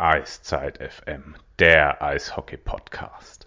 Eiszeit 0.00 0.78
FM, 0.78 1.34
der 1.58 2.00
Eishockey-Podcast. 2.00 3.46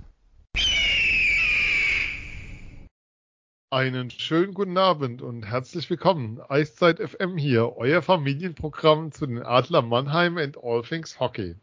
Einen 3.70 4.10
schönen 4.12 4.54
guten 4.54 4.78
Abend 4.78 5.22
und 5.22 5.44
herzlich 5.44 5.90
willkommen. 5.90 6.42
Eiszeit 6.50 7.00
FM 7.00 7.38
hier, 7.38 7.78
euer 7.78 8.02
Familienprogramm 8.02 9.14
zu 9.14 9.28
den 9.28 9.42
Adler 9.42 9.82
Mannheim 9.82 10.38
and 10.38 10.62
All 10.62 10.82
Things 10.82 11.22
Hockey. 11.22 11.56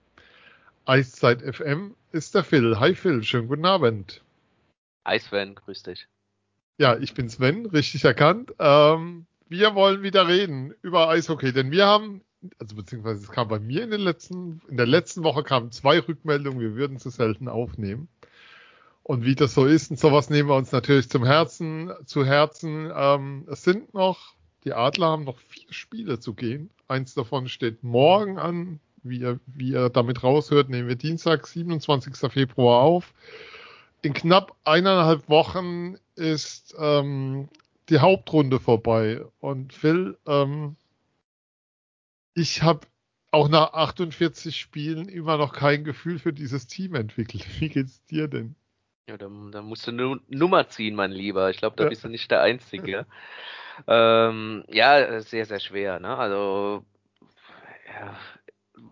Eiszeit 0.86 1.42
FM 1.42 1.94
ist 2.12 2.34
der 2.34 2.42
Phil. 2.42 2.80
Hi 2.80 2.94
Phil, 2.94 3.22
schönen 3.22 3.48
guten 3.48 3.66
Abend. 3.66 4.22
Hi 5.04 5.18
Sven, 5.18 5.54
grüß 5.54 5.82
dich. 5.82 6.08
Ja, 6.78 6.96
ich 6.96 7.12
bin 7.12 7.28
Sven, 7.28 7.66
richtig 7.66 8.06
erkannt. 8.06 8.54
Ähm, 8.58 9.26
wir 9.50 9.74
wollen 9.74 10.02
wieder 10.02 10.28
reden 10.28 10.72
über 10.80 11.10
Eishockey, 11.10 11.52
denn 11.52 11.70
wir 11.70 11.84
haben, 11.84 12.22
also 12.58 12.76
beziehungsweise 12.76 13.22
es 13.22 13.30
kam 13.30 13.48
bei 13.48 13.58
mir 13.58 13.82
in, 13.84 13.90
den 13.90 14.00
letzten, 14.00 14.60
in 14.68 14.76
der 14.76 14.86
letzten 14.86 15.24
Woche 15.24 15.42
kamen 15.42 15.72
zwei 15.72 15.98
Rückmeldungen, 15.98 16.60
wir 16.60 16.74
würden 16.76 16.98
zu 16.98 17.10
selten 17.10 17.48
aufnehmen. 17.48 18.08
Und 19.02 19.24
wie 19.24 19.34
das 19.34 19.54
so 19.54 19.64
ist 19.64 19.90
und 19.90 19.98
sowas 19.98 20.28
nehmen 20.28 20.50
wir 20.50 20.56
uns 20.56 20.70
natürlich 20.70 21.08
zum 21.08 21.24
Herzen, 21.24 21.90
zu 22.04 22.26
Herzen. 22.26 22.92
Ähm, 22.94 23.48
es 23.50 23.62
sind 23.62 23.94
noch, 23.94 24.34
die 24.64 24.74
Adler 24.74 25.08
haben 25.08 25.24
noch 25.24 25.38
vier 25.38 25.72
Spiele 25.72 26.20
zu 26.20 26.34
gehen. 26.34 26.68
Eins 26.88 27.14
davon 27.14 27.48
steht 27.48 27.82
morgen 27.82 28.38
an. 28.38 28.80
Wie 29.02 29.20
ihr, 29.20 29.40
wie 29.46 29.70
ihr 29.70 29.88
damit 29.88 30.22
raushört, 30.22 30.68
nehmen 30.68 30.88
wir 30.88 30.96
Dienstag, 30.96 31.46
27. 31.46 32.30
Februar 32.30 32.82
auf. 32.82 33.14
In 34.02 34.12
knapp 34.12 34.54
eineinhalb 34.64 35.28
Wochen 35.28 35.96
ist 36.14 36.76
ähm, 36.78 37.48
die 37.88 38.00
Hauptrunde 38.00 38.60
vorbei. 38.60 39.22
Und 39.40 39.72
Phil, 39.72 40.18
ähm, 40.26 40.76
ich 42.34 42.62
habe 42.62 42.86
auch 43.30 43.48
nach 43.48 43.72
48 43.74 44.56
Spielen 44.56 45.08
immer 45.08 45.36
noch 45.36 45.52
kein 45.52 45.84
Gefühl 45.84 46.18
für 46.18 46.32
dieses 46.32 46.66
Team 46.66 46.94
entwickelt. 46.94 47.46
Wie 47.60 47.68
geht's 47.68 48.04
dir 48.06 48.28
denn? 48.28 48.54
Ja, 49.08 49.16
da, 49.16 49.30
da 49.50 49.62
musst 49.62 49.86
du 49.86 49.90
eine 49.90 50.20
Nummer 50.28 50.68
ziehen, 50.68 50.94
mein 50.94 51.12
Lieber. 51.12 51.48
Ich 51.50 51.58
glaube, 51.58 51.76
da 51.76 51.84
ja. 51.84 51.88
bist 51.90 52.04
du 52.04 52.08
nicht 52.08 52.30
der 52.30 52.42
Einzige. 52.42 53.06
ähm, 53.86 54.64
ja, 54.68 55.20
sehr, 55.22 55.46
sehr 55.46 55.60
schwer. 55.60 55.98
Ne? 55.98 56.14
Also, 56.16 56.84
ja, 57.86 58.18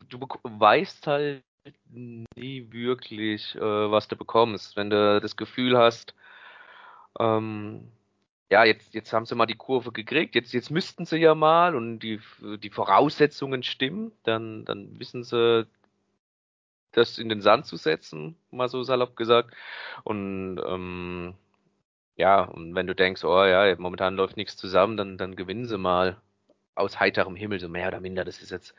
du 0.08 0.20
weißt 0.42 1.06
halt 1.06 1.44
nie 1.90 2.72
wirklich, 2.72 3.54
äh, 3.56 3.60
was 3.60 4.08
du 4.08 4.16
bekommst. 4.16 4.76
Wenn 4.76 4.90
du 4.90 5.20
das 5.20 5.36
Gefühl 5.36 5.76
hast, 5.76 6.14
ähm, 7.18 7.90
ja, 8.50 8.64
jetzt, 8.64 8.94
jetzt 8.94 9.12
haben 9.12 9.26
sie 9.26 9.34
mal 9.34 9.46
die 9.46 9.56
Kurve 9.56 9.92
gekriegt, 9.92 10.34
jetzt, 10.34 10.52
jetzt 10.52 10.70
müssten 10.70 11.04
sie 11.04 11.16
ja 11.18 11.34
mal 11.34 11.74
und 11.74 11.98
die, 12.00 12.20
die 12.62 12.70
Voraussetzungen 12.70 13.62
stimmen, 13.62 14.12
dann, 14.22 14.64
dann 14.64 14.98
wissen 15.00 15.24
sie, 15.24 15.66
das 16.96 17.18
in 17.18 17.28
den 17.28 17.42
Sand 17.42 17.66
zu 17.66 17.76
setzen, 17.76 18.36
mal 18.50 18.68
so 18.68 18.82
salopp 18.82 19.16
gesagt. 19.16 19.54
Und 20.04 20.60
ähm, 20.66 21.34
ja, 22.16 22.42
und 22.44 22.74
wenn 22.74 22.86
du 22.86 22.94
denkst, 22.94 23.24
oh 23.24 23.44
ja, 23.44 23.74
momentan 23.78 24.16
läuft 24.16 24.36
nichts 24.36 24.56
zusammen, 24.56 24.96
dann, 24.96 25.18
dann 25.18 25.36
gewinnen 25.36 25.66
sie 25.66 25.78
mal 25.78 26.20
aus 26.74 27.00
heiterem 27.00 27.36
Himmel, 27.36 27.60
so 27.60 27.68
mehr 27.68 27.88
oder 27.88 28.00
minder. 28.00 28.24
Das 28.24 28.42
ist 28.42 28.50
jetzt, 28.50 28.74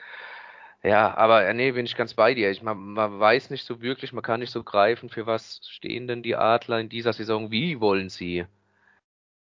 ja, 0.83 1.15
aber 1.15 1.53
nee, 1.53 1.71
bin 1.71 1.85
ich 1.85 1.95
ganz 1.95 2.13
bei 2.15 2.33
dir. 2.33 2.51
Ich, 2.51 2.61
man, 2.63 2.77
man 2.93 3.19
weiß 3.19 3.49
nicht 3.51 3.65
so 3.65 3.81
wirklich, 3.81 4.13
man 4.13 4.23
kann 4.23 4.39
nicht 4.39 4.51
so 4.51 4.63
greifen, 4.63 5.09
für 5.09 5.27
was 5.27 5.61
stehen 5.69 6.07
denn 6.07 6.23
die 6.23 6.35
Adler 6.35 6.79
in 6.79 6.89
dieser 6.89 7.13
Saison, 7.13 7.51
wie 7.51 7.79
wollen 7.79 8.09
sie 8.09 8.45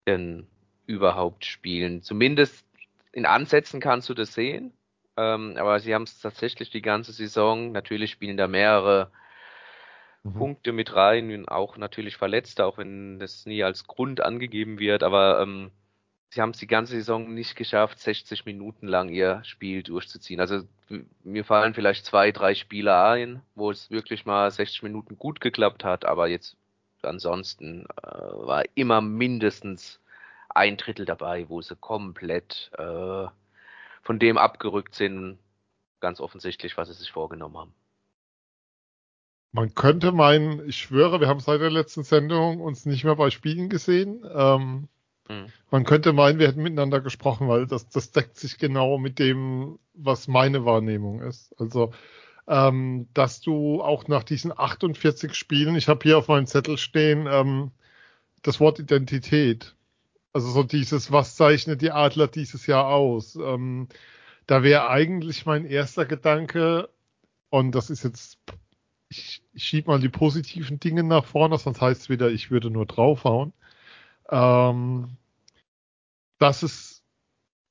denn 0.08 0.48
überhaupt 0.86 1.46
spielen. 1.46 2.02
Zumindest 2.02 2.66
in 3.12 3.26
Ansätzen 3.26 3.80
kannst 3.80 4.10
du 4.10 4.14
das 4.14 4.34
sehen. 4.34 4.74
Ähm, 5.18 5.56
aber 5.58 5.80
sie 5.80 5.94
haben 5.94 6.04
es 6.04 6.20
tatsächlich 6.20 6.70
die 6.70 6.82
ganze 6.82 7.12
Saison. 7.12 7.72
Natürlich 7.72 8.12
spielen 8.12 8.38
da 8.38 8.48
mehrere 8.48 9.12
mhm. 10.24 10.34
Punkte 10.34 10.72
mit 10.72 10.96
rein, 10.96 11.48
auch 11.48 11.78
natürlich 11.78 12.18
Verletzte, 12.18 12.66
auch 12.66 12.78
wenn 12.78 13.20
das 13.20 13.46
nie 13.46 13.64
als 13.64 13.88
Grund 13.88 14.22
angegeben 14.22 14.80
wird. 14.80 15.04
Aber 15.04 15.42
ähm, 15.42 15.72
sie 16.30 16.42
haben 16.42 16.52
es 16.52 16.60
die 16.60 16.68
ganze 16.68 16.94
Saison 16.94 17.34
nicht 17.34 17.56
geschafft, 17.56 18.00
60 18.00 18.46
Minuten 18.46 18.88
lang 18.88 19.10
ihr 19.10 19.44
Spiel 19.44 19.84
durchzuziehen. 19.84 20.40
Also 20.40 20.64
mir 21.24 21.44
fallen 21.44 21.74
vielleicht 21.74 22.06
zwei, 22.06 22.32
drei 22.32 22.56
Spiele 22.56 23.04
ein, 23.04 23.42
wo 23.56 23.72
es 23.72 23.92
wirklich 23.92 24.26
mal 24.26 24.50
60 24.50 24.84
Minuten 24.84 25.18
gut 25.18 25.42
geklappt 25.42 25.84
hat, 25.84 26.06
aber 26.06 26.28
jetzt 26.28 26.58
ansonsten 27.06 27.86
äh, 28.04 28.08
war 28.08 28.64
immer 28.76 29.02
mindestens 29.02 30.00
ein 30.50 30.78
Drittel 30.78 31.06
dabei, 31.06 31.48
wo 31.50 31.62
sie 31.62 31.76
komplett 31.76 32.72
äh, 32.78 33.28
von 34.02 34.20
dem 34.20 34.38
abgerückt 34.38 34.96
sind, 34.96 35.38
ganz 36.00 36.20
offensichtlich, 36.20 36.78
was 36.78 36.90
sie 36.90 36.96
sich 36.96 37.12
vorgenommen 37.12 37.58
haben. 37.58 37.74
Man 39.54 39.76
könnte 39.76 40.12
meinen, 40.12 40.68
ich 40.68 40.78
schwöre, 40.78 41.20
wir 41.20 41.28
haben 41.28 41.42
seit 41.42 41.60
der 41.60 41.70
letzten 41.70 42.04
Sendung 42.04 42.62
uns 42.62 42.86
nicht 42.86 43.04
mehr 43.04 43.16
bei 43.16 43.30
Spielen 43.30 43.70
gesehen. 43.70 44.26
Ähm, 44.34 44.88
hm. 45.28 45.48
Man 45.70 45.84
könnte 45.84 46.14
meinen, 46.14 46.40
wir 46.40 46.48
hätten 46.48 46.64
miteinander 46.64 47.02
gesprochen, 47.02 47.48
weil 47.48 47.68
das, 47.68 47.90
das 47.90 48.12
deckt 48.12 48.38
sich 48.38 48.58
genau 48.58 48.98
mit 48.98 49.20
dem, 49.20 49.78
was 49.94 50.28
meine 50.28 50.66
Wahrnehmung 50.66 51.22
ist. 51.22 51.54
Also, 51.60 51.92
ähm, 52.48 53.08
dass 53.14 53.42
du 53.42 53.82
auch 53.82 54.08
nach 54.08 54.24
diesen 54.24 54.58
48 54.58 55.36
Spielen, 55.36 55.76
ich 55.76 55.88
habe 55.88 56.02
hier 56.04 56.18
auf 56.18 56.28
meinem 56.28 56.48
Zettel 56.48 56.78
stehen, 56.78 57.28
ähm, 57.30 57.72
das 58.42 58.60
Wort 58.60 58.80
Identität. 58.80 59.76
Also 60.34 60.50
so 60.50 60.64
dieses, 60.64 61.12
was 61.12 61.36
zeichnet 61.36 61.82
die 61.82 61.92
Adler 61.92 62.28
dieses 62.28 62.68
Jahr 62.68 62.88
aus? 62.88 63.36
Ähm, 63.36 63.88
da 64.48 64.64
wäre 64.64 64.90
eigentlich 64.90 65.46
mein 65.46 65.66
erster 65.66 66.06
Gedanke, 66.06 66.90
und 67.50 67.74
das 67.74 67.90
ist 67.90 68.04
jetzt, 68.04 68.40
ich, 69.10 69.44
ich 69.54 69.64
schiebe 69.64 69.90
mal 69.90 70.00
die 70.00 70.10
positiven 70.10 70.80
Dinge 70.80 71.04
nach 71.04 71.26
vorne, 71.26 71.58
sonst 71.58 71.82
heißt 71.82 72.02
es 72.02 72.10
wieder, 72.10 72.30
ich 72.32 72.52
würde 72.52 72.72
nur 72.72 72.86
draufhauen, 72.86 73.54
ähm, 74.30 75.18
dass 76.40 76.64
es 76.64 77.04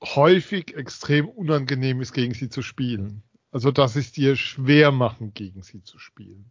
häufig 0.03 0.77
extrem 0.77 1.29
unangenehm 1.29 2.01
ist, 2.01 2.13
gegen 2.13 2.35
sie 2.35 2.49
zu 2.49 2.63
spielen. 2.63 3.23
Also, 3.53 3.71
dass 3.71 3.97
es 3.97 4.13
dir 4.13 4.37
schwer 4.37 4.93
machen, 4.93 5.35
gegen 5.35 5.63
sie 5.63 5.83
zu 5.83 5.99
spielen. 5.99 6.51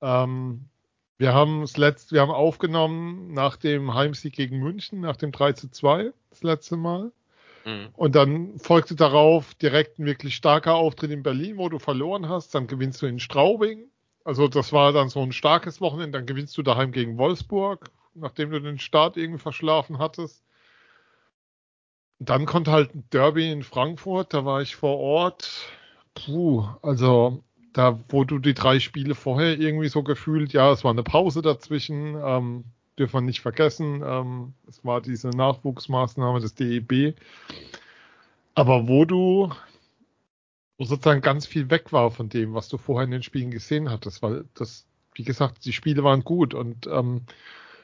Ähm, 0.00 0.68
wir 1.16 1.32
haben 1.32 1.62
es 1.62 1.76
letzt, 1.76 2.12
wir 2.12 2.20
haben 2.20 2.32
aufgenommen 2.32 3.32
nach 3.32 3.56
dem 3.56 3.94
Heimsieg 3.94 4.34
gegen 4.34 4.58
München, 4.58 5.00
nach 5.00 5.16
dem 5.16 5.30
3 5.30 5.52
zu 5.52 5.70
2, 5.70 6.12
das 6.30 6.42
letzte 6.42 6.76
Mal. 6.76 7.12
Mhm. 7.64 7.88
Und 7.94 8.14
dann 8.14 8.58
folgte 8.58 8.94
darauf 8.94 9.54
direkt 9.54 9.98
ein 9.98 10.06
wirklich 10.06 10.34
starker 10.34 10.74
Auftritt 10.74 11.10
in 11.10 11.22
Berlin, 11.22 11.56
wo 11.56 11.68
du 11.68 11.78
verloren 11.78 12.28
hast. 12.28 12.54
Dann 12.54 12.66
gewinnst 12.66 13.00
du 13.02 13.06
in 13.06 13.20
Straubing. 13.20 13.84
Also 14.24 14.48
das 14.48 14.72
war 14.72 14.92
dann 14.92 15.08
so 15.08 15.20
ein 15.22 15.32
starkes 15.32 15.80
Wochenende. 15.80 16.18
Dann 16.18 16.26
gewinnst 16.26 16.56
du 16.58 16.62
daheim 16.62 16.92
gegen 16.92 17.16
Wolfsburg, 17.16 17.90
nachdem 18.14 18.50
du 18.50 18.60
den 18.60 18.78
Start 18.78 19.16
irgendwie 19.16 19.40
verschlafen 19.40 19.98
hattest. 19.98 20.42
dann 22.18 22.46
kommt 22.46 22.68
halt 22.68 22.94
ein 22.94 23.04
Derby 23.10 23.50
in 23.50 23.62
Frankfurt. 23.62 24.34
Da 24.34 24.44
war 24.44 24.62
ich 24.62 24.76
vor 24.76 24.98
Ort. 24.98 25.68
Puh, 26.14 26.64
also 26.82 27.42
da, 27.72 27.98
wo 28.08 28.24
du 28.24 28.38
die 28.38 28.54
drei 28.54 28.78
Spiele 28.80 29.14
vorher 29.14 29.58
irgendwie 29.58 29.88
so 29.88 30.02
gefühlt, 30.02 30.52
ja, 30.52 30.70
es 30.72 30.84
war 30.84 30.92
eine 30.92 31.02
Pause 31.02 31.42
dazwischen, 31.42 32.16
ähm, 32.24 32.64
dürfen 32.98 33.14
wir 33.14 33.20
nicht 33.22 33.40
vergessen, 33.40 34.02
ähm, 34.04 34.54
es 34.68 34.84
war 34.84 35.00
diese 35.00 35.30
Nachwuchsmaßnahme 35.30 36.40
des 36.40 36.54
DEB. 36.54 37.14
Aber 38.54 38.86
wo 38.86 39.04
du, 39.04 39.50
wo 40.78 40.84
sozusagen 40.84 41.20
ganz 41.20 41.46
viel 41.46 41.70
weg 41.70 41.92
war 41.92 42.12
von 42.12 42.28
dem, 42.28 42.54
was 42.54 42.68
du 42.68 42.78
vorher 42.78 43.04
in 43.06 43.10
den 43.10 43.24
Spielen 43.24 43.50
gesehen 43.50 43.90
hattest, 43.90 44.22
weil 44.22 44.44
das, 44.54 44.86
wie 45.14 45.24
gesagt, 45.24 45.64
die 45.64 45.72
Spiele 45.72 46.04
waren 46.04 46.22
gut 46.22 46.54
und 46.54 46.86
ähm, 46.86 47.22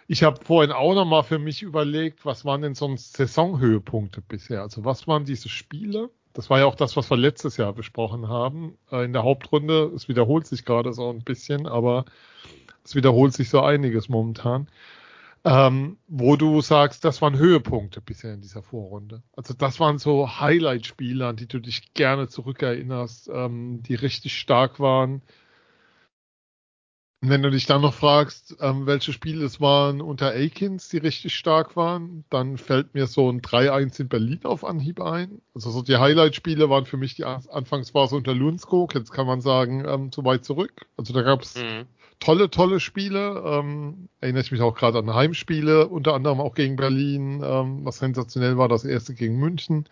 ich 0.07 0.23
habe 0.23 0.45
vorhin 0.45 0.73
auch 0.73 0.95
nochmal 0.95 1.23
für 1.25 1.39
mich 1.39 1.63
überlegt, 1.63 2.25
was 2.25 2.45
waren 2.45 2.63
denn 2.63 2.75
sonst 2.75 3.17
Saisonhöhepunkte 3.17 4.21
bisher? 4.21 4.63
Also 4.63 4.85
was 4.85 5.07
waren 5.07 5.25
diese 5.25 5.49
Spiele? 5.49 6.11
Das 6.33 6.51
war 6.51 6.61
ja 6.61 6.67
auch 6.67 6.75
das, 6.75 6.97
was 6.97 7.11
wir 7.11 7.17
letztes 7.17 7.57
Jahr 7.57 7.73
besprochen 7.73 8.29
haben. 8.29 8.77
Äh, 8.91 9.05
in 9.05 9.13
der 9.13 9.25
Hauptrunde, 9.25 9.91
es 9.95 10.09
wiederholt 10.09 10.47
sich 10.47 10.65
gerade 10.65 10.93
so 10.93 11.11
ein 11.11 11.23
bisschen, 11.23 11.67
aber 11.67 12.05
es 12.85 12.95
wiederholt 12.95 13.33
sich 13.33 13.51
so 13.51 13.61
einiges 13.61 14.09
momentan. 14.09 14.69
Ähm, 15.43 15.97
wo 16.07 16.37
du 16.37 16.61
sagst, 16.61 17.03
das 17.05 17.23
waren 17.23 17.39
Höhepunkte 17.39 18.03
bisher 18.03 18.35
in 18.35 18.43
dieser 18.43 18.63
Vorrunde. 18.63 19.23
Also 19.35 19.55
das 19.55 19.81
waren 19.81 19.99
so 19.99 20.39
Highlight-Spiele, 20.39 21.27
an 21.27 21.37
die 21.37 21.49
du 21.49 21.61
dich 21.61 21.95
gerne 21.95 22.29
zurückerinnerst, 22.29 23.31
ähm, 23.33 23.83
die 23.83 23.95
richtig 23.95 24.39
stark 24.39 24.81
waren, 24.81 25.23
wenn 27.23 27.43
du 27.43 27.51
dich 27.51 27.67
dann 27.67 27.83
noch 27.83 27.93
fragst, 27.93 28.57
ähm, 28.61 28.87
welche 28.87 29.13
Spiele 29.13 29.45
es 29.45 29.61
waren 29.61 30.01
unter 30.01 30.29
Akins, 30.35 30.89
die 30.89 30.97
richtig 30.97 31.35
stark 31.35 31.77
waren, 31.77 32.25
dann 32.31 32.57
fällt 32.57 32.95
mir 32.95 33.07
so 33.07 33.31
ein 33.31 33.43
3-1 33.43 34.01
in 34.01 34.09
Berlin 34.09 34.41
auf 34.45 34.65
Anhieb 34.65 35.03
ein. 35.03 35.43
Also 35.55 35.71
so 35.71 35.83
die 35.83 35.99
Highlight-Spiele 35.99 36.71
waren 36.71 36.87
für 36.87 36.97
mich 36.97 37.17
die 37.17 37.25
Anfangsphase 37.25 38.17
unter 38.17 38.35
Lundskog. 38.35 38.95
Jetzt 38.95 39.13
kann 39.13 39.27
man 39.27 39.43
sagen, 39.43 39.85
ähm, 39.87 40.13
zu 40.13 40.25
weit 40.25 40.47
zurück. 40.47 40.87
Also 40.97 41.13
da 41.13 41.21
gab 41.21 41.43
es 41.43 41.57
mhm. 41.57 41.85
tolle, 42.21 42.49
tolle 42.49 42.81
Spiele. 42.81 43.43
Ähm, 43.45 44.09
erinnere 44.21 44.43
ich 44.43 44.53
mich 44.53 44.63
auch 44.63 44.75
gerade 44.75 44.99
an 44.99 45.13
Heimspiele, 45.13 45.89
unter 45.89 46.15
anderem 46.15 46.41
auch 46.41 46.55
gegen 46.55 46.77
Berlin, 46.77 47.43
ähm, 47.45 47.85
was 47.85 47.99
sensationell 47.99 48.57
war, 48.57 48.69
das 48.69 48.87
erste 48.87 49.13
gegen 49.13 49.39
München. 49.39 49.87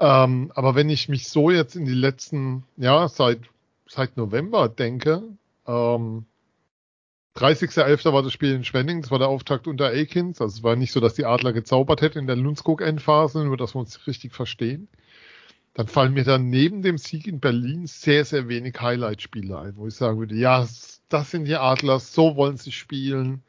Ähm, 0.00 0.50
aber 0.56 0.74
wenn 0.74 0.90
ich 0.90 1.08
mich 1.08 1.28
so 1.28 1.52
jetzt 1.52 1.76
in 1.76 1.84
die 1.84 1.94
letzten, 1.94 2.64
ja, 2.76 3.08
seit 3.08 3.40
seit 3.88 4.16
November 4.16 4.68
denke. 4.68 5.22
Ähm, 5.66 6.26
30.11. 7.38 8.12
war 8.12 8.22
das 8.22 8.32
Spiel 8.32 8.52
in 8.52 8.64
Schwenning, 8.64 9.00
das 9.00 9.12
war 9.12 9.20
der 9.20 9.28
Auftakt 9.28 9.68
unter 9.68 9.86
Akins. 9.86 10.40
Also 10.40 10.58
es 10.58 10.62
war 10.64 10.74
nicht 10.74 10.92
so, 10.92 10.98
dass 10.98 11.14
die 11.14 11.24
Adler 11.24 11.52
gezaubert 11.52 12.02
hätten 12.02 12.18
in 12.18 12.26
der 12.26 12.36
Lundskog-Endphase, 12.36 13.44
nur 13.44 13.56
dass 13.56 13.74
wir 13.76 13.80
uns 13.80 14.06
richtig 14.08 14.34
verstehen. 14.34 14.88
Dann 15.74 15.86
fallen 15.86 16.14
mir 16.14 16.24
dann 16.24 16.50
neben 16.50 16.82
dem 16.82 16.98
Sieg 16.98 17.28
in 17.28 17.38
Berlin 17.38 17.86
sehr, 17.86 18.24
sehr 18.24 18.48
wenig 18.48 18.80
Highlight-Spiele 18.80 19.56
ein, 19.56 19.76
wo 19.76 19.86
ich 19.86 19.94
sagen 19.94 20.18
würde, 20.18 20.34
ja, 20.34 20.66
das 21.08 21.30
sind 21.30 21.44
die 21.44 21.54
Adler, 21.54 22.00
so 22.00 22.34
wollen 22.34 22.56
sie 22.56 22.72
spielen, 22.72 23.42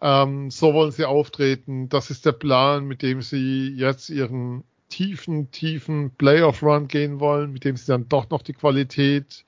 ähm, 0.00 0.50
so 0.50 0.72
wollen 0.72 0.92
sie 0.92 1.04
auftreten, 1.04 1.90
das 1.90 2.08
ist 2.08 2.24
der 2.24 2.32
Plan, 2.32 2.86
mit 2.86 3.02
dem 3.02 3.20
sie 3.20 3.68
jetzt 3.76 4.08
ihren 4.08 4.64
tiefen, 4.88 5.50
tiefen 5.50 6.12
Playoff-Run 6.16 6.88
gehen 6.88 7.20
wollen, 7.20 7.52
mit 7.52 7.64
dem 7.64 7.76
sie 7.76 7.86
dann 7.86 8.08
doch 8.08 8.30
noch 8.30 8.40
die 8.40 8.54
Qualität 8.54 9.44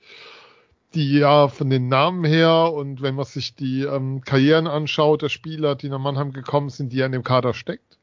die 0.93 1.19
ja 1.19 1.47
von 1.47 1.69
den 1.69 1.87
Namen 1.87 2.23
her 2.25 2.71
und 2.73 3.01
wenn 3.01 3.15
man 3.15 3.25
sich 3.25 3.55
die 3.55 3.83
ähm, 3.83 4.21
Karrieren 4.21 4.67
anschaut 4.67 5.21
der 5.21 5.29
Spieler, 5.29 5.75
die 5.75 5.89
nach 5.89 5.99
Mannheim 5.99 6.33
gekommen 6.33 6.69
sind, 6.69 6.91
die 6.91 6.97
ja 6.97 7.05
in 7.05 7.11
dem 7.13 7.23
Kader 7.23 7.53
steckt 7.53 7.97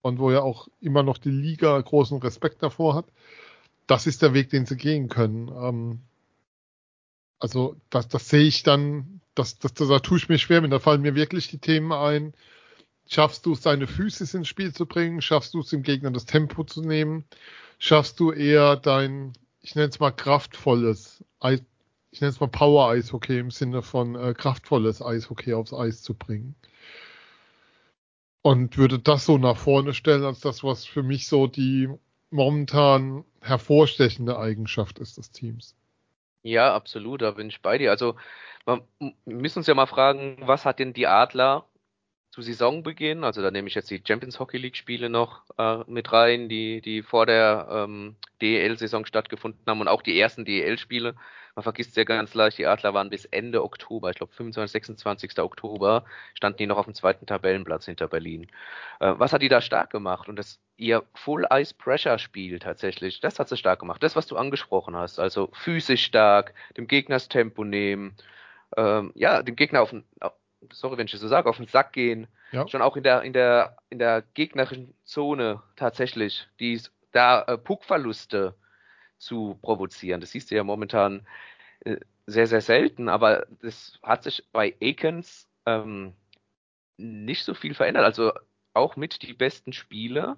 und 0.00 0.18
wo 0.18 0.30
ja 0.30 0.40
auch 0.40 0.68
immer 0.80 1.02
noch 1.02 1.18
die 1.18 1.30
Liga 1.30 1.78
großen 1.78 2.18
Respekt 2.18 2.62
davor 2.62 2.94
hat, 2.94 3.06
das 3.86 4.06
ist 4.06 4.22
der 4.22 4.34
Weg, 4.34 4.50
den 4.50 4.66
sie 4.66 4.76
gehen 4.76 5.08
können. 5.08 5.48
Ähm, 5.48 6.00
also 7.38 7.76
das, 7.90 8.08
das 8.08 8.28
sehe 8.28 8.44
ich 8.44 8.62
dann, 8.62 9.20
das, 9.34 9.58
das, 9.58 9.74
das, 9.74 9.88
da 9.88 9.98
tue 9.98 10.18
ich 10.18 10.28
mir 10.28 10.38
schwer 10.38 10.60
mit, 10.60 10.72
da 10.72 10.78
fallen 10.78 11.02
mir 11.02 11.14
wirklich 11.14 11.48
die 11.48 11.58
Themen 11.58 11.92
ein. 11.92 12.34
Schaffst 13.08 13.44
du 13.44 13.52
es, 13.52 13.60
deine 13.60 13.86
Füße 13.86 14.36
ins 14.36 14.48
Spiel 14.48 14.72
zu 14.72 14.86
bringen? 14.86 15.20
Schaffst 15.20 15.52
du 15.52 15.60
es, 15.60 15.68
dem 15.68 15.82
Gegner 15.82 16.10
das 16.12 16.24
Tempo 16.24 16.64
zu 16.64 16.80
nehmen? 16.82 17.24
Schaffst 17.78 18.20
du 18.20 18.30
eher 18.30 18.76
dein, 18.76 19.32
ich 19.60 19.74
nenne 19.74 19.88
es 19.88 19.98
mal 20.00 20.12
kraftvolles 20.12 21.24
ich 22.12 22.20
nenne 22.20 22.30
es 22.30 22.40
mal 22.40 22.46
Power-Eishockey 22.46 23.38
im 23.38 23.50
Sinne 23.50 23.82
von 23.82 24.14
äh, 24.14 24.34
kraftvolles 24.34 25.02
Eishockey 25.02 25.54
aufs 25.54 25.72
Eis 25.72 26.02
zu 26.02 26.14
bringen. 26.14 26.54
Und 28.42 28.76
würde 28.76 28.98
das 28.98 29.24
so 29.24 29.38
nach 29.38 29.56
vorne 29.56 29.94
stellen, 29.94 30.24
als 30.24 30.40
das, 30.40 30.62
was 30.62 30.84
für 30.84 31.02
mich 31.02 31.26
so 31.26 31.46
die 31.46 31.88
momentan 32.30 33.24
hervorstechende 33.40 34.38
Eigenschaft 34.38 34.98
ist 34.98 35.16
des 35.16 35.30
Teams. 35.30 35.74
Ja, 36.42 36.74
absolut, 36.74 37.22
da 37.22 37.30
bin 37.32 37.48
ich 37.48 37.62
bei 37.62 37.78
dir. 37.78 37.90
Also, 37.90 38.16
wir 38.66 38.84
müssen 39.24 39.60
uns 39.60 39.66
ja 39.66 39.74
mal 39.74 39.86
fragen, 39.86 40.36
was 40.40 40.64
hat 40.64 40.80
denn 40.80 40.92
die 40.92 41.06
Adler 41.06 41.66
zu 42.30 42.42
Saisonbeginn, 42.42 43.24
also 43.24 43.42
da 43.42 43.50
nehme 43.50 43.68
ich 43.68 43.74
jetzt 43.74 43.90
die 43.90 44.02
Champions 44.06 44.40
Hockey 44.40 44.56
League 44.56 44.76
Spiele 44.76 45.10
noch 45.10 45.42
äh, 45.58 45.78
mit 45.86 46.12
rein, 46.12 46.48
die, 46.48 46.80
die 46.80 47.02
vor 47.02 47.26
der 47.26 47.68
ähm, 47.70 48.16
DEL-Saison 48.40 49.04
stattgefunden 49.04 49.60
haben 49.66 49.82
und 49.82 49.88
auch 49.88 50.00
die 50.02 50.18
ersten 50.18 50.46
DEL-Spiele. 50.46 51.14
Man 51.54 51.62
vergisst 51.62 51.96
ja 51.96 52.04
ganz 52.04 52.32
leicht, 52.32 52.56
die 52.56 52.66
Adler 52.66 52.94
waren 52.94 53.10
bis 53.10 53.26
Ende 53.26 53.62
Oktober, 53.62 54.10
ich 54.10 54.16
glaube 54.16 54.32
25, 54.32 54.72
26. 54.72 55.38
Oktober, 55.40 56.04
standen 56.34 56.56
die 56.56 56.66
noch 56.66 56.78
auf 56.78 56.86
dem 56.86 56.94
zweiten 56.94 57.26
Tabellenplatz 57.26 57.84
hinter 57.84 58.08
Berlin. 58.08 58.46
Äh, 59.00 59.14
was 59.18 59.34
hat 59.34 59.42
die 59.42 59.50
da 59.50 59.60
stark 59.60 59.90
gemacht? 59.90 60.28
Und 60.28 60.36
das 60.36 60.60
ihr 60.78 61.04
Full 61.14 61.46
Ice 61.52 61.74
Pressure 61.74 62.18
Spiel 62.18 62.58
tatsächlich, 62.58 63.20
das 63.20 63.38
hat 63.38 63.48
sie 63.48 63.58
stark 63.58 63.80
gemacht. 63.80 64.02
Das, 64.02 64.16
was 64.16 64.26
du 64.26 64.36
angesprochen 64.36 64.96
hast, 64.96 65.18
also 65.18 65.50
physisch 65.52 66.04
stark, 66.04 66.54
dem 66.76 66.88
Gegner 66.88 67.16
das 67.16 67.28
Tempo 67.28 67.64
nehmen, 67.64 68.16
ähm, 68.76 69.12
ja, 69.14 69.42
dem 69.42 69.56
Gegner 69.56 69.82
auf, 69.82 69.94
sorry, 70.72 70.96
wenn 70.96 71.06
ich 71.06 71.12
das 71.12 71.20
so 71.20 71.28
sage, 71.28 71.48
auf 71.48 71.58
den 71.58 71.68
Sack 71.68 71.92
gehen. 71.92 72.28
Ja. 72.52 72.66
Schon 72.68 72.82
auch 72.82 72.96
in 72.96 73.02
der, 73.02 73.22
in 73.22 73.32
der, 73.32 73.76
in 73.90 73.98
der 73.98 74.22
gegnerischen 74.34 74.94
Zone 75.04 75.62
tatsächlich, 75.76 76.48
die 76.60 76.80
da 77.12 77.42
äh, 77.42 77.58
Puckverluste 77.58 78.54
zu 79.22 79.58
provozieren. 79.62 80.20
Das 80.20 80.32
siehst 80.32 80.50
du 80.50 80.56
ja 80.56 80.64
momentan 80.64 81.26
äh, 81.80 81.96
sehr, 82.26 82.46
sehr 82.46 82.60
selten, 82.60 83.08
aber 83.08 83.46
das 83.62 83.98
hat 84.02 84.24
sich 84.24 84.44
bei 84.52 84.76
Akens 84.82 85.48
ähm, 85.66 86.14
nicht 86.96 87.44
so 87.44 87.54
viel 87.54 87.74
verändert. 87.74 88.04
Also 88.04 88.32
auch 88.74 88.96
mit 88.96 89.22
die 89.22 89.34
besten 89.34 89.72
Spiele 89.72 90.36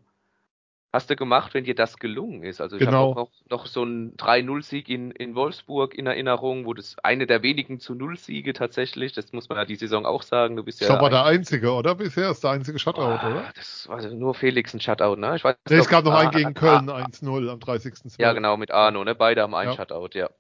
hast 0.95 1.11
du 1.11 1.17
gemacht, 1.17 1.55
wenn 1.55 1.65
dir 1.65 1.75
das 1.75 1.99
gelungen 1.99 2.45
ist? 2.45 2.61
Also 2.61 2.77
ich 2.77 2.85
genau. 2.85 3.11
habe 3.11 3.21
auch 3.23 3.31
noch, 3.51 3.67
so 3.67 3.83
einen 3.83 4.17
3-0-Sieg 4.17 4.89
in, 4.89 5.11
in 5.11 5.35
Wolfsburg 5.35 5.93
in 5.93 6.07
Erinnerung, 6.07 6.67
wo 6.67 6.73
das 6.73 6.97
eine 7.03 7.27
der 7.27 7.43
wenigen 7.43 7.81
zu 7.81 7.97
Null-Siege 7.97 8.53
tatsächlich, 8.53 9.13
das 9.13 9.33
muss 9.33 9.49
man 9.49 9.59
ja 9.59 9.65
die 9.65 9.75
Saison 9.75 10.07
auch 10.07 10.23
sagen. 10.23 10.55
Du 10.55 10.63
bist 10.63 10.81
ja. 10.81 10.87
Das 10.87 11.01
war 11.01 11.11
der 11.11 11.25
einzige, 11.25 11.73
oder? 11.73 11.97
Bisher 11.97 12.31
ist 12.31 12.45
der 12.45 12.53
einzige 12.53 12.79
Shutout, 12.79 13.03
oh, 13.03 13.27
oder? 13.27 13.53
Das 13.57 13.89
war 13.89 14.01
nur 14.09 14.35
Felix 14.35 14.73
ein 14.73 14.81
Shutout, 14.81 15.17
ne? 15.17 15.35
Ich 15.35 15.43
weiß, 15.43 15.57
nee, 15.69 15.77
es 15.77 15.89
gab 15.89 16.05
noch 16.05 16.15
einen 16.15 16.31
gegen 16.31 16.55
Köln, 16.55 16.89
1-0 16.89 17.51
am 17.51 17.59
30. 17.59 17.95
Ja, 18.19 18.33
genau, 18.33 18.57
mit 18.57 18.71
Arno, 18.71 19.03
ne? 19.03 19.17
Beide 19.17 19.43
haben 19.43 19.55
einen 19.55 19.71
ja. 19.71 19.77
Shutout, 19.77 20.11
ja. 20.15 20.31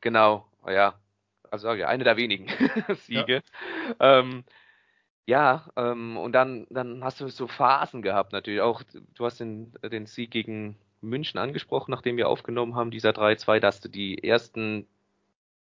Genau, 0.00 0.44
ja. 0.66 0.94
Also 1.52 1.72
ja, 1.72 1.86
eine 1.86 2.02
der 2.02 2.16
wenigen 2.16 2.48
Siege. 3.06 3.42
Ja. 4.00 4.18
Ähm, 4.18 4.44
ja, 5.26 5.70
ähm, 5.76 6.16
und 6.16 6.32
dann, 6.32 6.66
dann 6.70 7.04
hast 7.04 7.20
du 7.20 7.28
so 7.28 7.46
Phasen 7.46 8.02
gehabt 8.02 8.32
natürlich. 8.32 8.60
Auch 8.60 8.82
du 9.14 9.24
hast 9.24 9.40
den, 9.40 9.72
den 9.82 10.06
Sieg 10.06 10.30
gegen 10.30 10.76
München 11.00 11.38
angesprochen, 11.38 11.90
nachdem 11.90 12.16
wir 12.16 12.28
aufgenommen 12.28 12.74
haben, 12.74 12.90
dieser 12.90 13.10
3-2, 13.10 13.60
dass 13.60 13.80
du 13.80 13.88
die 13.88 14.22
ersten 14.22 14.86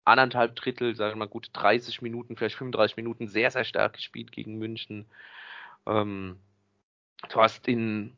anderthalb 0.06 0.56
Drittel, 0.56 0.96
sagen 0.96 1.14
wir 1.14 1.26
mal 1.26 1.32
gut 1.32 1.50
30 1.54 2.02
Minuten, 2.02 2.36
vielleicht 2.36 2.56
35 2.56 2.98
Minuten 2.98 3.28
sehr, 3.28 3.52
sehr 3.52 3.64
stark 3.64 3.94
gespielt 3.94 4.32
gegen 4.32 4.58
München. 4.58 5.06
Ähm, 5.86 6.38
du 7.30 7.42
hast 7.42 7.68
in, 7.68 8.18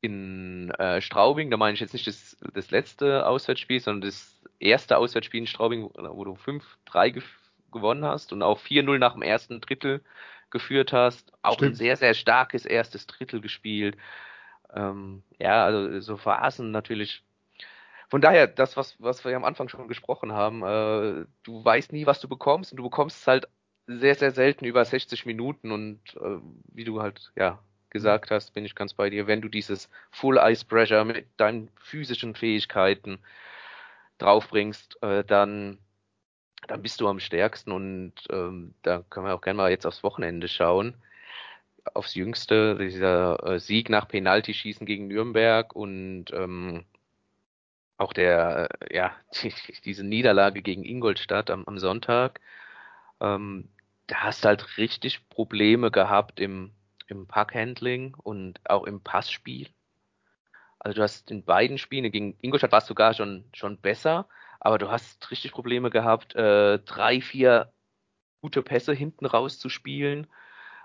in 0.00 0.70
äh, 0.72 1.00
Straubing, 1.00 1.50
da 1.50 1.56
meine 1.56 1.74
ich 1.74 1.80
jetzt 1.80 1.92
nicht 1.92 2.06
das, 2.06 2.36
das 2.54 2.70
letzte 2.70 3.26
Auswärtsspiel, 3.26 3.80
sondern 3.80 4.08
das 4.08 4.40
erste 4.58 4.96
Auswärtsspiel 4.96 5.40
in 5.40 5.46
Straubing, 5.46 5.90
wo 5.94 6.24
du 6.24 6.32
5-3 6.32 7.22
gewonnen 7.72 8.04
hast 8.04 8.32
und 8.32 8.42
auch 8.42 8.60
4-0 8.60 8.98
nach 8.98 9.12
dem 9.12 9.22
ersten 9.22 9.60
Drittel 9.60 10.02
geführt 10.50 10.92
hast. 10.92 11.32
Auch 11.42 11.54
Stimmt. 11.54 11.72
ein 11.72 11.74
sehr, 11.74 11.96
sehr 11.96 12.14
starkes 12.14 12.64
erstes 12.64 13.06
Drittel 13.06 13.40
gespielt. 13.40 13.96
Ähm, 14.74 15.22
ja, 15.38 15.64
also 15.64 16.00
so 16.00 16.16
Phasen 16.16 16.70
natürlich. 16.70 17.24
Von 18.08 18.20
daher, 18.20 18.46
das, 18.46 18.76
was, 18.76 19.00
was 19.00 19.24
wir 19.24 19.36
am 19.36 19.44
Anfang 19.44 19.68
schon 19.68 19.88
gesprochen 19.88 20.32
haben, 20.32 20.62
äh, 20.62 21.26
du 21.42 21.64
weißt 21.64 21.92
nie, 21.92 22.06
was 22.06 22.20
du 22.20 22.28
bekommst 22.28 22.72
und 22.72 22.78
du 22.78 22.84
bekommst 22.84 23.20
es 23.20 23.26
halt 23.26 23.48
sehr, 23.86 24.14
sehr 24.14 24.30
selten 24.30 24.64
über 24.64 24.84
60 24.84 25.26
Minuten 25.26 25.72
und 25.72 26.00
äh, 26.16 26.38
wie 26.72 26.84
du 26.84 27.02
halt, 27.02 27.32
ja, 27.36 27.58
gesagt 27.90 28.30
hast, 28.30 28.52
bin 28.52 28.64
ich 28.64 28.74
ganz 28.74 28.94
bei 28.94 29.10
dir, 29.10 29.26
wenn 29.26 29.40
du 29.40 29.48
dieses 29.48 29.88
Full 30.10 30.38
Ice 30.38 30.64
Pressure 30.64 31.04
mit 31.04 31.26
deinen 31.38 31.70
physischen 31.80 32.34
Fähigkeiten 32.34 33.18
draufbringst, 34.18 35.02
äh, 35.02 35.24
dann 35.24 35.78
dann 36.66 36.82
bist 36.82 37.00
du 37.00 37.08
am 37.08 37.20
stärksten 37.20 37.72
und 37.72 38.12
ähm, 38.30 38.74
da 38.82 39.04
können 39.08 39.26
wir 39.26 39.34
auch 39.34 39.40
gerne 39.40 39.56
mal 39.56 39.70
jetzt 39.70 39.86
aufs 39.86 40.02
Wochenende 40.02 40.48
schauen. 40.48 40.94
Aufs 41.94 42.14
Jüngste, 42.14 42.76
dieser 42.76 43.42
äh, 43.46 43.60
Sieg 43.60 43.88
nach 43.88 44.08
Penaltyschießen 44.08 44.86
gegen 44.86 45.06
Nürnberg 45.08 45.74
und 45.74 46.26
ähm, 46.32 46.84
auch 47.96 48.12
der, 48.12 48.68
äh, 48.80 48.96
ja, 48.96 49.14
die, 49.42 49.52
diese 49.84 50.04
Niederlage 50.04 50.62
gegen 50.62 50.84
Ingolstadt 50.84 51.50
am, 51.50 51.64
am 51.66 51.78
Sonntag. 51.78 52.40
Ähm, 53.20 53.68
da 54.06 54.22
hast 54.22 54.44
du 54.44 54.48
halt 54.48 54.78
richtig 54.78 55.28
Probleme 55.28 55.90
gehabt 55.90 56.40
im, 56.40 56.72
im 57.08 57.26
Packhandling 57.26 58.14
und 58.14 58.60
auch 58.64 58.84
im 58.84 59.00
Passspiel. 59.02 59.68
Also 60.78 60.96
du 60.96 61.02
hast 61.02 61.30
in 61.30 61.44
beiden 61.44 61.78
Spielen, 61.78 62.10
gegen 62.10 62.36
Ingolstadt 62.40 62.72
war 62.72 62.78
es 62.78 62.86
sogar 62.86 63.14
schon, 63.14 63.44
schon 63.52 63.78
besser, 63.78 64.28
aber 64.60 64.78
du 64.78 64.90
hast 64.90 65.30
richtig 65.30 65.52
Probleme 65.52 65.90
gehabt, 65.90 66.34
äh, 66.34 66.78
drei, 66.80 67.20
vier 67.20 67.72
gute 68.40 68.62
Pässe 68.62 68.92
hinten 68.92 69.26
rauszuspielen, 69.26 70.26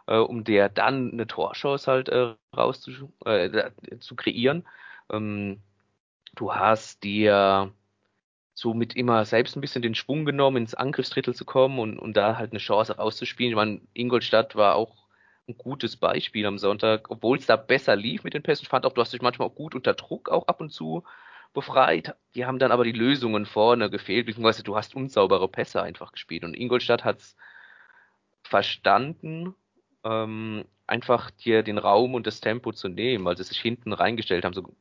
äh, 0.08 0.18
um 0.18 0.44
der 0.44 0.70
dann 0.70 1.12
eine 1.12 1.28
Torchance 1.28 1.90
halt 1.92 2.10
äh, 2.10 2.36
raus 2.56 2.90
äh, 3.26 3.72
zu 4.00 4.16
kreieren. 4.16 4.68
Ähm, 5.12 5.62
du 6.36 6.54
hast 6.54 7.04
dir 7.04 7.74
somit 8.56 8.96
immer 8.96 9.26
selbst 9.26 9.56
ein 9.56 9.62
bisschen 9.62 9.82
den 9.82 9.96
Schwung 9.96 10.26
genommen, 10.26 10.58
ins 10.58 10.76
Angriffsdrittel 10.76 11.34
zu 11.34 11.46
kommen 11.46 11.80
und, 11.80 12.00
und 12.00 12.16
da 12.16 12.38
halt 12.38 12.52
eine 12.52 12.60
Chance 12.60 12.98
rauszuspielen. 12.98 13.52
Ich 13.52 13.56
meine, 13.56 13.82
Ingolstadt 13.94 14.56
war 14.56 14.76
auch 14.76 15.08
ein 15.48 15.58
gutes 15.58 15.98
Beispiel 15.98 16.46
am 16.46 16.58
Sonntag, 16.58 17.10
obwohl 17.10 17.38
es 17.38 17.46
da 17.46 17.56
besser 17.56 17.96
lief 17.96 18.24
mit 18.24 18.34
den 18.34 18.44
Pässen. 18.44 18.64
Ich 18.64 18.70
fand 18.70 18.86
auch, 18.86 18.94
du 18.94 19.02
hast 19.02 19.12
dich 19.14 19.22
manchmal 19.22 19.50
auch 19.50 19.56
gut 19.56 19.76
unter 19.76 19.94
Druck 19.94 20.30
auch 20.30 20.48
ab 20.48 20.62
und 20.62 20.72
zu 20.72 21.04
befreit. 21.54 22.16
Die 22.36 22.46
haben 22.46 22.60
dann 22.60 22.72
aber 22.72 22.84
die 22.84 22.92
Lösungen 22.92 23.46
vorne 23.46 23.90
gefehlt, 23.90 24.26
beziehungsweise 24.26 24.64
du 24.64 24.76
hast 24.76 24.96
unsaubere 24.96 25.48
Pässe 25.48 25.82
einfach 25.82 26.12
gespielt. 26.12 26.44
Und 26.44 26.56
Ingolstadt 26.56 27.04
hat 27.04 27.20
es 27.20 27.36
verstanden, 28.44 29.56
ähm, 30.04 30.66
einfach 30.88 31.32
dir 31.32 31.64
den 31.64 31.78
Raum 31.78 32.14
und 32.14 32.28
das 32.28 32.42
Tempo 32.42 32.72
zu 32.74 32.90
nehmen, 32.90 33.26
weil 33.26 33.38
sie 33.38 33.44
sich 33.44 33.60
hinten 33.60 33.94
reingestellt 33.94 34.46
haben. 34.46 34.54
So 34.54 34.76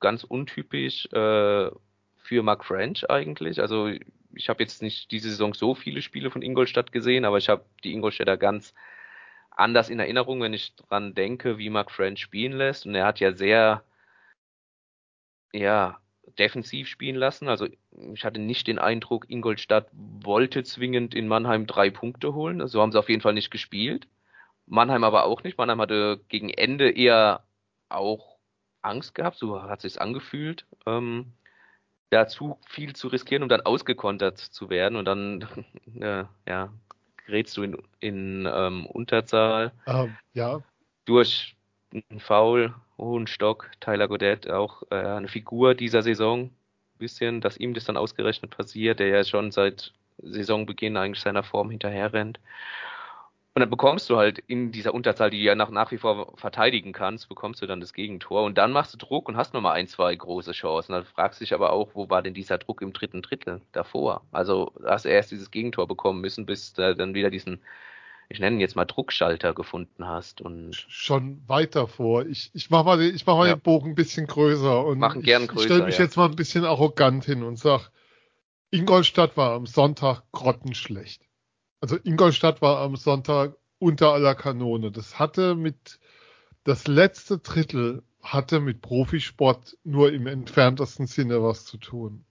ganz 0.00 0.24
untypisch 0.24 1.06
äh, 1.12 1.70
für 2.16 2.42
Mark 2.42 2.64
French 2.64 3.08
eigentlich. 3.08 3.60
Also 3.60 3.90
ich 4.34 4.48
habe 4.48 4.62
jetzt 4.62 4.82
nicht 4.82 5.10
diese 5.10 5.30
Saison 5.30 5.54
so 5.54 5.74
viele 5.74 6.02
Spiele 6.02 6.30
von 6.30 6.42
Ingolstadt 6.42 6.92
gesehen, 6.92 7.24
aber 7.24 7.38
ich 7.38 7.48
habe 7.48 7.64
die 7.84 7.92
Ingolstädter 7.92 8.36
ganz 8.36 8.74
anders 9.50 9.88
in 9.88 10.00
Erinnerung, 10.00 10.40
wenn 10.40 10.52
ich 10.52 10.74
dran 10.76 11.14
denke, 11.14 11.58
wie 11.58 11.70
Mark 11.70 11.90
French 11.90 12.20
spielen 12.20 12.52
lässt. 12.52 12.86
Und 12.86 12.94
er 12.94 13.06
hat 13.06 13.20
ja 13.20 13.32
sehr, 13.32 13.84
ja, 15.52 16.00
defensiv 16.38 16.88
spielen 16.88 17.16
lassen. 17.16 17.48
Also 17.48 17.68
ich 18.12 18.24
hatte 18.24 18.40
nicht 18.40 18.66
den 18.66 18.78
Eindruck, 18.78 19.28
Ingolstadt 19.28 19.88
wollte 19.92 20.62
zwingend 20.64 21.14
in 21.14 21.28
Mannheim 21.28 21.66
drei 21.66 21.90
Punkte 21.90 22.34
holen. 22.34 22.66
So 22.68 22.80
haben 22.80 22.92
sie 22.92 22.98
auf 22.98 23.08
jeden 23.08 23.22
Fall 23.22 23.34
nicht 23.34 23.50
gespielt. 23.50 24.06
Mannheim 24.66 25.04
aber 25.04 25.24
auch 25.24 25.42
nicht. 25.42 25.58
Mannheim 25.58 25.80
hatte 25.80 26.20
gegen 26.28 26.50
Ende 26.50 26.90
eher 26.90 27.44
auch 27.88 28.38
Angst 28.82 29.14
gehabt, 29.14 29.36
so 29.36 29.62
hat 29.62 29.80
sich's 29.80 29.98
angefühlt, 29.98 30.66
ähm, 30.86 31.32
dazu 32.10 32.58
viel 32.66 32.94
zu 32.94 33.08
riskieren, 33.08 33.42
um 33.42 33.48
dann 33.48 33.62
ausgekontert 33.62 34.38
zu 34.38 34.68
werden 34.68 34.96
und 34.96 35.06
dann 35.06 35.48
äh, 36.00 36.24
ja 36.46 36.72
gerätst 37.26 37.56
du 37.56 37.62
in, 37.62 37.78
in 38.00 38.48
ähm, 38.52 38.86
Unterzahl. 38.86 39.72
Ähm, 39.86 40.16
ja. 40.34 40.60
Durch 41.06 41.56
einen 41.92 42.20
Foul, 42.20 42.74
hohen 42.98 43.26
Stock, 43.26 43.70
Tyler 43.80 44.08
Godet, 44.08 44.50
auch 44.50 44.82
äh, 44.90 44.96
eine 44.96 45.28
Figur 45.28 45.74
dieser 45.74 46.02
Saison, 46.02 46.50
bisschen, 46.98 47.40
dass 47.40 47.56
ihm 47.56 47.74
das 47.74 47.84
dann 47.84 47.96
ausgerechnet 47.96 48.50
passiert, 48.50 49.00
der 49.00 49.08
ja 49.08 49.24
schon 49.24 49.50
seit 49.50 49.92
Saisonbeginn 50.18 50.96
eigentlich 50.96 51.22
seiner 51.22 51.42
Form 51.42 51.70
hinterher 51.70 52.12
rennt. 52.12 52.38
Und 53.54 53.60
dann 53.60 53.70
bekommst 53.70 54.10
du 54.10 54.16
halt 54.16 54.40
in 54.40 54.72
dieser 54.72 54.94
Unterzahl, 54.94 55.30
die 55.30 55.38
du 55.38 55.44
ja 55.44 55.54
nach, 55.54 55.70
nach 55.70 55.92
wie 55.92 55.98
vor 55.98 56.36
verteidigen 56.36 56.92
kannst, 56.92 57.28
bekommst 57.28 57.62
du 57.62 57.66
dann 57.66 57.80
das 57.80 57.92
Gegentor. 57.92 58.42
Und 58.42 58.58
dann 58.58 58.72
machst 58.72 58.92
du 58.94 58.98
Druck 58.98 59.28
und 59.28 59.36
hast 59.36 59.54
nochmal 59.54 59.74
ein, 59.74 59.86
zwei 59.86 60.14
große 60.14 60.50
Chancen. 60.50 60.92
Dann 60.92 61.04
fragst 61.04 61.40
du 61.40 61.44
dich 61.44 61.54
aber 61.54 61.72
auch, 61.72 61.90
wo 61.94 62.10
war 62.10 62.20
denn 62.20 62.34
dieser 62.34 62.58
Druck 62.58 62.82
im 62.82 62.92
dritten 62.92 63.22
Drittel 63.22 63.60
davor? 63.70 64.22
Also 64.32 64.72
hast 64.84 65.04
du 65.04 65.08
erst 65.08 65.30
dieses 65.30 65.52
Gegentor 65.52 65.86
bekommen 65.86 66.20
müssen, 66.20 66.46
bis 66.46 66.72
du 66.72 66.96
dann 66.96 67.14
wieder 67.14 67.30
diesen, 67.30 67.60
ich 68.28 68.40
nenne 68.40 68.56
ihn 68.56 68.60
jetzt 68.60 68.76
mal 68.76 68.84
Druckschalter 68.84 69.54
gefunden 69.54 70.06
hast. 70.06 70.40
Und 70.40 70.74
Schon 70.88 71.42
weiter 71.46 71.86
vor. 71.86 72.26
Ich, 72.26 72.50
ich 72.54 72.70
mache 72.70 72.84
mal, 72.84 72.98
den, 72.98 73.14
ich 73.14 73.26
mach 73.26 73.36
mal 73.36 73.48
ja. 73.48 73.56
den 73.56 73.60
Bogen 73.60 73.90
ein 73.90 73.94
bisschen 73.94 74.26
größer. 74.26 74.84
Und 74.84 74.98
ich. 75.20 75.60
Ich 75.60 75.64
stelle 75.64 75.84
mich 75.84 75.98
ja. 75.98 76.04
jetzt 76.04 76.16
mal 76.16 76.28
ein 76.28 76.36
bisschen 76.36 76.64
arrogant 76.64 77.24
hin 77.24 77.42
und 77.42 77.58
sag, 77.58 77.90
Ingolstadt 78.70 79.36
war 79.36 79.52
am 79.52 79.66
Sonntag 79.66 80.22
grottenschlecht. 80.32 81.22
Also 81.80 81.96
Ingolstadt 82.02 82.62
war 82.62 82.78
am 82.78 82.96
Sonntag 82.96 83.56
unter 83.78 84.12
aller 84.12 84.34
Kanone. 84.34 84.90
Das 84.90 85.18
hatte 85.18 85.54
mit, 85.54 86.00
das 86.64 86.86
letzte 86.86 87.38
Drittel 87.38 88.02
hatte 88.22 88.58
mit 88.58 88.80
Profisport 88.80 89.76
nur 89.84 90.12
im 90.12 90.26
entferntesten 90.26 91.06
Sinne 91.06 91.42
was 91.42 91.66
zu 91.66 91.76
tun. 91.76 92.24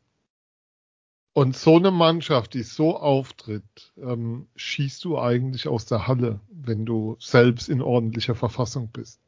Und 1.33 1.57
so 1.57 1.77
eine 1.77 1.89
Mannschaft, 1.89 2.53
die 2.53 2.61
so 2.61 2.95
auftritt, 2.95 3.91
ähm, 3.97 4.47
schießt 4.55 5.03
du 5.03 5.17
eigentlich 5.17 5.67
aus 5.67 5.85
der 5.85 6.07
Halle, 6.07 6.39
wenn 6.51 6.85
du 6.85 7.17
selbst 7.19 7.69
in 7.69 7.81
ordentlicher 7.81 8.35
Verfassung 8.35 8.89
bist. 8.93 9.19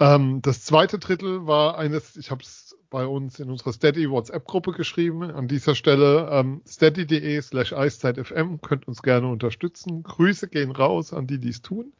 Ähm, 0.00 0.42
das 0.42 0.64
zweite 0.64 0.98
Drittel 0.98 1.46
war 1.46 1.78
eines, 1.78 2.16
ich 2.16 2.32
habe 2.32 2.42
es 2.42 2.76
bei 2.90 3.06
uns 3.06 3.38
in 3.38 3.50
unserer 3.50 3.72
Steady 3.72 4.10
WhatsApp-Gruppe 4.10 4.72
geschrieben. 4.72 5.22
An 5.22 5.46
dieser 5.46 5.76
Stelle 5.76 6.28
ähm, 6.30 6.60
steady.de 6.66 7.40
slash 7.40 7.72
eiszeitfm 7.72 8.56
könnt 8.60 8.88
uns 8.88 9.02
gerne 9.02 9.28
unterstützen. 9.28 10.02
Grüße 10.02 10.48
gehen 10.48 10.72
raus 10.72 11.12
an 11.12 11.28
die, 11.28 11.38
die 11.38 11.50
es 11.50 11.62
tun. 11.62 11.92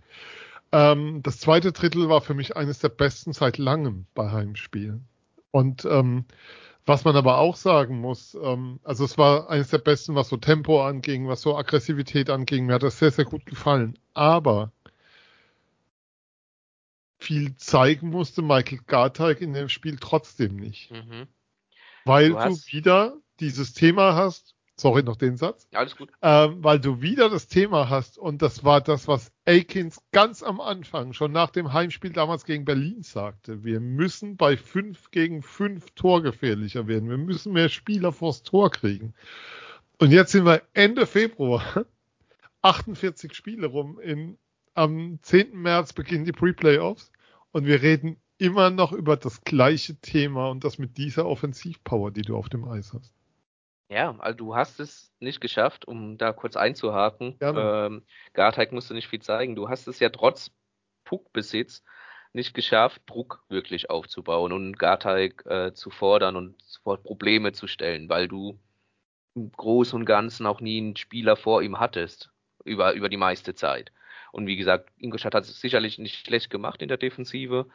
Ähm, 0.73 1.23
das 1.23 1.39
zweite 1.39 1.71
Drittel 1.71 2.09
war 2.09 2.23
für 2.23 2.35
mich 2.35 2.57
eines 2.57 2.81
der 2.81 2.89
besten 2.89 3.33
seit 3.33 3.57
langem 3.57 4.07
bei 4.15 4.33
Heimspielen. 4.33 5.07
Und 5.51 5.85
ähm, 5.85 6.25
was 6.85 7.05
man 7.05 7.17
aber 7.17 7.39
auch 7.39 7.57
sagen 7.57 8.01
muss, 8.01 8.35
ähm, 8.35 8.81
also 8.83 9.05
es 9.05 9.17
war 9.17 9.49
eines 9.49 9.71
der 9.71 9.79
besten, 9.79 10.15
was 10.15 10.29
so 10.29 10.37
Tempo 10.37 10.85
anging, 10.85 11.29
was 11.29 11.43
so 11.43 11.57
Aggressivität 11.57 12.29
anging. 12.29 12.67
Mir 12.67 12.75
hat 12.75 12.83
das 12.83 12.99
sehr, 12.99 13.11
sehr 13.13 13.25
gut 13.25 13.47
gefallen. 13.47 13.99
Aber 14.15 14.73
viel 17.19 17.57
zeigen 17.57 18.11
musste 18.11 18.43
Michael 18.43 18.81
Garteig 18.87 19.41
in 19.41 19.53
dem 19.53 19.69
Spiel 19.69 19.97
trotzdem 19.97 20.57
nicht. 20.57 20.91
Mhm. 20.91 21.29
Weil 22.05 22.31
Du 22.31 22.39
du, 22.39 22.73
wieder 22.73 23.17
dieses 23.39 23.75
Thema 23.75 24.17
hast, 24.17 24.57
sorry 24.83 25.03
noch 25.05 25.17
den 25.17 25.37
Satz, 25.37 25.67
Alles 25.73 25.97
gut. 25.97 26.11
ähm, 26.21 26.63
weil 26.63 26.81
du 26.81 27.01
wieder 27.01 27.31
das 27.31 27.47
Thema 27.47 27.89
hast 27.89 28.19
und 28.19 28.43
das 28.43 28.65
war 28.65 28.81
das, 28.81 29.09
was 29.09 29.33
Akins 29.47 30.03
ganz 30.11 30.43
am 30.43 30.61
Anfang, 30.61 31.13
schon 31.13 31.33
nach 31.33 31.51
dem 31.51 31.73
Heimspiel 31.73 32.13
damals 32.13 32.45
gegen 32.45 32.65
Berlin 32.65 33.03
sagte. 33.03 33.65
Wir 33.65 33.81
müssen 33.81 34.37
bei 34.37 34.57
5 34.57 35.11
gegen 35.13 35.43
5 35.43 35.91
torgefährlicher 35.95 36.87
werden. 36.89 37.09
Wir 37.09 37.17
müssen 37.17 37.53
mehr 37.53 37.69
Spieler 37.69 38.13
vors 38.13 38.43
Tor 38.43 38.71
kriegen. 38.71 39.15
Und 39.99 40.11
jetzt 40.11 40.33
sind 40.33 40.45
wir 40.45 40.63
Ende 40.75 41.07
Februar, 41.07 41.87
48 42.63 43.35
Spiele 43.35 43.69
rum, 43.69 44.01
in, 44.01 44.37
am 44.75 45.19
10. 45.23 45.53
März 45.57 45.93
beginnen 45.93 46.25
die 46.25 46.33
Pre-Playoffs 46.33 47.13
und 47.53 47.67
wir 47.67 47.83
reden 47.83 48.17
immer 48.39 48.71
noch 48.71 48.93
über 48.93 49.17
das 49.17 49.43
gleiche 49.43 49.95
Thema 50.01 50.51
und 50.51 50.65
das 50.65 50.79
mit 50.79 50.97
dieser 50.97 51.27
Offensivpower, 51.27 52.11
die 52.11 52.23
du 52.23 52.37
auf 52.37 52.49
dem 52.49 52.67
Eis 52.67 52.93
hast. 52.93 53.13
Ja, 53.89 54.17
also 54.19 54.37
du 54.37 54.57
hast 54.57 54.81
es 54.81 55.13
nicht 55.21 55.41
geschafft, 55.41 55.87
um 55.87 56.17
da 56.17 56.33
kurz 56.33 56.57
einzuhaken. 56.57 57.37
Ähm, 57.61 58.03
Garteig 58.33 58.73
musste 58.73 58.95
nicht 58.95 59.09
viel 59.09 59.21
zeigen. 59.21 59.55
Du 59.55 59.69
hast 59.69 59.87
es 59.87 59.99
ja 60.01 60.09
trotz 60.09 60.51
Puckbesitz 61.05 61.85
nicht 62.33 62.55
geschafft, 62.55 63.03
Druck 63.07 63.45
wirklich 63.49 63.91
aufzubauen 63.91 64.53
und 64.53 64.79
Garteig 64.79 65.45
äh, 65.47 65.75
zu 65.75 65.91
fordern 65.91 66.37
und 66.37 66.61
sofort 66.63 67.05
Probleme 67.05 67.53
zu 67.53 67.67
stellen, 67.67 68.09
weil 68.09 68.29
du 68.29 68.59
im 69.35 69.53
Großen 69.53 69.99
und 69.99 70.07
Ganzen 70.07 70.47
auch 70.47 70.61
nie 70.61 70.79
einen 70.79 70.97
Spieler 70.97 71.37
vor 71.37 71.63
ihm 71.63 71.79
hattest, 71.79 72.31
über, 72.65 72.95
über 72.95 73.09
die 73.09 73.17
meiste 73.17 73.55
Zeit. 73.55 73.93
Und 74.31 74.47
wie 74.47 74.57
gesagt, 74.57 74.91
Ingolstadt 74.97 75.35
hat 75.35 75.45
es 75.45 75.61
sicherlich 75.61 75.99
nicht 75.99 76.27
schlecht 76.27 76.49
gemacht 76.51 76.81
in 76.81 76.89
der 76.89 76.97
Defensive. 76.97 77.67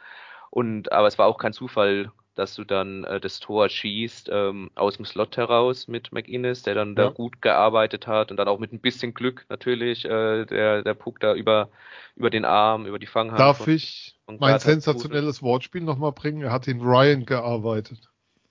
Und 0.50 0.90
aber 0.92 1.06
es 1.06 1.18
war 1.18 1.26
auch 1.26 1.38
kein 1.38 1.52
Zufall, 1.52 2.10
dass 2.38 2.54
du 2.54 2.64
dann 2.64 3.04
äh, 3.04 3.20
das 3.20 3.40
Tor 3.40 3.68
schießt 3.68 4.28
ähm, 4.32 4.70
aus 4.74 4.96
dem 4.96 5.04
Slot 5.04 5.36
heraus 5.36 5.88
mit 5.88 6.12
McInnes, 6.12 6.62
der 6.62 6.74
dann 6.74 6.90
Ja. 6.90 7.04
da 7.06 7.08
gut 7.10 7.42
gearbeitet 7.42 8.06
hat 8.06 8.30
und 8.30 8.36
dann 8.36 8.48
auch 8.48 8.58
mit 8.58 8.72
ein 8.72 8.80
bisschen 8.80 9.12
Glück 9.14 9.44
natürlich 9.48 10.04
äh, 10.04 10.44
der 10.46 10.82
der 10.82 10.94
Puck 10.94 11.20
da 11.20 11.34
über 11.34 11.68
über 12.16 12.30
den 12.30 12.44
Arm, 12.44 12.86
über 12.86 12.98
die 12.98 13.06
Fanghand. 13.06 13.40
Darf 13.40 13.58
von- 13.64 13.72
ich 13.72 14.16
von 14.24 14.38
mein 14.38 14.58
sensationelles 14.58 15.42
Wortspiel 15.42 15.82
nochmal 15.82 16.12
bringen? 16.12 16.42
Er 16.42 16.52
hat 16.52 16.68
in 16.68 16.80
Ryan 16.80 17.26
gearbeitet. 17.26 18.00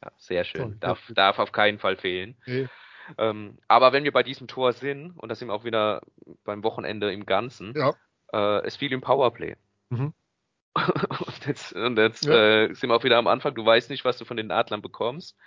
Ja, 0.03 0.11
sehr 0.17 0.43
schön. 0.43 0.61
Toll. 0.61 0.77
Darf 0.79 1.11
darf 1.15 1.39
auf 1.39 1.51
keinen 1.51 1.79
Fall 1.79 1.95
fehlen. 1.95 2.35
Nee. 2.45 2.67
Ähm, 3.17 3.57
aber 3.69 3.93
wenn 3.93 4.03
wir 4.03 4.11
bei 4.11 4.21
diesem 4.23 4.47
Tor 4.47 4.73
sind, 4.73 5.11
und 5.17 5.29
das 5.29 5.39
sind 5.39 5.47
wir 5.47 5.53
auch 5.53 5.63
wieder 5.63 6.01
beim 6.43 6.61
Wochenende 6.63 7.11
im 7.13 7.25
Ganzen, 7.25 7.73
Ja. 7.73 7.93
äh, 8.33 8.65
es 8.67 8.75
fiel 8.75 8.91
im 8.91 8.99
Powerplay. 9.01 9.55
Mhm. 9.89 10.13
und 11.25 11.45
jetzt, 11.47 11.73
und 11.73 11.97
jetzt 11.97 12.25
Ja. 12.25 12.63
äh, 12.63 12.73
sind 12.73 12.89
wir 12.89 12.95
auch 12.95 13.03
wieder 13.03 13.17
am 13.17 13.27
Anfang. 13.27 13.55
Du 13.55 13.65
weißt 13.65 13.89
nicht, 13.89 14.05
was 14.05 14.17
du 14.17 14.25
von 14.25 14.37
den 14.37 14.51
Adlern 14.51 14.81
bekommst. 14.81 15.37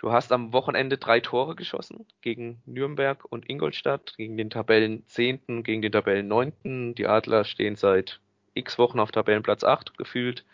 Du 0.00 0.12
hast 0.12 0.32
am 0.32 0.52
Wochenende 0.52 0.98
drei 0.98 1.20
Tore 1.20 1.54
geschossen 1.54 2.06
gegen 2.20 2.60
Nürnberg 2.66 3.24
und 3.30 3.48
Ingolstadt, 3.48 4.14
gegen 4.16 4.36
den 4.36 4.50
Tabellen 4.50 5.06
10., 5.06 5.62
gegen 5.62 5.82
den 5.82 5.92
Tabellen 5.92 6.28
9. 6.28 6.94
Die 6.94 7.06
Adler 7.06 7.44
stehen 7.44 7.76
seit 7.76 8.20
x 8.54 8.78
Wochen 8.78 9.00
auf 9.00 9.12
Tabellenplatz 9.12 9.64
8 9.64 9.96
gefühlt. 9.96 10.44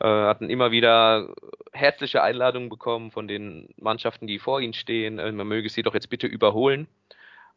Äh, 0.00 0.06
hatten 0.06 0.50
immer 0.50 0.70
wieder 0.70 1.34
herzliche 1.72 2.22
Einladungen 2.22 2.68
bekommen 2.68 3.10
von 3.10 3.26
den 3.28 3.68
Mannschaften, 3.76 4.26
die 4.26 4.38
vor 4.38 4.60
ihnen 4.60 4.74
stehen. 4.74 5.18
Äh, 5.18 5.32
man 5.32 5.48
möge 5.48 5.68
sie 5.68 5.82
doch 5.82 5.94
jetzt 5.94 6.10
bitte 6.10 6.26
überholen. 6.26 6.86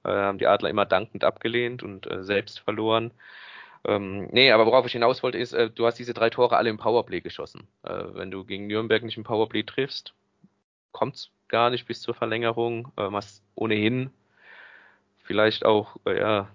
Äh, 0.04 0.10
haben 0.10 0.38
die 0.38 0.48
Adler 0.48 0.70
immer 0.70 0.86
dankend 0.86 1.24
abgelehnt 1.24 1.84
und 1.84 2.10
äh, 2.10 2.24
selbst 2.24 2.60
verloren. 2.60 3.12
Ähm, 3.86 4.28
nee, 4.32 4.52
aber 4.52 4.66
worauf 4.66 4.86
ich 4.86 4.92
hinaus 4.92 5.24
wollte, 5.24 5.38
ist, 5.38 5.54
äh, 5.54 5.70
du 5.70 5.86
hast 5.86 5.96
diese 5.98 6.14
drei 6.14 6.30
Tore 6.30 6.58
alle 6.58 6.70
im 6.70 6.78
Powerplay 6.78 7.22
geschossen. 7.22 7.68
Äh, 7.84 8.04
wenn 8.14 8.32
du 8.32 8.44
gegen 8.44 8.68
Nürnberg 8.68 9.04
nicht 9.04 9.18
im 9.18 9.24
Powerplay 9.24 9.64
triffst, 9.64 10.14
kommt's 10.92 11.32
gar 11.48 11.70
nicht 11.70 11.86
bis 11.88 12.02
zur 12.02 12.14
Verlängerung. 12.14 12.92
Ähm, 12.98 13.16
hast 13.16 13.44
ohnehin 13.56 14.12
vielleicht 15.24 15.66
auch, 15.66 15.98
äh, 16.06 16.20
ja, 16.20 16.50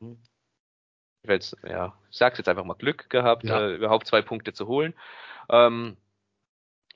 ich 0.00 1.28
will's, 1.28 1.56
ja, 1.62 1.94
ich 2.10 2.16
sag's 2.18 2.38
jetzt 2.38 2.48
einfach 2.48 2.64
mal 2.64 2.74
Glück 2.74 3.08
gehabt, 3.10 3.44
Ja. 3.44 3.60
äh, 3.60 3.74
überhaupt 3.74 4.06
zwei 4.06 4.22
Punkte 4.22 4.52
zu 4.52 4.66
holen. 4.66 4.94
Ähm, 5.48 5.96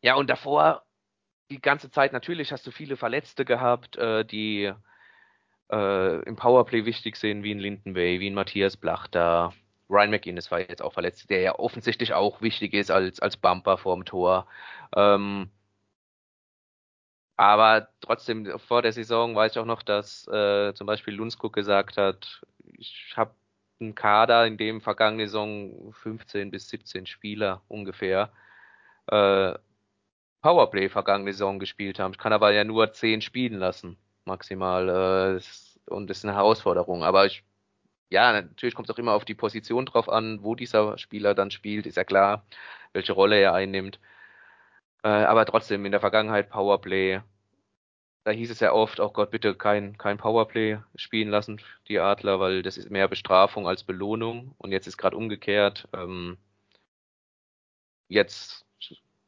ja, 0.01 0.15
und 0.15 0.29
davor 0.31 0.83
die 1.51 1.61
ganze 1.61 1.91
Zeit 1.91 2.13
natürlich 2.13 2.51
hast 2.51 2.67
du 2.67 2.71
viele 2.73 2.97
Verletzte 2.97 3.45
gehabt, 3.45 3.97
äh, 3.97 4.25
die 4.25 4.73
äh, 5.71 6.23
im 6.23 6.37
Powerplay 6.37 6.85
wichtig 6.85 7.17
sind, 7.17 7.43
wie 7.43 7.53
ein 7.55 7.59
Lindenway, 7.59 8.21
wie 8.21 8.31
ein 8.31 8.35
Matthias 8.35 8.77
Blachter. 8.77 9.53
Ryan 9.89 10.11
McGinnis 10.11 10.51
war 10.51 10.61
jetzt 10.61 10.83
auch 10.83 10.93
verletzt, 10.93 11.31
der 11.31 11.41
ja 11.41 11.59
offensichtlich 11.59 12.13
auch 12.15 12.43
wichtig 12.43 12.75
ist 12.75 12.91
als, 12.91 13.21
als 13.21 13.37
Bumper 13.37 13.79
vorm 13.79 14.05
Tor. 14.05 14.47
Ähm, 14.97 15.51
aber 17.37 17.89
trotzdem, 18.01 18.59
vor 18.59 18.83
der 18.83 18.93
Saison 18.93 19.35
weiß 19.35 19.53
ich 19.53 19.59
auch 19.59 19.67
noch, 19.67 19.83
dass 19.83 20.27
äh, 20.29 20.73
zum 20.75 20.87
Beispiel 20.87 21.15
Lundskog 21.15 21.53
gesagt 21.53 21.99
hat, 21.99 22.43
ich 22.79 23.13
habe 23.17 23.35
einen 23.81 23.95
Kader, 23.95 24.47
in 24.47 24.57
dem 24.57 24.81
vergangene 24.81 25.27
Saison 25.27 25.93
15 25.93 26.51
bis 26.51 26.69
17 26.69 27.07
Spieler 27.07 27.63
ungefähr 27.69 28.33
äh, 29.09 29.55
Powerplay 30.43 30.89
vergangene 30.89 31.33
Saison 31.33 31.59
gespielt 31.59 31.99
haben. 31.99 32.13
Ich 32.13 32.19
kann 32.19 32.33
aber 32.33 32.53
ja 32.53 32.65
nur 32.65 32.93
10 32.93 33.21
spielen 33.21 33.59
lassen, 33.59 33.99
maximal. 34.25 35.39
Äh, 35.39 35.41
und 35.93 36.09
das 36.09 36.19
ist 36.19 36.25
eine 36.25 36.35
Herausforderung. 36.35 37.05
Aber 37.05 37.27
ich, 37.27 37.45
ja, 38.11 38.33
natürlich 38.33 38.75
kommt 38.75 38.89
es 38.89 38.95
auch 38.95 38.99
immer 38.99 39.15
auf 39.15 39.25
die 39.25 39.35
Position 39.35 39.87
drauf 39.87 40.09
an, 40.09 40.43
wo 40.43 40.55
dieser 40.55 40.99
Spieler 40.99 41.35
dann 41.35 41.51
spielt, 41.51 41.87
ist 41.87 41.97
ja 41.97 42.05
klar, 42.05 42.47
welche 42.93 43.13
Rolle 43.13 43.37
er 43.39 43.55
einnimmt. 43.55 43.99
Äh, 45.03 45.09
aber 45.09 45.47
trotzdem, 45.47 45.85
in 45.87 45.93
der 45.93 46.01
Vergangenheit 46.01 46.51
Powerplay, 46.51 47.21
da 48.25 48.33
hieß 48.33 48.51
es 48.51 48.61
ja 48.61 48.73
oft, 48.73 49.01
oh 49.01 49.11
Gott, 49.11 49.31
bitte 49.31 49.55
kein, 49.55 49.97
kein 49.99 50.19
Powerplay 50.19 50.79
spielen 50.97 51.31
lassen, 51.31 51.61
die 51.89 52.01
Adler, 52.01 52.41
weil 52.41 52.63
das 52.63 52.77
ist 52.77 52.91
mehr 52.91 53.09
Bestrafung 53.09 53.69
als 53.69 53.85
Belohnung. 53.85 54.55
Und 54.59 54.73
jetzt 54.73 54.87
ist 54.89 54.97
gerade 54.99 55.17
umgekehrt. 55.17 55.89
Ähm, 55.95 56.37
jetzt 58.09 58.66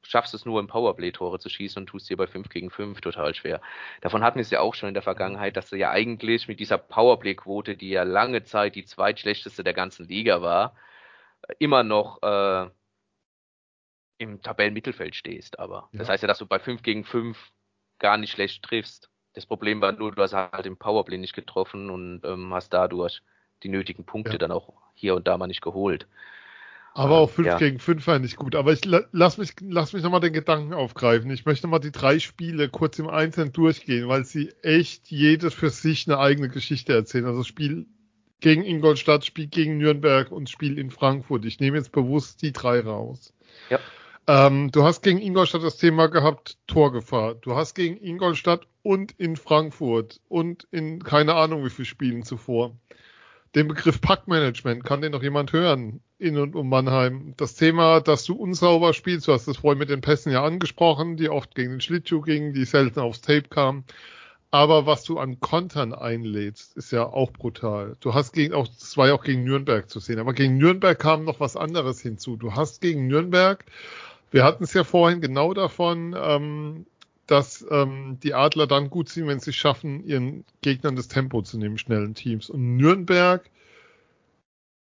schaffst 0.08 0.32
es 0.32 0.46
nur 0.46 0.58
im 0.58 0.66
Powerplay 0.68 1.12
Tore 1.12 1.38
zu 1.38 1.48
schießen 1.50 1.80
und 1.82 1.86
tust 1.86 2.08
dir 2.08 2.16
bei 2.16 2.26
5 2.26 2.48
gegen 2.48 2.70
5 2.70 3.00
total 3.00 3.34
schwer. 3.34 3.60
Davon 4.00 4.22
hatten 4.22 4.36
wir 4.36 4.42
es 4.42 4.50
ja 4.50 4.60
auch 4.60 4.74
schon 4.74 4.88
in 4.88 4.94
der 4.94 5.02
Vergangenheit, 5.02 5.56
dass 5.56 5.68
du 5.68 5.76
ja 5.76 5.90
eigentlich 5.90 6.48
mit 6.48 6.60
dieser 6.60 6.78
Powerplay 6.78 7.34
Quote, 7.34 7.76
die 7.76 7.90
ja 7.90 8.04
lange 8.04 8.42
Zeit 8.42 8.74
die 8.74 8.84
zweitschlechteste 8.84 9.62
der 9.62 9.74
ganzen 9.74 10.08
Liga 10.08 10.40
war, 10.40 10.74
immer 11.58 11.82
noch 11.82 12.22
äh, 12.22 12.70
im 14.16 14.40
Tabellenmittelfeld 14.40 15.14
stehst. 15.14 15.58
Aber 15.58 15.88
ja. 15.92 15.98
das 15.98 16.08
heißt 16.08 16.22
ja, 16.22 16.26
dass 16.26 16.38
du 16.38 16.46
bei 16.46 16.58
5 16.58 16.82
gegen 16.82 17.04
5 17.04 17.38
gar 17.98 18.16
nicht 18.16 18.32
schlecht 18.32 18.62
triffst. 18.64 19.10
Das 19.34 19.44
Problem 19.44 19.80
war 19.82 19.92
nur, 19.92 20.12
du 20.12 20.22
hast 20.22 20.32
halt 20.32 20.64
im 20.64 20.78
Powerplay 20.78 21.18
nicht 21.18 21.34
getroffen 21.34 21.90
und 21.90 22.22
ähm, 22.24 22.54
hast 22.54 22.70
dadurch 22.70 23.22
die 23.62 23.68
nötigen 23.68 24.04
Punkte 24.06 24.32
ja. 24.32 24.38
dann 24.38 24.52
auch 24.52 24.72
hier 24.94 25.14
und 25.14 25.28
da 25.28 25.36
mal 25.36 25.46
nicht 25.46 25.62
geholt. 25.62 26.08
Aber 26.94 27.18
auch 27.18 27.30
5 27.30 27.46
ja. 27.46 27.58
gegen 27.58 27.78
5 27.78 28.06
war 28.06 28.18
nicht 28.18 28.36
gut. 28.36 28.54
Aber 28.54 28.72
ich 28.72 28.80
lass 28.84 29.38
mich, 29.38 29.54
lass 29.60 29.92
mich 29.92 30.02
nochmal 30.02 30.20
den 30.20 30.32
Gedanken 30.32 30.74
aufgreifen. 30.74 31.30
Ich 31.30 31.46
möchte 31.46 31.68
mal 31.68 31.78
die 31.78 31.92
drei 31.92 32.18
Spiele 32.18 32.68
kurz 32.68 32.98
im 32.98 33.08
Einzelnen 33.08 33.52
durchgehen, 33.52 34.08
weil 34.08 34.24
sie 34.24 34.52
echt 34.62 35.08
jedes 35.08 35.54
für 35.54 35.70
sich 35.70 36.08
eine 36.08 36.18
eigene 36.18 36.48
Geschichte 36.48 36.92
erzählen. 36.92 37.26
Also 37.26 37.44
Spiel 37.44 37.86
gegen 38.40 38.64
Ingolstadt, 38.64 39.24
Spiel 39.24 39.46
gegen 39.46 39.78
Nürnberg 39.78 40.32
und 40.32 40.50
Spiel 40.50 40.78
in 40.78 40.90
Frankfurt. 40.90 41.44
Ich 41.44 41.60
nehme 41.60 41.76
jetzt 41.76 41.92
bewusst 41.92 42.42
die 42.42 42.52
drei 42.52 42.80
raus. 42.80 43.32
Ja. 43.70 43.78
Ähm, 44.26 44.70
du 44.70 44.84
hast 44.84 45.02
gegen 45.02 45.18
Ingolstadt 45.18 45.62
das 45.62 45.78
Thema 45.78 46.08
gehabt, 46.08 46.58
Torgefahr. 46.66 47.34
Du 47.36 47.56
hast 47.56 47.74
gegen 47.74 47.96
Ingolstadt 47.96 48.66
und 48.82 49.12
in 49.12 49.36
Frankfurt 49.36 50.20
und 50.28 50.66
in 50.70 51.02
keine 51.02 51.34
Ahnung 51.34 51.64
wie 51.64 51.70
viele 51.70 51.86
Spielen 51.86 52.24
zuvor 52.24 52.76
den 53.54 53.68
Begriff 53.68 54.00
Packmanagement, 54.00 54.84
kann 54.84 55.00
den 55.00 55.12
noch 55.12 55.22
jemand 55.22 55.52
hören 55.52 56.00
in 56.18 56.38
und 56.38 56.54
um 56.54 56.68
Mannheim? 56.68 57.34
Das 57.36 57.54
Thema, 57.54 58.00
dass 58.00 58.24
du 58.24 58.34
unsauber 58.34 58.92
spielst, 58.92 59.28
du 59.28 59.32
hast 59.32 59.48
das 59.48 59.58
vorhin 59.58 59.78
mit 59.78 59.90
den 59.90 60.00
Pässen 60.00 60.32
ja 60.32 60.44
angesprochen, 60.44 61.16
die 61.16 61.28
oft 61.28 61.54
gegen 61.54 61.72
den 61.72 61.80
Schlittschuh 61.80 62.20
gingen, 62.20 62.52
die 62.52 62.64
selten 62.64 63.00
aufs 63.00 63.20
Tape 63.20 63.48
kamen. 63.48 63.84
Aber 64.50 64.86
was 64.86 65.04
du 65.04 65.18
an 65.18 65.40
Kontern 65.40 65.92
einlädst, 65.92 66.74
ist 66.76 66.90
ja 66.90 67.04
auch 67.04 67.30
brutal. 67.32 67.96
Du 68.00 68.14
hast 68.14 68.32
gegen, 68.32 68.54
auch, 68.54 68.66
das 68.66 68.96
war 68.96 69.08
ja 69.08 69.14
auch 69.14 69.24
gegen 69.24 69.44
Nürnberg 69.44 69.90
zu 69.90 70.00
sehen, 70.00 70.18
aber 70.18 70.32
gegen 70.32 70.56
Nürnberg 70.56 70.98
kam 70.98 71.24
noch 71.24 71.40
was 71.40 71.56
anderes 71.56 72.00
hinzu. 72.00 72.36
Du 72.36 72.54
hast 72.54 72.80
gegen 72.80 73.08
Nürnberg, 73.08 73.64
wir 74.30 74.44
hatten 74.44 74.64
es 74.64 74.72
ja 74.72 74.84
vorhin 74.84 75.20
genau 75.20 75.52
davon, 75.52 76.16
ähm, 76.18 76.86
dass 77.28 77.64
ähm, 77.70 78.18
die 78.22 78.34
Adler 78.34 78.66
dann 78.66 78.90
gut 78.90 79.10
sind, 79.10 79.28
wenn 79.28 79.38
sie 79.38 79.52
schaffen, 79.52 80.02
ihren 80.04 80.44
Gegnern 80.62 80.96
das 80.96 81.08
Tempo 81.08 81.42
zu 81.42 81.58
nehmen, 81.58 81.78
schnellen 81.78 82.14
Teams. 82.14 82.50
Und 82.50 82.76
Nürnberg 82.76 83.48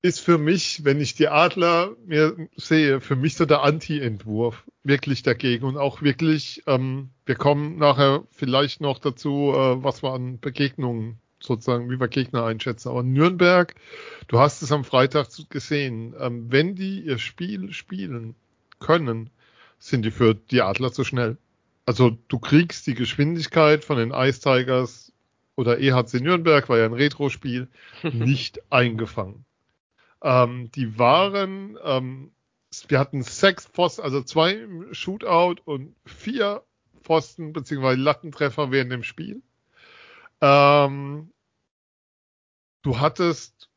ist 0.00 0.20
für 0.20 0.38
mich, 0.38 0.84
wenn 0.84 1.00
ich 1.00 1.14
die 1.14 1.28
Adler 1.28 1.90
mir 2.06 2.36
sehe, 2.56 3.00
für 3.00 3.16
mich 3.16 3.34
so 3.34 3.44
der 3.44 3.62
Anti-Entwurf 3.62 4.64
wirklich 4.84 5.22
dagegen 5.24 5.64
und 5.64 5.76
auch 5.76 6.02
wirklich, 6.02 6.62
ähm, 6.66 7.10
wir 7.26 7.34
kommen 7.34 7.76
nachher 7.78 8.22
vielleicht 8.30 8.80
noch 8.80 9.00
dazu, 9.00 9.52
äh, 9.52 9.82
was 9.82 10.02
wir 10.02 10.12
an 10.12 10.38
Begegnungen 10.38 11.18
sozusagen, 11.40 11.90
wie 11.90 11.98
wir 11.98 12.08
Gegner 12.08 12.44
einschätzen. 12.44 12.90
Aber 12.90 13.02
Nürnberg, 13.02 13.74
du 14.28 14.38
hast 14.38 14.62
es 14.62 14.70
am 14.70 14.84
Freitag 14.84 15.26
gesehen, 15.50 16.14
ähm, 16.20 16.46
wenn 16.48 16.76
die 16.76 17.00
ihr 17.00 17.18
Spiel 17.18 17.72
spielen 17.72 18.36
können, 18.78 19.30
sind 19.80 20.04
die 20.04 20.12
für 20.12 20.34
die 20.34 20.62
Adler 20.62 20.92
zu 20.92 21.02
schnell 21.02 21.36
also 21.86 22.10
du 22.28 22.38
kriegst 22.38 22.86
die 22.86 22.94
Geschwindigkeit 22.94 23.84
von 23.84 23.96
den 23.96 24.10
Ice 24.12 24.40
Tigers 24.40 25.12
oder 25.56 25.78
EHC 25.78 26.20
Nürnberg, 26.20 26.68
war 26.68 26.78
ja 26.78 26.84
ein 26.84 26.92
Retro-Spiel, 26.92 27.68
nicht 28.02 28.60
eingefangen. 28.70 29.44
Ähm, 30.22 30.70
die 30.72 30.98
waren, 30.98 31.78
ähm, 31.82 32.32
wir 32.88 32.98
hatten 32.98 33.22
sechs 33.22 33.66
Pfosten, 33.66 34.02
also 34.02 34.22
zwei 34.22 34.52
im 34.52 34.92
Shootout 34.94 35.62
und 35.64 35.94
vier 36.04 36.62
Pfosten 37.02 37.52
bzw. 37.52 37.94
Lattentreffer 37.94 38.70
während 38.70 38.92
dem 38.92 39.02
Spiel. 39.02 39.42
Ähm, 40.40 41.32
du 42.82 43.00
hattest 43.00 43.69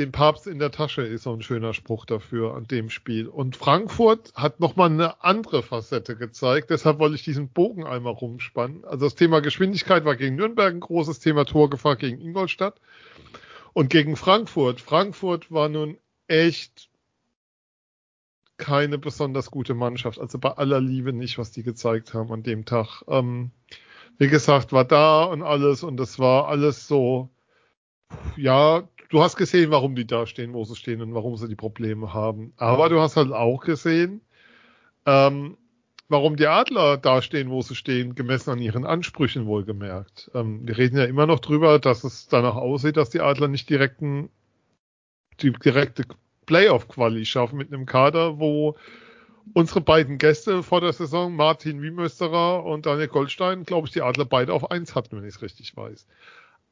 den 0.00 0.12
Papst 0.12 0.46
in 0.46 0.58
der 0.58 0.70
Tasche 0.70 1.02
ist 1.02 1.24
so 1.24 1.32
ein 1.32 1.42
schöner 1.42 1.74
Spruch 1.74 2.06
dafür 2.06 2.54
an 2.54 2.66
dem 2.66 2.88
Spiel. 2.88 3.28
Und 3.28 3.56
Frankfurt 3.56 4.32
hat 4.34 4.58
nochmal 4.58 4.90
eine 4.90 5.22
andere 5.22 5.62
Facette 5.62 6.16
gezeigt. 6.16 6.70
Deshalb 6.70 6.98
wollte 6.98 7.16
ich 7.16 7.22
diesen 7.22 7.50
Bogen 7.50 7.86
einmal 7.86 8.14
rumspannen. 8.14 8.84
Also 8.84 9.04
das 9.06 9.14
Thema 9.14 9.40
Geschwindigkeit 9.40 10.06
war 10.06 10.16
gegen 10.16 10.36
Nürnberg 10.36 10.72
ein 10.72 10.80
großes 10.80 11.20
Thema, 11.20 11.44
Torgefahr 11.44 11.96
gegen 11.96 12.18
Ingolstadt. 12.18 12.80
Und 13.74 13.90
gegen 13.90 14.16
Frankfurt. 14.16 14.80
Frankfurt 14.80 15.52
war 15.52 15.68
nun 15.68 15.98
echt 16.26 16.88
keine 18.56 18.96
besonders 18.96 19.50
gute 19.50 19.74
Mannschaft. 19.74 20.18
Also 20.18 20.38
bei 20.38 20.50
aller 20.52 20.80
Liebe 20.80 21.12
nicht, 21.12 21.36
was 21.36 21.52
die 21.52 21.62
gezeigt 21.62 22.14
haben 22.14 22.32
an 22.32 22.42
dem 22.42 22.64
Tag. 22.64 23.02
Ähm, 23.06 23.50
wie 24.16 24.28
gesagt, 24.28 24.72
war 24.72 24.84
da 24.84 25.24
und 25.24 25.42
alles 25.42 25.82
und 25.82 25.98
das 25.98 26.18
war 26.18 26.48
alles 26.48 26.88
so, 26.88 27.28
ja, 28.36 28.88
du 29.10 29.22
hast 29.22 29.36
gesehen, 29.36 29.70
warum 29.70 29.94
die 29.94 30.06
da 30.06 30.26
stehen, 30.26 30.54
wo 30.54 30.64
sie 30.64 30.76
stehen 30.76 31.02
und 31.02 31.14
warum 31.14 31.36
sie 31.36 31.48
die 31.48 31.56
Probleme 31.56 32.14
haben. 32.14 32.52
Aber 32.56 32.88
du 32.88 33.00
hast 33.00 33.16
halt 33.16 33.32
auch 33.32 33.60
gesehen, 33.60 34.22
ähm, 35.04 35.58
warum 36.08 36.36
die 36.36 36.46
Adler 36.46 36.96
da 36.96 37.20
stehen, 37.20 37.50
wo 37.50 37.60
sie 37.62 37.74
stehen, 37.74 38.14
gemessen 38.14 38.50
an 38.50 38.58
ihren 38.60 38.86
Ansprüchen 38.86 39.46
wohlgemerkt. 39.46 40.30
Ähm, 40.34 40.66
wir 40.66 40.78
reden 40.78 40.96
ja 40.96 41.04
immer 41.04 41.26
noch 41.26 41.40
drüber, 41.40 41.78
dass 41.78 42.04
es 42.04 42.28
danach 42.28 42.56
aussieht, 42.56 42.96
dass 42.96 43.10
die 43.10 43.20
Adler 43.20 43.48
nicht 43.48 43.68
direkten, 43.68 44.30
die 45.40 45.52
direkte 45.52 46.04
Playoff-Quali 46.46 47.24
schaffen 47.26 47.58
mit 47.58 47.72
einem 47.72 47.86
Kader, 47.86 48.38
wo 48.38 48.76
unsere 49.54 49.80
beiden 49.80 50.18
Gäste 50.18 50.62
vor 50.62 50.80
der 50.80 50.92
Saison, 50.92 51.34
Martin 51.34 51.82
Wiemösterer 51.82 52.64
und 52.64 52.86
Daniel 52.86 53.08
Goldstein, 53.08 53.64
glaube 53.64 53.86
ich, 53.86 53.92
die 53.92 54.02
Adler 54.02 54.24
beide 54.24 54.52
auf 54.52 54.70
eins 54.70 54.94
hatten, 54.94 55.16
wenn 55.16 55.24
ich 55.28 55.36
es 55.36 55.42
richtig 55.42 55.76
weiß. 55.76 56.06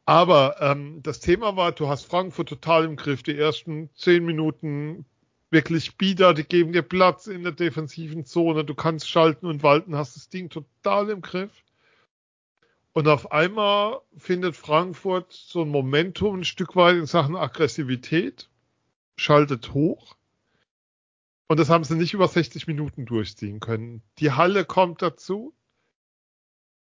Aber 0.08 0.56
ähm, 0.60 1.02
das 1.02 1.20
Thema 1.20 1.56
war, 1.56 1.72
du 1.72 1.86
hast 1.86 2.04
Frankfurt 2.04 2.48
total 2.48 2.86
im 2.86 2.96
Griff. 2.96 3.22
Die 3.22 3.36
ersten 3.36 3.90
zehn 3.94 4.24
Minuten 4.24 5.04
wirklich 5.50 5.98
Bieder, 5.98 6.32
die 6.32 6.44
geben 6.44 6.72
dir 6.72 6.80
Platz 6.80 7.26
in 7.26 7.42
der 7.42 7.52
defensiven 7.52 8.24
Zone. 8.24 8.64
Du 8.64 8.74
kannst 8.74 9.06
schalten 9.06 9.44
und 9.44 9.62
walten, 9.62 9.96
hast 9.96 10.16
das 10.16 10.30
Ding 10.30 10.48
total 10.48 11.10
im 11.10 11.20
Griff. 11.20 11.52
Und 12.94 13.06
auf 13.06 13.32
einmal 13.32 14.00
findet 14.16 14.56
Frankfurt 14.56 15.30
so 15.30 15.60
ein 15.60 15.68
Momentum 15.68 16.38
ein 16.38 16.44
Stück 16.44 16.74
weit 16.74 16.96
in 16.96 17.04
Sachen 17.04 17.36
Aggressivität, 17.36 18.48
schaltet 19.18 19.74
hoch. 19.74 20.16
Und 21.48 21.60
das 21.60 21.68
haben 21.68 21.84
sie 21.84 21.96
nicht 21.96 22.14
über 22.14 22.28
60 22.28 22.66
Minuten 22.66 23.04
durchziehen 23.04 23.60
können. 23.60 24.00
Die 24.20 24.32
Halle 24.32 24.64
kommt 24.64 25.02
dazu. 25.02 25.52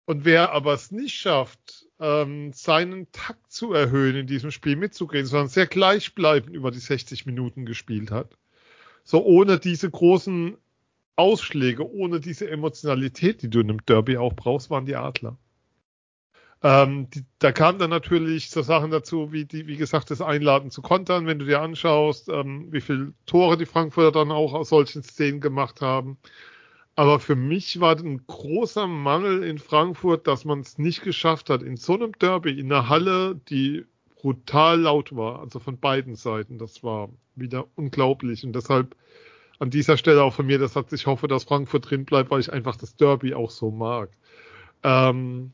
Und 0.07 0.25
wer 0.25 0.53
aber 0.53 0.75
es 0.75 0.91
nicht 0.91 1.15
schafft, 1.15 1.87
ähm, 1.99 2.53
seinen 2.53 3.11
Takt 3.13 3.51
zu 3.51 3.73
erhöhen, 3.73 4.17
in 4.17 4.27
diesem 4.27 4.51
Spiel 4.51 4.77
mitzugehen, 4.77 5.27
sondern 5.27 5.49
sehr 5.49 5.67
gleichbleibend 5.67 6.55
über 6.55 6.71
die 6.71 6.79
60 6.79 7.25
Minuten 7.27 7.65
gespielt 7.65 8.11
hat, 8.11 8.37
so 9.03 9.25
ohne 9.25 9.59
diese 9.59 9.91
großen 9.91 10.57
Ausschläge, 11.17 11.91
ohne 11.91 12.21
diese 12.21 12.51
Emotionalität, 12.51 13.43
die 13.43 13.51
du 13.51 13.61
in 13.61 13.71
einem 13.71 13.85
Derby 13.87 14.17
auch 14.19 14.35
brauchst, 14.35 14.71
waren 14.71 14.87
die 14.87 14.97
Adler. 14.97 15.39
Ähm, 16.63 17.09
die, 17.11 17.25
da 17.39 17.53
kamen 17.53 17.79
dann 17.79 17.91
natürlich 17.91 18.51
so 18.51 18.63
Sachen 18.63 18.91
dazu, 18.91 19.33
wie 19.33 19.45
die, 19.45 19.67
wie 19.67 19.77
gesagt, 19.77 20.11
das 20.11 20.23
Einladen 20.23 20.71
zu 20.71 20.81
kontern, 20.83 21.27
wenn 21.27 21.39
du 21.39 21.45
dir 21.45 21.61
anschaust, 21.61 22.29
ähm, 22.31 22.73
wie 22.73 22.81
viele 22.81 23.13
Tore 23.27 23.59
die 23.59 23.67
Frankfurter 23.67 24.13
dann 24.13 24.33
auch 24.33 24.55
aus 24.55 24.71
solchen 24.71 25.03
Szenen 25.03 25.41
gemacht 25.41 25.83
haben. 25.83 26.19
Aber 26.97 27.19
für 27.19 27.35
mich 27.35 27.81
war 27.81 27.97
ein 27.97 28.25
großer 28.27 28.87
Mangel 28.87 29.43
in 29.43 29.59
Frankfurt, 29.59 30.27
dass 30.27 30.45
man 30.45 30.61
es 30.61 30.79
nicht 30.79 31.03
geschafft 31.03 31.51
hat, 31.51 31.63
in 31.63 31.77
so 31.77 31.95
einem 31.95 32.13
Derby, 32.13 32.59
in 32.59 32.73
einer 32.73 32.89
Halle, 32.89 33.41
die 33.49 33.85
brutal 34.21 34.81
laut 34.81 35.15
war, 35.15 35.41
also 35.41 35.59
von 35.59 35.79
beiden 35.79 36.15
Seiten. 36.15 36.59
Das 36.59 36.85
war 36.85 37.11
wieder 37.35 37.67
unglaublich. 37.75 38.45
Und 38.45 38.55
deshalb 38.55 38.97
an 39.59 39.71
dieser 39.71 39.97
Stelle 39.97 40.23
auch 40.23 40.35
von 40.35 40.47
mir, 40.47 40.59
das 40.59 40.77
hat 40.77 40.93
ich 40.93 41.07
hoffe, 41.07 41.29
dass 41.29 41.45
Frankfurt 41.45 41.91
drin 41.91 42.05
bleibt, 42.05 42.31
weil 42.31 42.41
ich 42.41 42.53
einfach 42.53 42.77
das 42.77 42.97
Derby 42.97 43.35
auch 43.35 43.51
so 43.51 43.71
mag. 43.71 44.11
Ähm, 44.83 45.53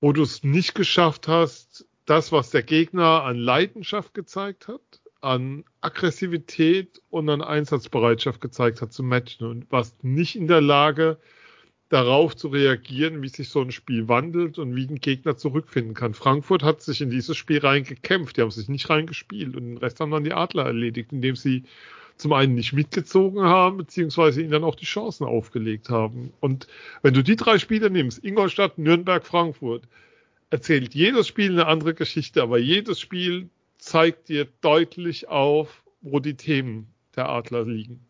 wo 0.00 0.12
du 0.12 0.22
es 0.22 0.42
nicht 0.42 0.74
geschafft 0.74 1.28
hast, 1.28 1.86
das, 2.06 2.32
was 2.32 2.50
der 2.50 2.62
Gegner 2.62 3.22
an 3.22 3.36
Leidenschaft 3.36 4.14
gezeigt 4.14 4.68
hat, 4.68 5.00
an 5.24 5.64
Aggressivität 5.80 7.00
und 7.10 7.28
an 7.30 7.40
Einsatzbereitschaft 7.42 8.40
gezeigt 8.40 8.82
hat 8.82 8.92
zu 8.92 9.02
matchen 9.02 9.46
und 9.46 9.72
warst 9.72 10.04
nicht 10.04 10.36
in 10.36 10.46
der 10.46 10.60
Lage, 10.60 11.18
darauf 11.88 12.34
zu 12.34 12.48
reagieren, 12.48 13.22
wie 13.22 13.28
sich 13.28 13.48
so 13.48 13.60
ein 13.60 13.70
Spiel 13.70 14.08
wandelt 14.08 14.58
und 14.58 14.74
wie 14.74 14.86
ein 14.86 15.00
Gegner 15.00 15.36
zurückfinden 15.36 15.94
kann. 15.94 16.12
Frankfurt 16.12 16.62
hat 16.62 16.82
sich 16.82 17.00
in 17.00 17.10
dieses 17.10 17.36
Spiel 17.36 17.58
reingekämpft, 17.58 18.36
die 18.36 18.42
haben 18.42 18.50
sich 18.50 18.68
nicht 18.68 18.90
reingespielt 18.90 19.56
und 19.56 19.64
den 19.64 19.76
Rest 19.78 20.00
haben 20.00 20.10
dann 20.10 20.24
die 20.24 20.32
Adler 20.32 20.64
erledigt, 20.66 21.12
indem 21.12 21.36
sie 21.36 21.64
zum 22.16 22.32
einen 22.32 22.54
nicht 22.54 22.72
mitgezogen 22.72 23.42
haben, 23.42 23.76
beziehungsweise 23.76 24.40
ihnen 24.40 24.50
dann 24.50 24.64
auch 24.64 24.76
die 24.76 24.86
Chancen 24.86 25.24
aufgelegt 25.24 25.88
haben. 25.88 26.32
Und 26.40 26.66
wenn 27.02 27.14
du 27.14 27.22
die 27.22 27.36
drei 27.36 27.58
Spiele 27.58 27.90
nimmst, 27.90 28.24
Ingolstadt, 28.24 28.78
Nürnberg, 28.78 29.24
Frankfurt, 29.26 29.84
erzählt 30.50 30.94
jedes 30.94 31.28
Spiel 31.28 31.52
eine 31.52 31.66
andere 31.66 31.94
Geschichte, 31.94 32.42
aber 32.42 32.58
jedes 32.58 33.00
Spiel 33.00 33.48
zeigt 33.84 34.30
dir 34.30 34.46
deutlich 34.62 35.28
auf, 35.28 35.84
wo 36.00 36.18
die 36.18 36.36
Themen 36.36 36.94
der 37.14 37.28
Adler 37.28 37.64
liegen. 37.64 38.06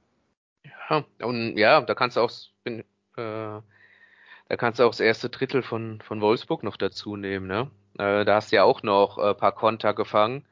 Ja, 0.88 1.04
und 1.20 1.56
ja, 1.56 1.80
da 1.80 1.94
kannst 1.94 2.16
du 2.16 2.20
auch, 2.20 2.30
bin, 2.62 2.80
äh, 2.80 2.84
da 3.16 4.56
kannst 4.56 4.78
du 4.78 4.84
auch 4.84 4.90
das 4.90 5.00
erste 5.00 5.30
Drittel 5.30 5.62
von, 5.62 6.00
von 6.00 6.20
Wolfsburg 6.20 6.62
noch 6.62 6.76
dazu 6.76 7.16
nehmen, 7.16 7.48
ne? 7.48 7.70
Äh, 7.98 8.24
da 8.24 8.37
hast 8.37 8.52
du 8.52 8.56
ja 8.56 8.62
auch 8.62 8.84
noch 8.84 9.18
ein 9.18 9.32
äh, 9.32 9.34
paar 9.34 9.52
Konter 9.52 9.94
gefangen. 9.94 10.44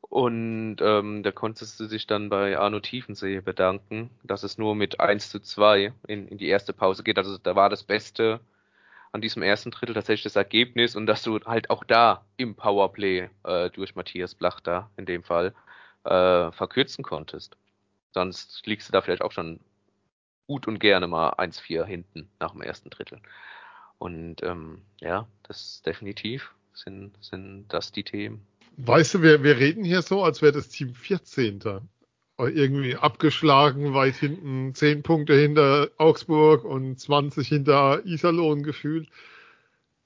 Und 0.00 0.76
ähm, 0.80 1.22
da 1.22 1.30
konntest 1.30 1.78
du 1.78 1.86
dich 1.86 2.06
dann 2.06 2.30
bei 2.30 2.58
Arno 2.58 2.80
Tiefensee 2.80 3.40
bedanken, 3.40 4.10
dass 4.22 4.44
es 4.44 4.56
nur 4.56 4.74
mit 4.74 4.98
1 4.98 5.28
zu 5.28 5.40
2 5.40 5.92
in, 6.06 6.28
in 6.28 6.38
die 6.38 6.48
erste 6.48 6.72
Pause 6.72 7.02
geht. 7.02 7.18
Also 7.18 7.36
da 7.36 7.54
war 7.54 7.68
das 7.68 7.82
Beste 7.82 8.40
an 9.12 9.20
diesem 9.20 9.42
ersten 9.42 9.70
Drittel 9.70 9.94
tatsächlich 9.94 10.24
das 10.24 10.36
Ergebnis 10.36 10.96
und 10.96 11.06
dass 11.06 11.22
du 11.22 11.40
halt 11.44 11.70
auch 11.70 11.84
da 11.84 12.24
im 12.36 12.54
Powerplay 12.54 13.28
äh, 13.44 13.70
durch 13.70 13.94
Matthias 13.94 14.34
Blach 14.34 14.60
da 14.60 14.90
in 14.96 15.06
dem 15.06 15.22
Fall 15.22 15.54
äh, 16.04 16.52
verkürzen 16.52 17.02
konntest. 17.02 17.56
Sonst 18.12 18.66
liegst 18.66 18.88
du 18.88 18.92
da 18.92 19.00
vielleicht 19.00 19.22
auch 19.22 19.32
schon 19.32 19.60
gut 20.46 20.66
und 20.66 20.78
gerne 20.78 21.06
mal 21.06 21.30
1-4 21.34 21.84
hinten 21.84 22.28
nach 22.40 22.52
dem 22.52 22.62
ersten 22.62 22.90
Drittel. 22.90 23.20
Und 23.98 24.42
ähm, 24.42 24.82
ja, 25.00 25.26
das 25.42 25.82
definitiv 25.82 26.52
sind, 26.72 27.12
sind 27.20 27.66
das 27.68 27.92
die 27.92 28.04
Themen. 28.04 28.46
Weißt 28.76 29.14
du, 29.14 29.22
wir, 29.22 29.42
wir 29.42 29.58
reden 29.58 29.84
hier 29.84 30.02
so, 30.02 30.22
als 30.22 30.40
wäre 30.40 30.52
das 30.52 30.68
Team 30.68 30.94
14. 30.94 31.60
Irgendwie 32.38 32.94
abgeschlagen, 32.94 33.94
weit 33.94 34.14
hinten, 34.14 34.72
10 34.74 35.02
Punkte 35.02 35.34
hinter 35.34 35.90
Augsburg 35.96 36.64
und 36.64 36.98
20 36.98 37.48
hinter 37.48 38.06
Iserlohn 38.06 38.62
gefühlt. 38.62 39.08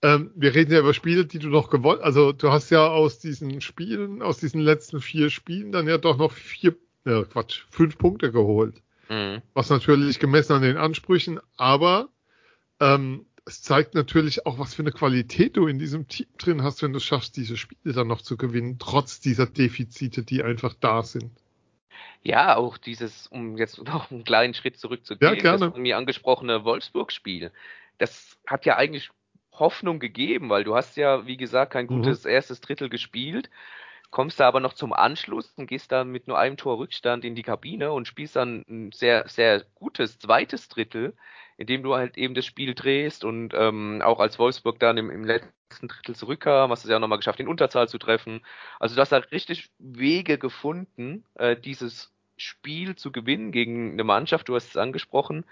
Ähm, 0.00 0.30
wir 0.34 0.54
reden 0.54 0.72
ja 0.72 0.80
über 0.80 0.94
Spiele, 0.94 1.26
die 1.26 1.38
du 1.38 1.48
noch 1.48 1.70
gewonnen, 1.70 2.00
also 2.00 2.32
du 2.32 2.50
hast 2.50 2.70
ja 2.70 2.88
aus 2.88 3.18
diesen 3.18 3.60
Spielen, 3.60 4.22
aus 4.22 4.38
diesen 4.38 4.60
letzten 4.60 5.00
vier 5.00 5.30
Spielen 5.30 5.70
dann 5.70 5.86
ja 5.86 5.98
doch 5.98 6.16
noch 6.16 6.32
vier, 6.32 6.74
äh, 7.04 7.22
Quatsch, 7.22 7.64
fünf 7.70 7.98
Punkte 7.98 8.32
geholt. 8.32 8.82
Mhm. 9.08 9.42
Was 9.52 9.70
natürlich 9.70 10.18
gemessen 10.18 10.54
an 10.54 10.62
den 10.62 10.76
Ansprüchen, 10.76 11.38
aber 11.56 12.08
ähm, 12.80 13.26
es 13.44 13.62
zeigt 13.62 13.94
natürlich 13.94 14.46
auch, 14.46 14.58
was 14.58 14.74
für 14.74 14.82
eine 14.82 14.92
Qualität 14.92 15.56
du 15.56 15.66
in 15.66 15.78
diesem 15.78 16.08
Team 16.08 16.26
drin 16.38 16.62
hast, 16.62 16.82
wenn 16.82 16.92
du 16.92 17.00
schaffst, 17.00 17.36
diese 17.36 17.56
Spiele 17.56 17.94
dann 17.94 18.08
noch 18.08 18.22
zu 18.22 18.36
gewinnen, 18.36 18.78
trotz 18.78 19.20
dieser 19.20 19.46
Defizite, 19.46 20.22
die 20.22 20.42
einfach 20.42 20.74
da 20.74 21.02
sind. 21.02 21.30
Ja, 22.22 22.56
auch 22.56 22.78
dieses, 22.78 23.26
um 23.26 23.56
jetzt 23.56 23.78
noch 23.84 24.10
einen 24.10 24.24
kleinen 24.24 24.54
Schritt 24.54 24.78
zurückzugehen, 24.78 25.36
ja, 25.36 25.56
das 25.56 25.60
von 25.72 25.80
mir 25.80 25.96
angesprochene 25.96 26.64
Wolfsburg-Spiel, 26.64 27.50
das 27.98 28.38
hat 28.46 28.64
ja 28.64 28.76
eigentlich 28.76 29.10
Hoffnung 29.52 29.98
gegeben, 29.98 30.48
weil 30.48 30.64
du 30.64 30.74
hast 30.74 30.96
ja, 30.96 31.26
wie 31.26 31.36
gesagt, 31.36 31.72
kein 31.72 31.86
mhm. 31.86 32.02
gutes 32.02 32.24
mhm. 32.24 32.30
erstes 32.30 32.60
Drittel 32.60 32.88
gespielt, 32.88 33.50
kommst 34.10 34.40
da 34.40 34.48
aber 34.48 34.60
noch 34.60 34.74
zum 34.74 34.92
Anschluss 34.92 35.52
und 35.56 35.66
gehst 35.66 35.92
dann 35.92 36.10
mit 36.10 36.28
nur 36.28 36.38
einem 36.38 36.56
Tor 36.56 36.78
Rückstand 36.78 37.24
in 37.24 37.34
die 37.34 37.42
Kabine 37.42 37.92
und 37.92 38.06
spielst 38.06 38.36
dann 38.36 38.64
ein 38.68 38.92
sehr, 38.92 39.28
sehr 39.28 39.64
gutes 39.74 40.18
zweites 40.18 40.68
Drittel, 40.68 41.14
indem 41.56 41.82
du 41.82 41.94
halt 41.94 42.16
eben 42.18 42.34
das 42.34 42.46
Spiel 42.46 42.74
drehst 42.74 43.24
und 43.24 43.54
ähm, 43.54 44.02
auch 44.02 44.20
als 44.20 44.38
Wolfsburg 44.38 44.78
dann 44.78 44.98
im, 44.98 45.10
im 45.10 45.24
letzten 45.24 45.88
Drittel 45.88 46.14
zurückkam, 46.14 46.70
hast 46.70 46.84
du 46.84 46.88
es 46.88 46.90
ja 46.90 46.96
auch 46.96 47.00
nochmal 47.00 47.18
geschafft, 47.18 47.40
in 47.40 47.48
Unterzahl 47.48 47.88
zu 47.88 47.98
treffen. 47.98 48.44
Also 48.80 48.94
du 48.94 49.00
hast 49.00 49.12
da 49.12 49.18
richtig 49.18 49.70
Wege 49.78 50.38
gefunden, 50.38 51.24
äh, 51.34 51.56
dieses 51.56 52.12
Spiel 52.36 52.96
zu 52.96 53.12
gewinnen 53.12 53.52
gegen 53.52 53.92
eine 53.92 54.04
Mannschaft, 54.04 54.48
du 54.48 54.54
hast 54.54 54.70
es 54.70 54.76
angesprochen, 54.76 55.44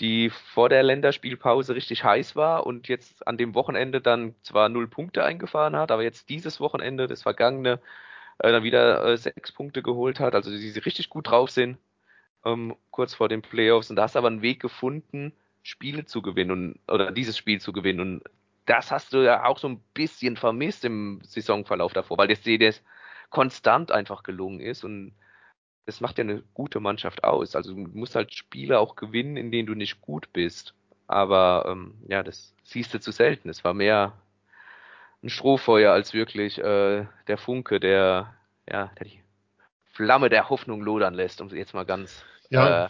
die 0.00 0.30
vor 0.30 0.68
der 0.68 0.82
Länderspielpause 0.82 1.74
richtig 1.74 2.04
heiß 2.04 2.34
war 2.36 2.66
und 2.66 2.88
jetzt 2.88 3.26
an 3.26 3.36
dem 3.36 3.54
Wochenende 3.54 4.00
dann 4.00 4.34
zwar 4.42 4.68
null 4.68 4.88
Punkte 4.88 5.24
eingefahren 5.24 5.76
hat, 5.76 5.92
aber 5.92 6.02
jetzt 6.02 6.28
dieses 6.28 6.60
Wochenende, 6.60 7.06
das 7.06 7.22
vergangene, 7.22 7.80
äh, 8.38 8.50
dann 8.52 8.64
wieder 8.64 9.04
äh, 9.04 9.16
sechs 9.16 9.52
Punkte 9.52 9.82
geholt 9.82 10.20
hat, 10.20 10.34
also 10.34 10.50
die, 10.50 10.72
die 10.72 10.78
richtig 10.80 11.10
gut 11.10 11.28
drauf 11.28 11.50
sind, 11.50 11.78
ähm, 12.44 12.76
kurz 12.90 13.14
vor 13.14 13.28
den 13.28 13.42
Playoffs. 13.42 13.90
Und 13.90 13.96
da 13.96 14.02
hast 14.02 14.16
aber 14.16 14.28
einen 14.28 14.42
Weg 14.42 14.60
gefunden, 14.60 15.32
Spiele 15.62 16.04
zu 16.04 16.22
gewinnen 16.22 16.50
und, 16.50 16.78
oder 16.92 17.10
dieses 17.10 17.36
Spiel 17.36 17.60
zu 17.60 17.72
gewinnen. 17.72 18.00
Und 18.00 18.22
das 18.66 18.90
hast 18.90 19.12
du 19.12 19.24
ja 19.24 19.44
auch 19.44 19.58
so 19.58 19.68
ein 19.68 19.80
bisschen 19.94 20.36
vermisst 20.36 20.84
im 20.84 21.20
Saisonverlauf 21.22 21.92
davor, 21.92 22.18
weil 22.18 22.28
das 22.28 22.42
das 22.42 22.82
konstant 23.30 23.90
einfach 23.90 24.22
gelungen 24.22 24.60
ist 24.60 24.84
und 24.84 25.12
das 25.86 26.00
macht 26.00 26.18
ja 26.18 26.22
eine 26.22 26.42
gute 26.54 26.80
Mannschaft 26.80 27.24
aus. 27.24 27.56
Also 27.56 27.74
du 27.74 27.80
musst 27.80 28.14
halt 28.14 28.32
Spiele 28.32 28.78
auch 28.78 28.96
gewinnen, 28.96 29.36
in 29.36 29.50
denen 29.50 29.66
du 29.66 29.74
nicht 29.74 30.00
gut 30.00 30.32
bist. 30.32 30.74
Aber 31.06 31.66
ähm, 31.68 31.94
ja, 32.08 32.22
das 32.22 32.54
siehst 32.62 32.94
du 32.94 33.00
zu 33.00 33.10
selten. 33.10 33.50
Es 33.50 33.64
war 33.64 33.74
mehr 33.74 34.14
ein 35.22 35.28
Strohfeuer 35.28 35.92
als 35.92 36.14
wirklich 36.14 36.58
äh, 36.58 37.06
der 37.26 37.36
Funke, 37.38 37.80
der 37.80 38.34
ja, 38.70 38.90
der 38.98 39.06
die 39.06 39.20
Flamme 39.92 40.28
der 40.28 40.48
Hoffnung 40.48 40.80
lodern 40.80 41.14
lässt, 41.14 41.40
um 41.40 41.48
jetzt 41.50 41.74
mal 41.74 41.84
ganz 41.84 42.24
ja. 42.50 42.86
Äh, 42.86 42.88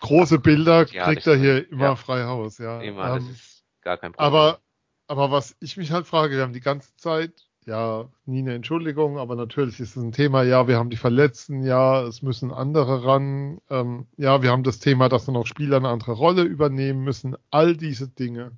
große 0.00 0.38
Bilder 0.38 0.86
ja, 0.86 1.04
kriegt 1.04 1.26
er 1.26 1.36
hier 1.36 1.70
immer 1.70 1.84
ja. 1.84 1.96
frei 1.96 2.24
Haus, 2.24 2.58
ja. 2.58 2.80
Immer, 2.80 3.16
ähm, 3.16 3.26
das 3.26 3.36
ist 3.36 3.64
gar 3.82 3.96
kein 3.96 4.12
Problem. 4.12 4.26
Aber, 4.26 4.60
aber 5.06 5.30
was 5.30 5.56
ich 5.60 5.76
mich 5.76 5.92
halt 5.92 6.06
frage, 6.06 6.36
wir 6.36 6.42
haben 6.42 6.52
die 6.52 6.60
ganze 6.60 6.94
Zeit, 6.96 7.32
ja, 7.66 8.08
nie 8.26 8.40
eine 8.40 8.54
Entschuldigung, 8.54 9.18
aber 9.18 9.34
natürlich 9.34 9.80
ist 9.80 9.96
es 9.96 10.02
ein 10.02 10.12
Thema, 10.12 10.44
ja, 10.44 10.68
wir 10.68 10.76
haben 10.78 10.90
die 10.90 10.96
Verletzten, 10.96 11.64
ja, 11.64 12.02
es 12.02 12.22
müssen 12.22 12.52
andere 12.52 13.04
ran, 13.04 13.60
ähm, 13.70 14.06
ja, 14.16 14.42
wir 14.42 14.50
haben 14.50 14.62
das 14.62 14.78
Thema, 14.78 15.08
dass 15.08 15.26
dann 15.26 15.36
auch 15.36 15.46
Spieler 15.46 15.78
eine 15.78 15.88
andere 15.88 16.12
Rolle 16.12 16.42
übernehmen 16.42 17.02
müssen, 17.02 17.36
all 17.50 17.76
diese 17.76 18.08
Dinge. 18.08 18.52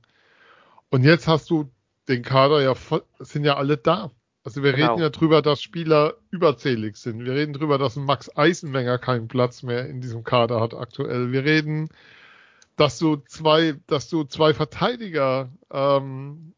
Und 0.91 1.05
jetzt 1.05 1.27
hast 1.27 1.49
du 1.51 1.71
den 2.09 2.23
Kader 2.23 2.63
ja, 2.63 2.75
sind 3.19 3.45
ja 3.45 3.57
alle 3.57 3.77
da. 3.77 4.11
Also 4.49 4.63
wir 4.63 4.73
genau. 4.73 4.93
reden 4.93 5.03
ja 5.03 5.11
drüber, 5.11 5.43
dass 5.43 5.61
Spieler 5.61 6.15
überzählig 6.31 6.97
sind. 6.97 7.23
Wir 7.23 7.35
reden 7.35 7.53
drüber, 7.53 7.77
dass 7.77 7.97
ein 7.97 8.07
Max 8.07 8.35
Eisenmenger 8.35 8.97
keinen 8.97 9.29
Platz 9.29 9.63
mehr 9.63 9.87
in 9.87 10.01
diesem 10.01 10.25
Kader 10.25 10.59
hat 10.59 10.73
aktuell. 10.73 11.33
Wir 11.33 11.45
reden, 11.45 11.91
dass 12.77 12.99
du 12.99 13.17
zwei, 13.17 13.75
dass 13.89 14.09
du 14.09 14.25
zwei 14.25 14.55
Verteidiger 14.55 15.51
ähm, 15.71 16.55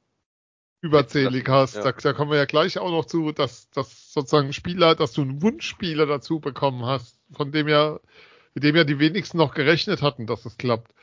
überzählig 0.81 1.49
hast. 1.49 1.75
Ja. 1.75 1.83
Da, 1.83 1.91
da, 1.91 2.13
kommen 2.13 2.31
wir 2.31 2.39
ja 2.39 2.45
gleich 2.45 2.79
auch 2.79 2.93
noch 2.93 3.07
zu, 3.07 3.33
dass, 3.33 3.69
dass 3.71 4.13
sozusagen 4.13 4.53
Spieler, 4.53 4.95
dass 4.95 5.13
du 5.13 5.23
einen 5.23 5.43
Wunschspieler 5.43 6.07
dazu 6.07 6.39
bekommen 6.39 6.87
hast, 6.87 7.19
von 7.33 7.51
dem 7.51 7.67
ja, 7.67 7.99
mit 8.55 8.63
dem 8.63 8.77
ja 8.77 8.85
die 8.85 9.01
wenigsten 9.01 9.37
noch 9.37 9.53
gerechnet 9.53 10.01
hatten, 10.01 10.29
dass 10.29 10.47
es 10.47 10.59
klappt. 10.59 10.95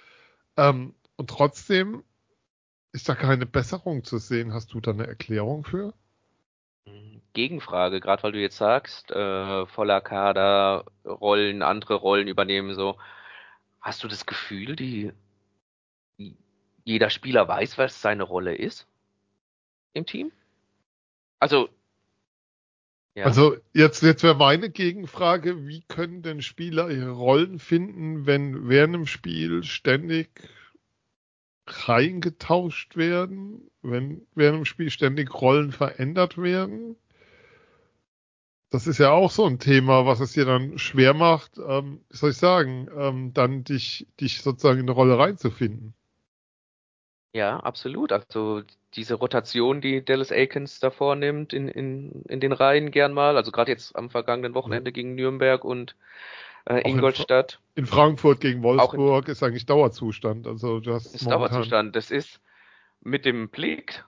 Ähm, 0.56 0.96
und 1.18 1.30
trotzdem 1.30 2.06
ist 2.94 3.10
da 3.10 3.16
keine 3.16 3.46
Besserung 3.46 4.06
zu 4.06 4.20
sehen. 4.20 4.54
Hast 4.54 4.74
du 4.74 4.80
da 4.80 4.92
eine 4.92 5.06
Erklärung 5.06 5.66
für? 5.66 5.94
Gegenfrage, 7.34 8.00
gerade 8.00 8.24
weil 8.24 8.32
du 8.32 8.42
jetzt 8.42 8.58
sagst, 8.58 9.12
äh, 9.12 9.66
voller 9.68 10.02
Kader, 10.02 10.86
Rollen, 11.06 11.62
andere 11.62 11.96
Rollen 11.96 12.28
übernehmen, 12.28 12.74
so. 12.74 12.98
Hast 13.82 14.04
du 14.04 14.08
das 14.08 14.26
Gefühl, 14.26 14.76
die 14.76 15.14
jeder 16.84 17.10
Spieler 17.10 17.48
weiß, 17.48 17.78
was 17.78 18.02
seine 18.02 18.24
Rolle 18.24 18.56
ist 18.56 18.88
im 19.94 20.06
Team? 20.06 20.32
Also 21.40 21.70
ja. 23.18 23.26
Also 23.26 23.58
jetzt, 23.74 24.04
jetzt 24.04 24.22
wäre 24.22 24.36
meine 24.36 24.70
Gegenfrage, 24.70 25.68
wie 25.68 25.82
können 25.88 26.22
denn 26.22 26.44
Spieler 26.44 26.92
ihre 26.92 27.10
Rollen 27.10 27.58
finden, 27.58 28.28
wenn 28.28 28.70
während 28.70 28.94
dem 28.94 29.08
Spiel 29.08 29.64
ständig 29.64 30.30
reingetauscht 31.68 32.98
werden, 32.98 33.70
wenn 33.82 34.26
während 34.36 34.60
dem 34.60 34.66
Spiel 34.66 34.90
ständig 34.90 35.34
Rollen 35.34 35.72
verändert 35.72 36.38
werden. 36.38 36.96
Das 38.70 38.86
ist 38.86 38.98
ja 38.98 39.12
auch 39.12 39.32
so 39.32 39.46
ein 39.46 39.60
Thema, 39.60 40.06
was 40.06 40.20
es 40.20 40.34
dir 40.34 40.46
dann 40.46 40.78
schwer 40.78 41.14
macht, 41.14 41.58
ähm, 41.58 42.02
wie 42.10 42.18
soll 42.18 42.32
ich 42.32 42.38
sagen, 42.38 42.90
ähm, 42.98 43.34
dann 43.34 43.64
dich, 43.64 44.08
dich 44.20 44.42
sozusagen 44.42 44.80
in 44.80 44.86
eine 44.86 44.92
Rolle 44.92 45.18
reinzufinden. 45.18 45.94
Ja, 47.34 47.60
absolut. 47.60 48.12
Also 48.12 48.64
diese 48.96 49.14
Rotation, 49.14 49.80
die 49.80 50.04
Dallas 50.04 50.32
Aikens 50.32 50.80
da 50.80 50.90
vornimmt 50.90 51.54
in, 51.54 51.68
in, 51.68 52.24
in 52.28 52.40
den 52.40 52.52
Reihen 52.52 52.92
gern 52.92 53.14
mal, 53.14 53.38
also 53.38 53.52
gerade 53.52 53.72
jetzt 53.72 53.96
am 53.96 54.10
vergangenen 54.10 54.54
Wochenende 54.54 54.92
gegen 54.92 55.16
Nürnberg 55.16 55.64
und 55.64 55.96
äh, 56.68 56.82
Ingolstadt. 56.90 57.60
In, 57.76 57.84
in, 57.84 57.88
Frankfurt 57.88 58.42
gegen 58.42 58.62
Wolfsburg 58.64 59.28
in, 59.28 59.32
ist 59.32 59.44
eigentlich 59.44 59.66
Dauerzustand. 59.66 60.48
Also 60.48 60.80
du 60.80 60.94
hast 60.94 61.14
ist 61.16 61.30
Dauerzustand. 61.30 61.96
Das 61.96 62.12
ist 62.12 62.42
mit 63.02 63.26
dem 63.26 63.50
Blick. 63.50 64.04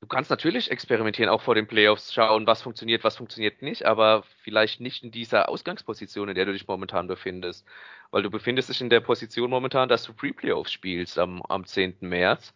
Du 0.00 0.08
kannst 0.08 0.30
natürlich 0.30 0.70
experimentieren, 0.70 1.30
auch 1.30 1.40
vor 1.40 1.54
den 1.54 1.66
Playoffs 1.66 2.12
schauen, 2.12 2.46
was 2.46 2.62
funktioniert, 2.62 3.02
was 3.02 3.16
funktioniert 3.16 3.62
nicht, 3.62 3.86
aber 3.86 4.24
vielleicht 4.42 4.80
nicht 4.80 5.02
in 5.02 5.10
dieser 5.10 5.48
Ausgangsposition, 5.48 6.28
in 6.28 6.34
der 6.34 6.44
du 6.44 6.52
dich 6.52 6.68
momentan 6.68 7.06
befindest. 7.06 7.66
Weil 8.10 8.22
du 8.22 8.30
befindest 8.30 8.68
dich 8.68 8.80
in 8.80 8.90
der 8.90 9.00
Position 9.00 9.48
momentan, 9.48 9.88
dass 9.88 10.04
du 10.04 10.12
Pre-Playoffs 10.12 10.70
spielst 10.70 11.18
am, 11.18 11.42
am 11.42 11.64
10. 11.64 11.96
März. 12.00 12.54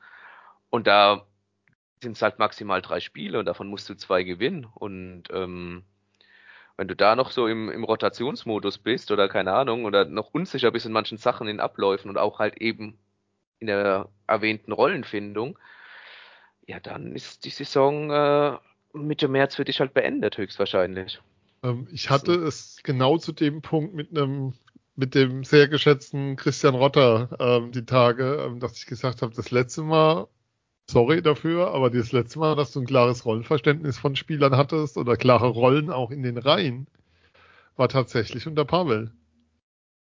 Und 0.69 0.87
da 0.87 1.27
sind 2.03 2.13
es 2.13 2.23
halt 2.23 2.39
maximal 2.39 2.83
drei 2.83 3.01
Spiele 3.01 3.39
und 3.39 3.47
davon 3.47 3.69
musst 3.69 3.89
du 3.89 3.95
zwei 3.95 4.23
gewinnen. 4.23 4.67
Und 4.75 5.25
ähm, 5.33 5.85
wenn 6.81 6.89
du 6.89 6.97
da 6.97 7.15
noch 7.15 7.31
so 7.31 7.47
im, 7.47 7.69
im 7.69 7.85
Rotationsmodus 7.85 8.79
bist 8.79 9.11
oder 9.11 9.29
keine 9.29 9.53
Ahnung 9.53 9.85
oder 9.85 10.07
noch 10.07 10.33
unsicher 10.33 10.71
bist 10.71 10.87
in 10.87 10.93
manchen 10.93 11.19
Sachen, 11.19 11.47
in 11.47 11.61
Abläufen 11.61 12.09
und 12.09 12.17
auch 12.17 12.39
halt 12.39 12.57
eben 12.57 12.97
in 13.59 13.67
der 13.67 14.09
erwähnten 14.27 14.73
Rollenfindung, 14.73 15.59
ja, 16.67 16.81
dann 16.81 17.15
ist 17.15 17.45
die 17.45 17.51
Saison 17.51 18.11
äh, 18.11 18.57
Mitte 18.95 19.29
März 19.29 19.57
für 19.57 19.67
dich 19.67 19.81
halt 19.81 19.93
beendet, 19.93 20.39
höchstwahrscheinlich. 20.39 21.21
Ähm, 21.63 21.87
ich 21.93 22.09
hatte 22.09 22.41
so. 22.41 22.47
es 22.47 22.79
genau 22.83 23.19
zu 23.19 23.33
dem 23.33 23.61
Punkt 23.61 23.93
mit 23.95 24.17
einem 24.17 24.55
mit 24.97 25.15
dem 25.15 25.45
sehr 25.45 25.69
geschätzten 25.69 26.37
Christian 26.37 26.75
Rotter 26.75 27.29
ähm, 27.39 27.73
die 27.73 27.85
Tage, 27.85 28.43
ähm, 28.47 28.59
dass 28.59 28.79
ich 28.79 28.87
gesagt 28.87 29.21
habe, 29.21 29.35
das 29.35 29.51
letzte 29.51 29.83
Mal 29.83 30.29
sorry 30.91 31.23
dafür, 31.23 31.73
aber 31.73 31.91
das 31.91 32.13
letzte 32.13 32.39
Mal, 32.39 32.57
dass 32.57 32.73
du 32.73 32.81
ein 32.81 32.87
klares 32.87 33.25
Rollenverständnis 33.25 33.99
von 33.99 34.17
Spielern 34.17 34.57
hattest 34.57 34.97
oder 34.97 35.17
klare 35.17 35.49
Rollen 35.49 35.91
auch 35.91 36.11
in 36.11 36.23
den 36.23 36.39
Reihen, 36.39 36.87
war 37.77 37.89
tatsächlich 37.89 38.47
unter 38.47 38.65
Pavel. 38.65 39.13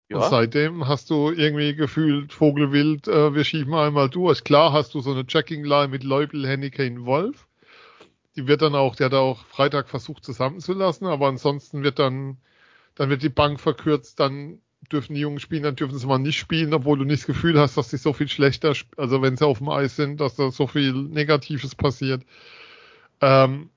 Ja. 0.10 0.18
Und 0.18 0.30
seitdem 0.30 0.88
hast 0.88 1.10
du 1.10 1.32
irgendwie 1.32 1.74
gefühlt 1.74 2.34
Vogelwild, 2.34 3.08
äh, 3.08 3.34
wir 3.34 3.46
schieben 3.46 3.74
einmal 3.74 4.10
durch. 4.10 4.44
Klar 4.44 4.74
hast 4.74 4.94
du 4.94 5.00
so 5.00 5.12
eine 5.12 5.26
Checking-Line 5.26 5.88
mit 5.88 6.04
Leupel, 6.04 6.46
Henneke, 6.46 7.06
Wolf. 7.06 7.48
Die 8.36 8.48
wird 8.48 8.62
dann 8.62 8.76
auch, 8.76 8.96
der 8.96 9.06
hat 9.06 9.14
auch 9.14 9.46
Freitag 9.46 9.88
versucht 9.88 10.26
zusammenzulassen, 10.26 11.08
aber 11.08 11.28
ansonsten 11.28 11.84
wird 11.84 12.00
dann, 12.00 12.38
dann 12.96 13.10
wird 13.10 13.24
die 13.24 13.30
Bank 13.30 13.60
verkürzt, 13.60 14.20
dann 14.20 14.60
dürfen 14.92 15.14
die 15.14 15.22
Jungen 15.22 15.40
spielen, 15.40 15.64
dann 15.64 15.76
dürfen 15.76 15.98
sie 15.98 16.08
mal 16.08 16.20
nicht 16.20 16.38
spielen, 16.38 16.74
obwohl 16.74 16.98
du 16.98 17.06
nicht 17.06 17.22
das 17.22 17.28
Gefühl 17.28 17.60
hast, 17.60 17.78
dass 17.78 17.90
sie 17.90 17.98
so 17.98 18.14
viel 18.14 18.28
schlechter, 18.28 18.74
also 18.98 19.22
wenn 19.22 19.38
sie 19.38 19.46
auf 19.46 19.60
dem 19.60 19.70
Eis 19.70 19.96
sind, 19.96 20.20
dass 20.20 20.36
da 20.36 20.52
so 20.52 20.68
viel 20.68 20.94
Negatives 20.94 21.76
passiert. 21.76 22.24
Ähm, 23.22 23.70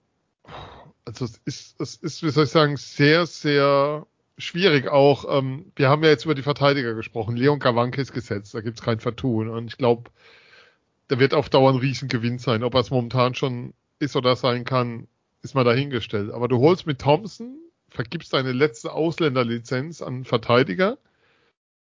also 1.05 1.25
es 1.25 1.41
ist, 1.45 1.81
es 1.81 1.97
ist, 1.97 2.23
wie 2.23 2.31
soll 2.31 2.45
ich 2.45 2.51
sagen, 2.51 2.77
sehr, 2.77 3.27
sehr 3.27 4.07
schwierig 4.39 4.89
auch. 4.89 5.25
Ähm, 5.39 5.73
wir 5.77 5.89
haben 5.89 6.03
ja 6.03 6.11
jetzt 6.11 6.25
über 6.25 6.35
die 6.35 6.43
Verteidiger 6.43 6.95
gesprochen. 6.95 7.37
Leon 7.37 7.59
Gawanke 7.59 8.01
ist 8.01 8.13
gesetzt, 8.13 8.55
da 8.55 8.61
gibt's 8.61 8.83
kein 8.83 9.01
Vertun. 9.01 9.49
Und 9.49 9.67
ich 9.67 9.77
glaube, 9.77 10.11
da 11.09 11.19
wird 11.19 11.35
auf 11.35 11.51
Dauer 11.51 11.73
ein 11.73 11.79
Riesengewinn 11.79 12.39
sein. 12.39 12.65
Ob 12.65 12.75
er 12.75 12.81
es 12.81 12.91
momentan 12.91 13.35
schon 13.35 13.75
ist 13.99 14.17
oder 14.17 14.37
sein 14.37 14.65
kann, 14.65 15.07
ist 15.43 15.55
mal 15.55 15.65
dahingestellt. 15.65 16.31
Aber 16.33 16.49
du 16.49 16.59
holst 16.59 16.87
mit 16.87 17.01
Thompson 17.01 17.59
vergibst 17.95 18.33
deine 18.33 18.53
letzte 18.53 18.93
Ausländerlizenz 18.93 20.03
an 20.03 20.25
Verteidiger 20.25 20.99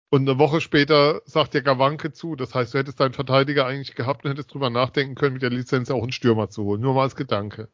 und 0.09 0.29
eine 0.29 0.39
Woche 0.39 0.61
später 0.61 1.21
sagt 1.25 1.55
der 1.55 1.63
Gawanke 1.63 2.13
zu. 2.13 2.37
Das 2.37 2.55
heißt, 2.55 2.73
du 2.73 2.79
hättest 2.79 3.01
deinen 3.01 3.13
Verteidiger 3.13 3.67
eigentlich 3.67 3.97
gehabt 3.97 4.25
und 4.25 4.31
hättest 4.31 4.55
drüber 4.55 4.71
nachdenken 4.71 5.17
können, 5.17 5.35
mit 5.35 5.43
der 5.43 5.51
Lizenz 5.51 5.91
auch 5.91 6.03
einen 6.03 6.13
Stürmer 6.13 6.49
zu 6.49 6.63
holen. 6.63 6.81
Nur 6.81 6.95
mal 6.95 7.03
als 7.03 7.17
Gedanke. 7.17 7.69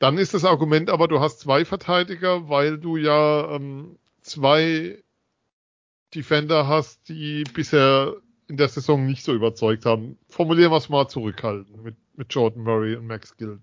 Dann 0.00 0.18
ist 0.18 0.34
das 0.34 0.44
Argument 0.44 0.90
aber, 0.90 1.06
du 1.06 1.20
hast 1.20 1.38
zwei 1.38 1.64
Verteidiger, 1.64 2.48
weil 2.48 2.78
du 2.78 2.96
ja 2.96 3.54
ähm, 3.54 3.98
zwei 4.22 5.02
Defender 6.14 6.66
hast, 6.66 7.08
die 7.08 7.44
bisher 7.54 8.16
in 8.48 8.56
der 8.56 8.68
Saison 8.68 9.06
nicht 9.06 9.22
so 9.22 9.32
überzeugt 9.32 9.86
haben. 9.86 10.18
Formulieren 10.28 10.72
wir 10.72 10.78
es 10.78 10.88
mal 10.88 11.06
zurückhalten 11.06 11.82
mit, 11.82 11.96
mit 12.16 12.34
Jordan 12.34 12.64
Murray 12.64 12.96
und 12.96 13.06
Max 13.06 13.36
Gill. 13.36 13.60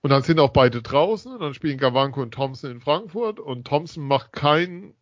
Und 0.00 0.10
dann 0.10 0.22
sind 0.22 0.38
auch 0.38 0.50
beide 0.50 0.80
draußen 0.80 1.32
und 1.32 1.40
dann 1.40 1.54
spielen 1.54 1.78
Gawanko 1.78 2.22
und 2.22 2.32
Thompson 2.32 2.70
in 2.70 2.80
Frankfurt 2.80 3.40
und 3.40 3.66
Thompson 3.66 4.06
macht 4.06 4.32
kein 4.32 4.94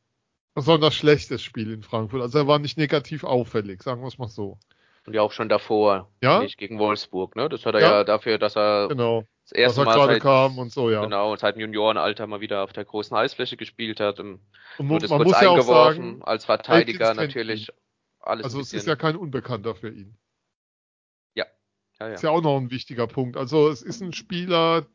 besonders 0.55 0.95
schlechtes 0.95 1.43
Spiel 1.43 1.71
in 1.71 1.83
Frankfurt. 1.83 2.23
Also 2.23 2.39
er 2.39 2.47
war 2.47 2.59
nicht 2.59 2.79
negativ 2.79 3.23
auffällig, 3.25 3.83
sagen 3.83 4.01
wir 4.01 4.09
es 4.09 4.19
mal 4.19 4.29
so. 4.29 4.59
Und 5.07 5.15
ja 5.15 5.23
auch 5.23 5.33
schon 5.33 5.49
davor, 5.49 6.09
ja? 6.21 6.41
nicht 6.41 6.59
gegen 6.59 6.79
Wolfsburg, 6.81 7.37
ne? 7.37 7.49
Das 7.49 7.65
hat 7.65 7.75
er 7.75 7.81
ja, 7.81 7.91
ja 7.91 8.05
dafür, 8.05 8.39
dass 8.39 8.57
er 8.57 8.89
genau. 8.89 9.25
das 9.45 9.53
erste 9.53 9.85
Mal 9.85 9.95
gerade 9.95 10.19
kam 10.19 10.59
und 10.59 10.73
so, 10.73 10.91
ja. 10.91 11.03
Genau, 11.03 11.37
seit 11.37 11.55
dem 11.55 11.61
Juniorenalter 11.61 12.27
mal 12.27 12.41
wieder 12.41 12.65
auf 12.65 12.73
der 12.73 12.85
großen 12.85 13.17
Eisfläche 13.17 13.57
gespielt 13.57 14.01
hat. 14.01 14.19
Und, 14.19 14.41
und 14.79 14.89
man, 14.89 15.01
man 15.09 15.23
muss 15.23 15.41
ja 15.41 15.51
auch 15.51 15.61
sagen, 15.61 16.23
als 16.25 16.47
Verteidiger 16.47 17.15
natürlich 17.15 17.71
alles. 18.19 18.45
Also 18.45 18.61
es 18.61 18.73
ist 18.73 18.89
ja 18.89 18.97
kein 18.97 19.15
Unbekannter 19.15 19.77
für 19.77 19.91
ihn. 19.91 20.17
Ja, 21.99 22.09
ja. 22.09 22.15
Ist 22.15 22.23
ja 22.23 22.31
auch 22.31 22.43
noch 22.43 22.59
ein 22.59 22.71
wichtiger 22.71 23.07
Punkt. 23.07 23.37
Also 23.37 23.69
es 23.69 23.83
ist 23.83 24.03
ein 24.03 24.13
Spieler, 24.13 24.87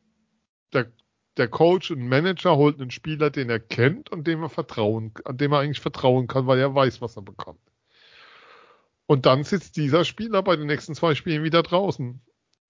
der, 0.72 0.92
der 1.36 1.48
Coach 1.48 1.90
und 1.90 2.06
Manager 2.06 2.56
holt 2.56 2.80
einen 2.80 2.90
Spieler, 2.90 3.30
den 3.30 3.50
er 3.50 3.60
kennt 3.60 4.10
und 4.10 4.26
dem 4.26 4.42
er 4.42 4.48
vertrauen, 4.48 5.12
an 5.24 5.36
dem 5.36 5.52
er 5.52 5.60
eigentlich 5.60 5.80
vertrauen 5.80 6.28
kann, 6.28 6.46
weil 6.46 6.58
er 6.58 6.74
weiß, 6.74 7.00
was 7.00 7.16
er 7.16 7.22
bekommt. 7.22 7.60
Und 9.06 9.26
dann 9.26 9.44
sitzt 9.44 9.76
dieser 9.76 10.04
Spieler 10.04 10.42
bei 10.42 10.56
den 10.56 10.66
nächsten 10.66 10.94
zwei 10.94 11.14
Spielen 11.14 11.42
wieder 11.42 11.62
draußen. 11.62 12.20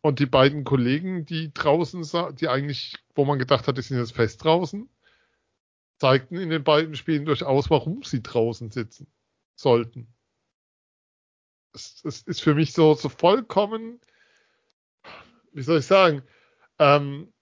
Und 0.00 0.18
die 0.18 0.26
beiden 0.26 0.64
Kollegen, 0.64 1.24
die 1.24 1.52
draußen, 1.54 2.04
die 2.34 2.48
eigentlich, 2.48 2.96
wo 3.14 3.24
man 3.24 3.38
gedacht 3.38 3.68
hat, 3.68 3.78
die 3.78 3.82
sind 3.82 3.98
jetzt 3.98 4.14
fest 4.14 4.42
draußen, 4.42 4.88
zeigten 5.98 6.36
in 6.36 6.50
den 6.50 6.64
beiden 6.64 6.96
Spielen 6.96 7.24
durchaus, 7.26 7.70
warum 7.70 8.02
sie 8.02 8.22
draußen 8.22 8.72
sitzen 8.72 9.06
sollten. 9.54 10.12
Es, 11.72 12.02
es 12.04 12.22
ist 12.22 12.42
für 12.42 12.54
mich 12.54 12.72
so, 12.72 12.94
so 12.94 13.08
vollkommen 13.08 14.00
wie 15.52 15.62
soll 15.62 15.78
ich 15.78 15.86
sagen, 15.86 16.22
ähm, 16.78 17.32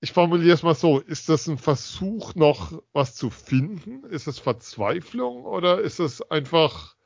ich 0.00 0.12
formuliere 0.12 0.54
es 0.54 0.62
mal 0.62 0.74
so, 0.74 0.98
ist 0.98 1.28
das 1.28 1.46
ein 1.46 1.58
Versuch 1.58 2.34
noch 2.34 2.82
was 2.92 3.14
zu 3.14 3.30
finden? 3.30 4.04
Ist 4.04 4.26
es 4.26 4.38
Verzweiflung 4.38 5.44
oder 5.44 5.80
ist 5.80 6.00
es 6.00 6.22
einfach, 6.30 6.96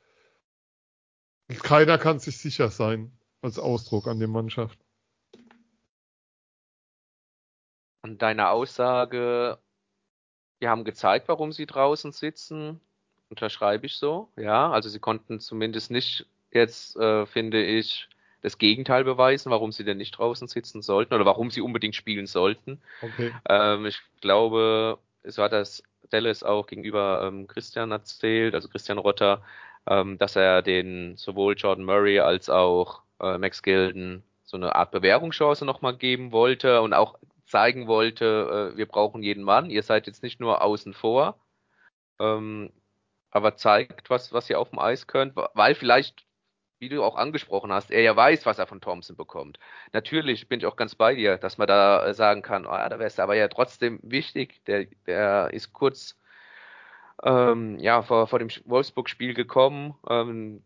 keiner 1.61 1.97
kann 1.97 2.19
sich 2.19 2.37
sicher 2.37 2.69
sein 2.69 3.11
als 3.41 3.59
Ausdruck 3.59 4.07
an 4.07 4.19
der 4.19 4.29
Mannschaft? 4.29 4.79
An 8.01 8.17
deiner 8.17 8.51
Aussage, 8.51 9.59
wir 10.59 10.69
haben 10.69 10.85
gezeigt, 10.85 11.27
warum 11.27 11.51
sie 11.51 11.65
draußen 11.65 12.13
sitzen, 12.13 12.79
unterschreibe 13.29 13.87
ich 13.87 13.95
so. 13.95 14.31
Ja, 14.37 14.71
also 14.71 14.87
sie 14.87 14.99
konnten 14.99 15.41
zumindest 15.41 15.91
nicht 15.91 16.27
jetzt, 16.51 16.95
äh, 16.95 17.25
finde 17.25 17.61
ich, 17.61 18.07
das 18.45 18.59
Gegenteil 18.59 19.03
beweisen, 19.03 19.51
warum 19.51 19.71
sie 19.71 19.83
denn 19.83 19.97
nicht 19.97 20.17
draußen 20.17 20.47
sitzen 20.47 20.81
sollten 20.81 21.13
oder 21.15 21.25
warum 21.25 21.49
sie 21.49 21.61
unbedingt 21.61 21.95
spielen 21.95 22.27
sollten. 22.27 22.79
Okay. 23.01 23.33
Ähm, 23.49 23.87
ich 23.87 23.99
glaube, 24.21 24.99
es 25.23 25.37
war 25.37 25.49
das 25.49 25.83
Dallas 26.11 26.43
auch 26.43 26.67
gegenüber 26.67 27.23
ähm, 27.23 27.47
Christian 27.47 27.91
erzählt, 27.91 28.53
also 28.53 28.69
Christian 28.69 28.99
Rotter, 28.99 29.41
ähm, 29.87 30.19
dass 30.19 30.35
er 30.35 30.61
den 30.61 31.17
sowohl 31.17 31.55
Jordan 31.57 31.85
Murray 31.85 32.19
als 32.19 32.49
auch 32.49 33.01
äh, 33.19 33.39
Max 33.39 33.63
Gilden 33.63 34.23
so 34.43 34.57
eine 34.57 34.75
Art 34.75 34.91
Bewährungschance 34.91 35.65
nochmal 35.65 35.97
geben 35.97 36.31
wollte 36.31 36.81
und 36.81 36.93
auch 36.93 37.17
zeigen 37.47 37.87
wollte, 37.87 38.71
äh, 38.73 38.77
wir 38.77 38.85
brauchen 38.85 39.23
jeden 39.23 39.43
Mann, 39.43 39.71
ihr 39.71 39.81
seid 39.81 40.05
jetzt 40.05 40.21
nicht 40.21 40.39
nur 40.39 40.61
außen 40.61 40.93
vor, 40.93 41.39
ähm, 42.19 42.71
aber 43.31 43.55
zeigt, 43.55 44.11
was, 44.11 44.33
was 44.33 44.49
ihr 44.51 44.59
auf 44.59 44.69
dem 44.69 44.79
Eis 44.79 45.07
könnt, 45.07 45.35
weil 45.35 45.73
vielleicht 45.73 46.25
wie 46.85 46.95
du 46.95 47.03
auch 47.03 47.15
angesprochen 47.15 47.71
hast, 47.73 47.91
er 47.91 48.01
ja 48.01 48.15
weiß, 48.15 48.45
was 48.45 48.59
er 48.59 48.67
von 48.67 48.81
Thompson 48.81 49.15
bekommt. 49.15 49.59
Natürlich 49.93 50.47
bin 50.47 50.59
ich 50.59 50.65
auch 50.65 50.75
ganz 50.75 50.95
bei 50.95 51.15
dir, 51.15 51.37
dass 51.37 51.57
man 51.57 51.67
da 51.67 52.05
äh, 52.05 52.13
sagen 52.13 52.41
kann, 52.41 52.65
oh 52.65 52.71
ja, 52.71 52.87
da 52.89 52.99
wäre 52.99 53.07
es 53.07 53.19
aber 53.19 53.35
ja 53.35 53.47
trotzdem 53.47 53.99
wichtig, 54.03 54.63
der, 54.65 54.85
der 55.07 55.49
ist 55.51 55.73
kurz 55.73 56.17
ähm, 57.23 57.79
ja, 57.79 58.03
vor, 58.03 58.27
vor 58.27 58.39
dem 58.39 58.49
Wolfsburg-Spiel 58.65 59.33
gekommen. 59.33 59.95
Ähm, 60.09 60.63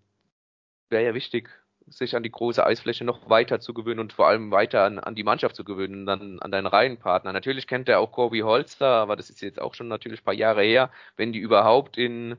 wäre 0.89 1.05
ja 1.05 1.13
wichtig, 1.13 1.49
sich 1.87 2.15
an 2.15 2.23
die 2.23 2.31
große 2.31 2.65
Eisfläche 2.65 3.03
noch 3.05 3.29
weiter 3.29 3.59
zu 3.59 3.73
gewöhnen 3.73 3.99
und 3.99 4.13
vor 4.13 4.27
allem 4.27 4.51
weiter 4.51 4.83
an, 4.83 4.99
an 4.99 5.15
die 5.15 5.23
Mannschaft 5.23 5.55
zu 5.55 5.63
gewöhnen, 5.63 6.05
dann 6.05 6.39
an 6.39 6.51
deinen 6.51 6.67
Reihenpartner. 6.67 7.33
Natürlich 7.33 7.67
kennt 7.67 7.89
er 7.89 7.99
auch 7.99 8.11
Corby 8.11 8.39
Holster, 8.41 8.87
aber 8.87 9.15
das 9.15 9.29
ist 9.29 9.41
jetzt 9.41 9.61
auch 9.61 9.73
schon 9.73 9.87
natürlich 9.87 10.21
ein 10.21 10.25
paar 10.25 10.33
Jahre 10.33 10.63
her, 10.63 10.91
wenn 11.17 11.33
die 11.33 11.39
überhaupt 11.39 11.97
in 11.97 12.37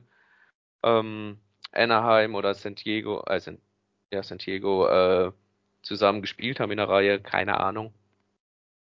ähm, 0.83 1.39
Anaheim 1.71 2.35
oder 2.35 2.53
San 2.53 2.75
Diego, 2.75 3.23
äh, 3.27 3.39
San, 3.39 3.59
ja, 4.11 4.23
San 4.23 4.37
Diego 4.37 4.87
äh, 4.87 5.31
zusammen 5.81 6.21
gespielt 6.21 6.59
haben 6.59 6.71
in 6.71 6.77
der 6.77 6.89
Reihe, 6.89 7.19
keine 7.19 7.59
Ahnung. 7.59 7.93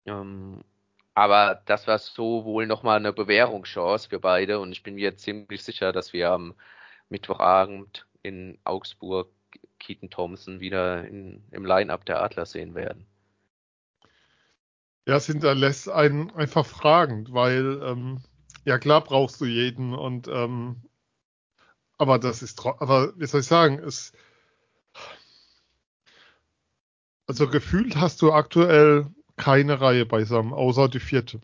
Ähm, 0.06 0.62
aber 1.14 1.62
das 1.66 1.86
war 1.86 1.98
so 1.98 2.44
wohl 2.44 2.66
nochmal 2.66 2.98
eine 2.98 3.12
Bewährungschance 3.12 4.08
für 4.08 4.20
beide 4.20 4.60
und 4.60 4.72
ich 4.72 4.82
bin 4.82 4.94
mir 4.94 5.16
ziemlich 5.16 5.64
sicher, 5.64 5.92
dass 5.92 6.12
wir 6.12 6.30
am 6.30 6.54
Mittwochabend 7.08 8.06
in 8.22 8.58
Augsburg 8.64 9.28
Keaton 9.78 10.10
Thompson 10.10 10.60
wieder 10.60 11.04
in, 11.06 11.42
im 11.50 11.64
Line-Up 11.64 12.04
der 12.04 12.22
Adler 12.22 12.46
sehen 12.46 12.74
werden. 12.74 13.06
Ja, 15.06 15.16
es 15.16 15.26
hinterlässt 15.26 15.88
einen 15.88 16.30
einfach 16.32 16.66
fragend, 16.66 17.32
weil 17.32 17.80
ähm, 17.82 18.22
ja 18.64 18.78
klar 18.78 19.02
brauchst 19.02 19.40
du 19.40 19.46
jeden 19.46 19.94
und 19.94 20.28
ähm, 20.28 20.82
aber 21.96 22.18
das 22.18 22.42
ist, 22.42 22.64
aber 22.64 23.12
wie 23.18 23.26
soll 23.26 23.40
ich 23.40 23.46
sagen, 23.46 23.78
es, 23.78 24.12
also 27.28 27.48
gefühlt 27.48 27.96
hast 27.96 28.22
du 28.22 28.32
aktuell 28.32 29.06
keine 29.36 29.80
Reihe 29.80 30.04
beisammen, 30.04 30.52
außer 30.52 30.88
die 30.88 30.98
vierte. 30.98 31.40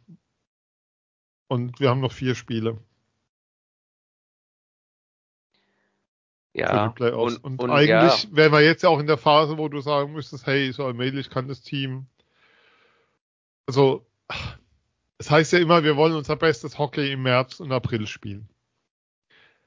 Und 1.47 1.79
wir 1.79 1.90
haben 1.90 2.01
noch 2.01 2.12
vier 2.12 2.35
Spiele. 2.35 2.79
Ja. 6.53 6.87
Und, 6.87 7.44
und, 7.44 7.61
und, 7.61 7.70
eigentlich 7.70 8.25
ja. 8.25 8.29
wären 8.37 8.53
wir 8.53 8.61
jetzt 8.61 8.83
ja 8.83 8.88
auch 8.88 8.99
in 8.99 9.07
der 9.07 9.18
Phase, 9.18 9.59
wo 9.59 9.68
du 9.68 9.81
sagen 9.81 10.12
müsstest, 10.12 10.47
hey, 10.47 10.73
so 10.73 10.85
allmählich 10.85 11.31
kann 11.31 11.49
das 11.49 11.62
Team. 11.62 12.07
Also, 13.66 14.05
Es 15.18 15.31
heißt 15.31 15.53
ja 15.53 15.59
immer, 15.59 15.85
wir 15.85 15.97
wollen 15.97 16.14
unser 16.14 16.37
bestes 16.37 16.79
Hockey 16.79 17.12
im 17.12 17.23
März 17.23 17.61
und 17.61 17.73
April 17.73 18.07
spielen. 18.07 18.49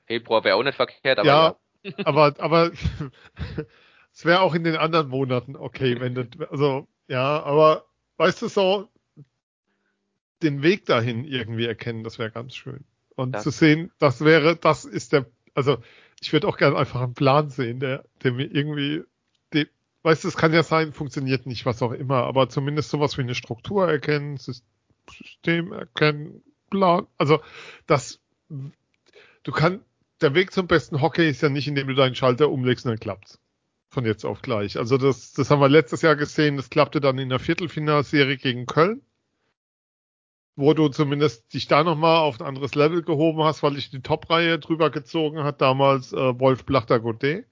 Februar 0.06 0.43
wäre 0.43 0.56
auch 0.56 0.63
nicht 0.63 0.75
verkehrt, 0.75 1.19
aber 1.19 1.27
ja. 1.27 1.56
ja. 1.84 1.93
aber, 2.06 2.36
aber 2.39 2.71
es 4.17 4.25
wäre 4.25 4.41
auch 4.41 4.56
in 4.56 4.63
den 4.63 4.75
anderen 4.75 5.10
Monaten 5.10 5.56
okay, 5.56 5.99
wenn 5.99 6.15
das, 6.15 6.25
also, 6.49 6.88
ja, 7.08 7.43
aber 7.43 7.86
weißt 8.17 8.41
du 8.41 8.47
so, 8.47 8.89
den 10.41 10.63
Weg 10.63 10.88
dahin 10.88 11.23
irgendwie 11.23 11.67
erkennen, 11.67 12.03
das 12.03 12.17
wäre 12.17 12.32
ganz 12.32 12.56
schön. 12.56 12.84
Und 13.15 13.34
das 13.34 13.43
zu 13.43 13.51
sehen, 13.51 13.91
das 13.99 14.25
wäre, 14.25 14.56
das 14.56 14.86
ist 14.86 15.13
der, 15.13 15.27
also 15.53 15.77
ich 16.19 16.34
würde 16.34 16.47
auch 16.47 16.58
gerne 16.58 16.77
einfach 16.77 17.01
einen 17.01 17.13
Plan 17.13 17.51
sehen, 17.51 17.80
der, 17.80 18.06
der 18.23 18.32
mir 18.32 18.45
irgendwie, 18.45 19.03
die, 19.53 19.67
weißt 20.01 20.23
du, 20.23 20.30
es 20.30 20.36
kann 20.36 20.51
ja 20.51 20.63
sein, 20.63 20.93
funktioniert 20.93 21.45
nicht, 21.45 21.67
was 21.67 21.84
auch 21.84 21.91
immer, 21.91 22.23
aber 22.23 22.49
zumindest 22.49 22.89
sowas 22.89 23.19
wie 23.19 23.21
eine 23.21 23.36
Struktur 23.36 23.88
erkennen, 23.88 24.38
System 24.38 25.73
erkennen, 25.73 26.41
Plan, 26.71 27.06
also 27.19 27.39
das, 27.86 28.19
du 28.49 29.51
kannst, 29.51 29.86
der 30.21 30.34
Weg 30.34 30.53
zum 30.53 30.65
besten 30.65 31.01
Hockey 31.03 31.30
ist 31.30 31.43
ja 31.43 31.49
nicht, 31.49 31.67
indem 31.67 31.88
du 31.88 31.93
deinen 31.93 32.15
Schalter 32.15 32.49
umlegst 32.49 32.84
und 32.84 32.93
dann 32.93 32.99
klappt's. 32.99 33.39
Von 33.89 34.06
jetzt 34.06 34.26
auf 34.26 34.41
gleich. 34.41 34.78
Also 34.78 34.97
das, 34.97 35.34
das 35.34 35.50
haben 35.50 35.62
wir 35.62 35.69
letztes 35.69 36.02
Jahr 36.02 36.15
gesehen, 36.15 36.58
das 36.58 36.69
klappte 36.69 37.00
dann 37.00 37.17
in 37.17 37.30
der 37.30 37.39
Viertelfinalserie 37.39 38.38
gegen 38.38 38.65
Köln 38.65 39.02
wo 40.58 40.73
du 40.73 40.89
zumindest 40.89 41.54
dich 41.54 41.67
da 41.67 41.84
nochmal 41.84 42.17
auf 42.17 42.41
ein 42.41 42.45
anderes 42.45 42.73
Level 42.73 43.04
gehoben 43.04 43.43
hast, 43.43 43.62
weil 43.62 43.78
ich 43.78 43.91
die 43.91 44.02
Top-Reihe 44.02 44.58
drüber 44.58 44.89
gezogen 44.89 45.43
hat, 45.43 45.62
damals 45.62 46.12
äh, 46.13 46.39
Wolf 46.39 46.65
Blachter 46.65 47.00
Godet. 47.00 47.45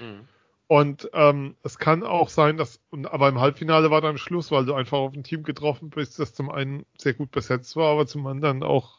Mhm. 0.00 0.26
Und 0.66 1.10
ähm, 1.12 1.54
es 1.62 1.78
kann 1.78 2.02
auch 2.02 2.30
sein, 2.30 2.56
dass, 2.56 2.80
aber 3.04 3.28
im 3.28 3.38
Halbfinale 3.38 3.90
war 3.90 4.00
dann 4.00 4.18
Schluss, 4.18 4.50
weil 4.50 4.64
du 4.64 4.74
einfach 4.74 4.98
auf 4.98 5.12
ein 5.12 5.22
Team 5.22 5.42
getroffen 5.44 5.90
bist, 5.90 6.18
das 6.18 6.34
zum 6.34 6.50
einen 6.50 6.86
sehr 6.98 7.14
gut 7.14 7.30
besetzt 7.30 7.76
war, 7.76 7.92
aber 7.92 8.06
zum 8.06 8.26
anderen 8.26 8.62
auch 8.62 8.98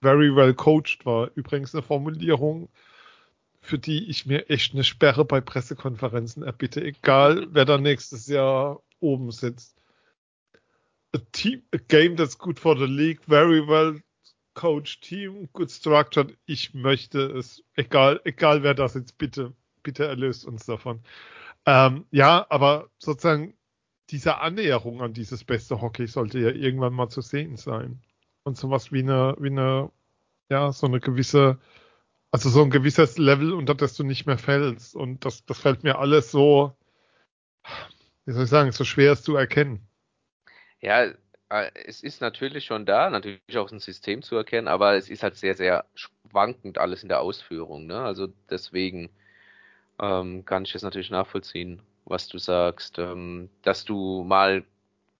very 0.00 0.34
well 0.34 0.54
coached 0.54 1.04
war. 1.04 1.30
Übrigens 1.34 1.74
eine 1.74 1.82
Formulierung, 1.82 2.68
für 3.62 3.78
die 3.78 4.10
ich 4.10 4.26
mir 4.26 4.50
echt 4.50 4.74
eine 4.74 4.84
Sperre 4.84 5.24
bei 5.24 5.40
Pressekonferenzen 5.40 6.42
erbitte, 6.42 6.82
egal 6.82 7.46
wer 7.52 7.64
da 7.64 7.78
nächstes 7.78 8.26
Jahr 8.26 8.82
oben 9.00 9.30
sitzt 9.30 9.82
a 11.14 11.18
team, 11.32 11.62
a 11.72 11.78
game 11.78 12.16
that's 12.16 12.34
good 12.34 12.58
for 12.58 12.76
the 12.76 12.86
league, 12.86 13.20
very 13.26 13.60
well 13.60 14.00
coached 14.54 15.02
team, 15.02 15.48
good 15.52 15.70
structured. 15.70 16.36
Ich 16.46 16.74
möchte 16.74 17.20
es, 17.20 17.62
egal, 17.74 18.20
egal 18.24 18.62
wer 18.62 18.74
das 18.74 18.94
jetzt, 18.94 19.18
bitte, 19.18 19.52
bitte 19.82 20.06
erlöst 20.06 20.44
uns 20.44 20.66
davon. 20.66 21.00
Ähm, 21.66 22.06
ja, 22.10 22.46
aber 22.48 22.90
sozusagen 22.98 23.54
diese 24.10 24.38
Annäherung 24.38 25.00
an 25.00 25.14
dieses 25.14 25.44
beste 25.44 25.80
Hockey 25.80 26.06
sollte 26.06 26.38
ja 26.38 26.50
irgendwann 26.50 26.92
mal 26.92 27.08
zu 27.08 27.20
sehen 27.20 27.56
sein. 27.56 28.02
Und 28.42 28.56
sowas 28.56 28.92
wie 28.92 29.00
eine, 29.00 29.36
wie 29.38 29.48
eine, 29.48 29.90
ja, 30.50 30.72
so 30.72 30.86
eine 30.86 31.00
gewisse, 31.00 31.58
also 32.32 32.48
so 32.48 32.62
ein 32.62 32.70
gewisses 32.70 33.18
Level, 33.18 33.52
unter 33.52 33.74
das 33.74 33.94
du 33.94 34.04
nicht 34.04 34.26
mehr 34.26 34.38
fällst. 34.38 34.96
Und 34.96 35.24
das, 35.24 35.44
das 35.44 35.60
fällt 35.60 35.84
mir 35.84 35.98
alles 35.98 36.30
so, 36.30 36.74
wie 38.24 38.32
soll 38.32 38.44
ich 38.44 38.50
sagen, 38.50 38.72
so 38.72 38.84
schwer 38.84 39.12
es 39.12 39.22
zu 39.22 39.36
erkennen. 39.36 39.86
Ja, 40.80 41.04
äh, 41.50 41.70
es 41.74 42.02
ist 42.02 42.22
natürlich 42.22 42.64
schon 42.64 42.86
da, 42.86 43.10
natürlich 43.10 43.58
auch 43.58 43.70
ein 43.70 43.78
System 43.78 44.22
zu 44.22 44.34
erkennen, 44.34 44.66
aber 44.66 44.96
es 44.96 45.10
ist 45.10 45.22
halt 45.22 45.36
sehr, 45.36 45.54
sehr 45.54 45.84
schwankend 45.94 46.78
alles 46.78 47.02
in 47.02 47.10
der 47.10 47.20
Ausführung. 47.20 47.86
Ne? 47.86 48.00
Also 48.00 48.28
deswegen 48.48 49.10
ähm, 50.00 50.46
kann 50.46 50.64
ich 50.64 50.74
es 50.74 50.82
natürlich 50.82 51.10
nachvollziehen, 51.10 51.82
was 52.06 52.28
du 52.28 52.38
sagst, 52.38 52.98
ähm, 52.98 53.50
dass 53.60 53.84
du 53.84 54.24
mal, 54.24 54.64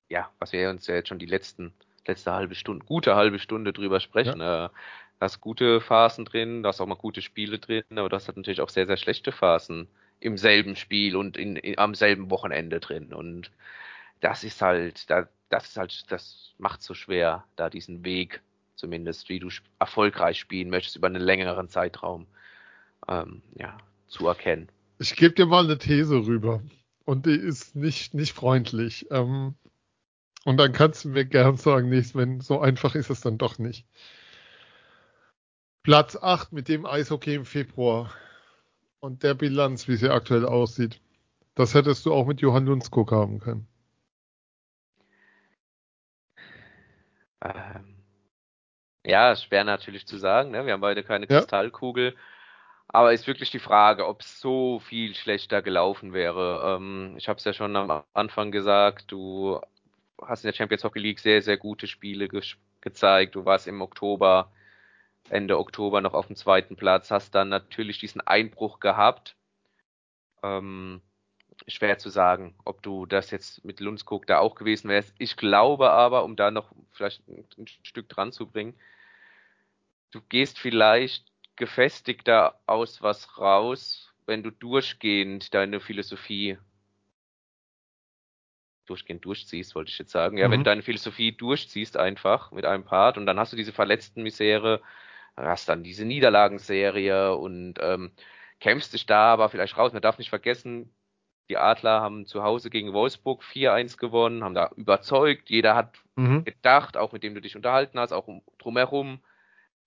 ja, 0.08 0.30
was 0.38 0.52
wir 0.52 0.70
uns 0.70 0.86
ja 0.86 0.94
jetzt 0.94 1.08
schon 1.08 1.18
die 1.18 1.26
letzten, 1.26 1.74
letzte 2.06 2.32
halbe 2.32 2.54
Stunde, 2.54 2.86
gute 2.86 3.14
halbe 3.16 3.38
Stunde 3.38 3.74
drüber 3.74 4.00
sprechen, 4.00 4.40
ja. 4.40 4.66
äh, 4.66 4.68
hast 5.22 5.40
gute 5.40 5.80
Phasen 5.80 6.24
drin, 6.24 6.62
du 6.62 6.68
hast 6.68 6.80
auch 6.80 6.86
mal 6.86 6.94
gute 6.94 7.22
Spiele 7.22 7.58
drin, 7.58 7.84
aber 7.90 8.08
du 8.08 8.16
hast 8.16 8.28
natürlich 8.28 8.60
auch 8.60 8.68
sehr, 8.68 8.86
sehr 8.86 8.96
schlechte 8.96 9.32
Phasen 9.32 9.88
im 10.20 10.36
selben 10.36 10.76
Spiel 10.76 11.16
und 11.16 11.36
in, 11.36 11.56
in, 11.56 11.78
am 11.78 11.94
selben 11.94 12.30
Wochenende 12.30 12.80
drin. 12.80 13.12
Und 13.12 13.50
das 14.20 14.44
ist 14.44 14.62
halt, 14.62 15.10
da, 15.10 15.28
das 15.48 15.68
ist 15.68 15.76
halt, 15.76 16.12
das 16.12 16.54
macht 16.58 16.82
so 16.82 16.94
schwer, 16.94 17.44
da 17.56 17.70
diesen 17.70 18.04
Weg, 18.04 18.42
zumindest 18.76 19.28
wie 19.28 19.40
du 19.40 19.48
erfolgreich 19.78 20.38
spielen 20.38 20.70
möchtest 20.70 20.96
über 20.96 21.08
einen 21.08 21.22
längeren 21.22 21.68
Zeitraum, 21.68 22.26
ähm, 23.08 23.42
ja, 23.58 23.76
zu 24.08 24.26
erkennen. 24.26 24.68
Ich 24.98 25.16
gebe 25.16 25.34
dir 25.34 25.46
mal 25.46 25.64
eine 25.64 25.78
These 25.78 26.26
rüber 26.26 26.62
und 27.04 27.26
die 27.26 27.34
ist 27.34 27.74
nicht, 27.74 28.14
nicht 28.14 28.32
freundlich. 28.32 29.06
Ähm, 29.10 29.54
und 30.44 30.56
dann 30.56 30.72
kannst 30.72 31.04
du 31.04 31.08
mir 31.08 31.24
gern 31.24 31.56
sagen, 31.56 31.88
nicht, 31.88 32.14
wenn 32.14 32.40
so 32.40 32.60
einfach 32.60 32.94
ist 32.94 33.10
es 33.10 33.20
dann 33.20 33.38
doch 33.38 33.58
nicht. 33.58 33.86
Platz 35.82 36.16
8 36.16 36.52
mit 36.52 36.68
dem 36.68 36.86
Eishockey 36.86 37.34
im 37.34 37.44
Februar 37.44 38.12
und 39.00 39.22
der 39.22 39.34
Bilanz, 39.34 39.88
wie 39.88 39.96
sie 39.96 40.10
aktuell 40.10 40.46
aussieht. 40.46 41.00
Das 41.54 41.74
hättest 41.74 42.06
du 42.06 42.14
auch 42.14 42.26
mit 42.26 42.40
Johann 42.40 42.66
Lundskog 42.66 43.10
haben 43.10 43.40
können. 43.40 43.66
Ähm, 47.44 47.96
ja, 49.04 49.34
schwer 49.34 49.64
natürlich 49.64 50.06
zu 50.06 50.16
sagen. 50.16 50.52
Ne? 50.52 50.64
Wir 50.64 50.74
haben 50.74 50.80
beide 50.80 51.02
keine 51.02 51.26
ja. 51.28 51.38
Kristallkugel. 51.38 52.14
Aber 52.88 53.12
ist 53.12 53.26
wirklich 53.26 53.50
die 53.50 53.58
Frage, 53.58 54.06
ob 54.06 54.20
es 54.20 54.40
so 54.40 54.78
viel 54.80 55.14
schlechter 55.14 55.62
gelaufen 55.62 56.12
wäre. 56.12 56.76
Ähm, 56.76 57.14
ich 57.16 57.28
habe 57.28 57.38
es 57.38 57.44
ja 57.44 57.52
schon 57.52 57.74
am 57.74 58.04
Anfang 58.12 58.52
gesagt, 58.52 59.10
du 59.10 59.60
hast 60.20 60.44
in 60.44 60.48
der 60.48 60.54
Champions 60.54 60.84
Hockey 60.84 61.00
League 61.00 61.18
sehr, 61.18 61.42
sehr 61.42 61.56
gute 61.56 61.86
Spiele 61.86 62.28
ge 62.28 62.42
gezeigt. 62.80 63.36
Du 63.36 63.44
warst 63.44 63.68
im 63.68 63.80
Oktober, 63.80 64.50
Ende 65.28 65.58
Oktober 65.58 66.00
noch 66.00 66.14
auf 66.14 66.26
dem 66.26 66.36
zweiten 66.36 66.76
Platz, 66.76 67.10
hast 67.10 67.34
dann 67.34 67.48
natürlich 67.48 67.98
diesen 67.98 68.20
Einbruch 68.20 68.80
gehabt. 68.80 69.36
Ähm, 70.42 71.00
schwer 71.68 71.98
zu 71.98 72.10
sagen, 72.10 72.54
ob 72.64 72.82
du 72.82 73.06
das 73.06 73.30
jetzt 73.30 73.64
mit 73.64 73.80
Lundskog 73.80 74.26
da 74.26 74.38
auch 74.38 74.54
gewesen 74.54 74.88
wärst. 74.88 75.14
Ich 75.18 75.36
glaube 75.36 75.90
aber, 75.90 76.24
um 76.24 76.36
da 76.36 76.50
noch 76.50 76.72
vielleicht 76.90 77.22
ein, 77.28 77.66
Stück 77.82 78.08
dran 78.08 78.32
zu 78.32 78.46
bringen, 78.46 78.74
du 80.10 80.20
gehst 80.28 80.58
vielleicht 80.58 81.30
gefestigter 81.56 82.58
aus 82.66 83.02
was 83.02 83.38
raus, 83.38 84.12
wenn 84.26 84.42
du 84.42 84.50
durchgehend 84.50 85.54
deine 85.54 85.80
Philosophie 85.80 86.58
durchgehend 88.86 89.24
durchziehst, 89.24 89.74
wollte 89.74 89.90
ich 89.90 89.98
jetzt 89.98 90.10
sagen. 90.10 90.36
Ja, 90.38 90.48
mhm. 90.48 90.52
wenn 90.52 90.60
du 90.60 90.64
deine 90.64 90.82
Philosophie 90.82 91.32
durchziehst 91.32 91.96
einfach 91.96 92.50
mit 92.50 92.64
einem 92.64 92.84
Part 92.84 93.16
und 93.16 93.26
dann 93.26 93.38
hast 93.38 93.52
du 93.52 93.56
diese 93.56 93.72
verletzten 93.72 94.22
Misere, 94.22 94.82
hast 95.36 95.68
dann 95.68 95.82
diese 95.82 96.04
Niederlagenserie 96.04 97.34
und 97.36 97.74
ähm, 97.80 98.12
kämpfst 98.60 98.92
dich 98.92 99.06
da 99.06 99.32
aber 99.32 99.48
vielleicht 99.48 99.76
raus. 99.76 99.92
Man 99.92 100.02
darf 100.02 100.18
nicht 100.18 100.30
vergessen, 100.30 100.94
die 101.48 101.56
Adler 101.56 102.00
haben 102.00 102.26
zu 102.26 102.42
Hause 102.42 102.70
gegen 102.70 102.92
Wolfsburg 102.92 103.42
4-1 103.42 103.98
gewonnen, 103.98 104.44
haben 104.44 104.54
da 104.54 104.70
überzeugt. 104.76 105.50
Jeder 105.50 105.74
hat 105.74 105.98
mhm. 106.16 106.44
gedacht, 106.44 106.96
auch 106.96 107.12
mit 107.12 107.22
dem 107.22 107.34
du 107.34 107.40
dich 107.40 107.56
unterhalten 107.56 107.98
hast, 107.98 108.12
auch 108.12 108.28
drumherum, 108.58 109.20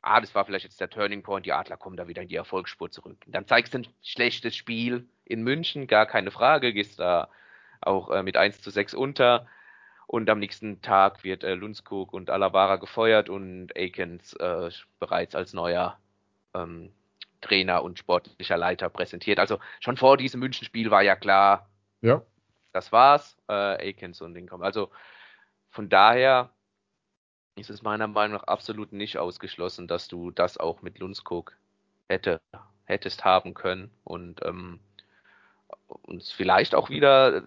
ah, 0.01 0.21
das 0.21 0.35
war 0.35 0.45
vielleicht 0.45 0.65
jetzt 0.65 0.79
der 0.79 0.89
Turning 0.89 1.23
Point, 1.23 1.45
die 1.45 1.53
Adler 1.53 1.77
kommen 1.77 1.97
da 1.97 2.07
wieder 2.07 2.21
in 2.21 2.27
die 2.27 2.35
Erfolgsspur 2.35 2.91
zurück. 2.91 3.17
Dann 3.25 3.47
zeigst 3.47 3.73
du 3.73 3.79
ein 3.79 3.87
schlechtes 4.03 4.55
Spiel 4.55 5.07
in 5.23 5.41
München, 5.41 5.87
gar 5.87 6.05
keine 6.05 6.31
Frage, 6.31 6.73
gehst 6.73 6.99
da 6.99 7.29
auch 7.81 8.11
äh, 8.11 8.23
mit 8.23 8.37
1 8.37 8.61
zu 8.61 8.69
6 8.69 8.93
unter. 8.93 9.47
Und 10.07 10.29
am 10.29 10.39
nächsten 10.39 10.81
Tag 10.81 11.23
wird 11.23 11.43
äh, 11.43 11.55
Lundskog 11.55 12.13
und 12.13 12.29
Alavara 12.29 12.75
gefeuert 12.75 13.29
und 13.29 13.75
Aikens 13.75 14.33
äh, 14.33 14.69
bereits 14.99 15.35
als 15.35 15.53
neuer 15.53 15.97
ähm, 16.53 16.91
Trainer 17.41 17.83
und 17.83 17.99
sportlicher 17.99 18.57
Leiter 18.57 18.89
präsentiert. 18.89 19.39
Also 19.39 19.59
schon 19.79 19.97
vor 19.97 20.17
diesem 20.17 20.39
Münchenspiel 20.39 20.91
war 20.91 21.01
ja 21.01 21.15
klar, 21.15 21.69
ja. 22.01 22.21
das 22.73 22.91
war's, 22.91 23.37
äh, 23.47 23.89
Akins 23.89 24.21
und 24.21 24.33
Lincoln. 24.33 24.63
Also 24.63 24.89
von 25.69 25.89
daher 25.89 26.49
ist 27.55 27.69
es 27.69 27.81
meiner 27.81 28.07
Meinung 28.07 28.37
nach 28.37 28.47
absolut 28.47 28.91
nicht 28.91 29.17
ausgeschlossen, 29.17 29.87
dass 29.87 30.07
du 30.07 30.31
das 30.31 30.57
auch 30.57 30.81
mit 30.81 30.99
Lundskog 30.99 31.53
hätte, 32.09 32.41
hättest 32.85 33.23
haben 33.25 33.53
können 33.53 33.91
und 34.03 34.43
ähm, 34.45 34.79
uns 35.87 36.31
vielleicht 36.31 36.75
auch 36.75 36.89
wieder 36.89 37.43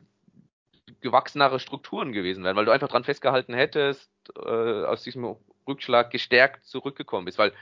gewachsenere 1.01 1.61
Strukturen 1.61 2.13
gewesen 2.13 2.45
wären, 2.45 2.57
weil 2.57 2.65
du 2.65 2.73
einfach 2.73 2.89
dran 2.89 3.05
festgehalten 3.05 3.55
hättest, 3.55 4.11
äh, 4.37 4.85
aus 4.85 5.03
diesem 5.03 5.37
Rückschlag 5.67 6.11
gestärkt 6.11 6.65
zurückgekommen 6.65 7.25
bist, 7.25 7.39
weil 7.39 7.53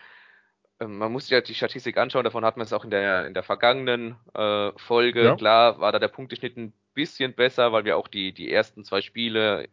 ähm, 0.81 0.99
man 0.99 1.13
muss 1.13 1.25
sich 1.25 1.33
ja 1.33 1.41
die 1.41 1.55
Statistik 1.55 1.97
anschauen, 1.97 2.25
davon 2.25 2.45
hat 2.45 2.57
man 2.57 2.65
es 2.65 2.73
auch 2.73 2.85
in 2.85 2.91
der, 2.91 3.27
in 3.27 3.35
der 3.35 3.43
vergangenen 3.43 4.17
äh, 4.35 4.73
Folge. 4.77 5.25
Ja. 5.25 5.37
Klar 5.37 5.81
war 5.81 5.93
da 5.93 5.99
der 5.99 6.09
Punkteschnitt 6.09 6.57
ein 6.57 6.73
bisschen 6.95 7.35
besser, 7.35 7.73
weil 7.73 7.85
wir 7.85 7.97
auch 7.97 8.09
die, 8.09 8.33
die 8.33 8.51
ersten 8.51 8.85
zwei 8.85 9.01
Spiele 9.01 9.69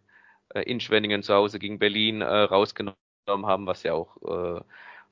äh, 0.53 0.61
in 0.63 0.79
Schwenningen 0.79 1.23
zu 1.23 1.33
Hause 1.33 1.59
gegen 1.59 1.79
Berlin 1.79 2.21
äh, 2.21 2.25
rausgenommen 2.25 2.95
haben, 3.27 3.67
was 3.67 3.83
ja 3.83 3.93
auch 3.93 4.17
äh, 4.57 4.61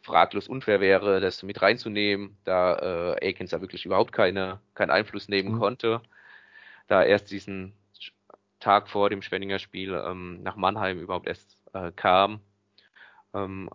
fraglos 0.02 0.48
unfair 0.48 0.82
wäre, 0.82 1.20
das 1.20 1.44
mit 1.44 1.62
reinzunehmen, 1.62 2.38
da 2.44 3.16
äh, 3.20 3.30
Akins 3.30 3.52
ja 3.52 3.62
wirklich 3.62 3.86
überhaupt 3.86 4.12
keine, 4.12 4.60
keinen 4.74 4.90
Einfluss 4.90 5.30
nehmen 5.30 5.56
mhm. 5.56 5.60
konnte, 5.60 6.02
da 6.88 7.04
erst 7.04 7.32
diesen 7.32 7.74
Tag 8.62 8.90
vor 8.90 9.10
dem 9.10 9.22
Schwenninger 9.22 9.60
Spiel 9.60 9.94
ähm, 9.94 10.42
nach 10.44 10.56
Mannheim 10.56 11.00
überhaupt 11.00 11.28
erst 11.28 11.58
äh, 11.74 11.92
kam. 11.92 12.42
Ähm, 13.34 13.70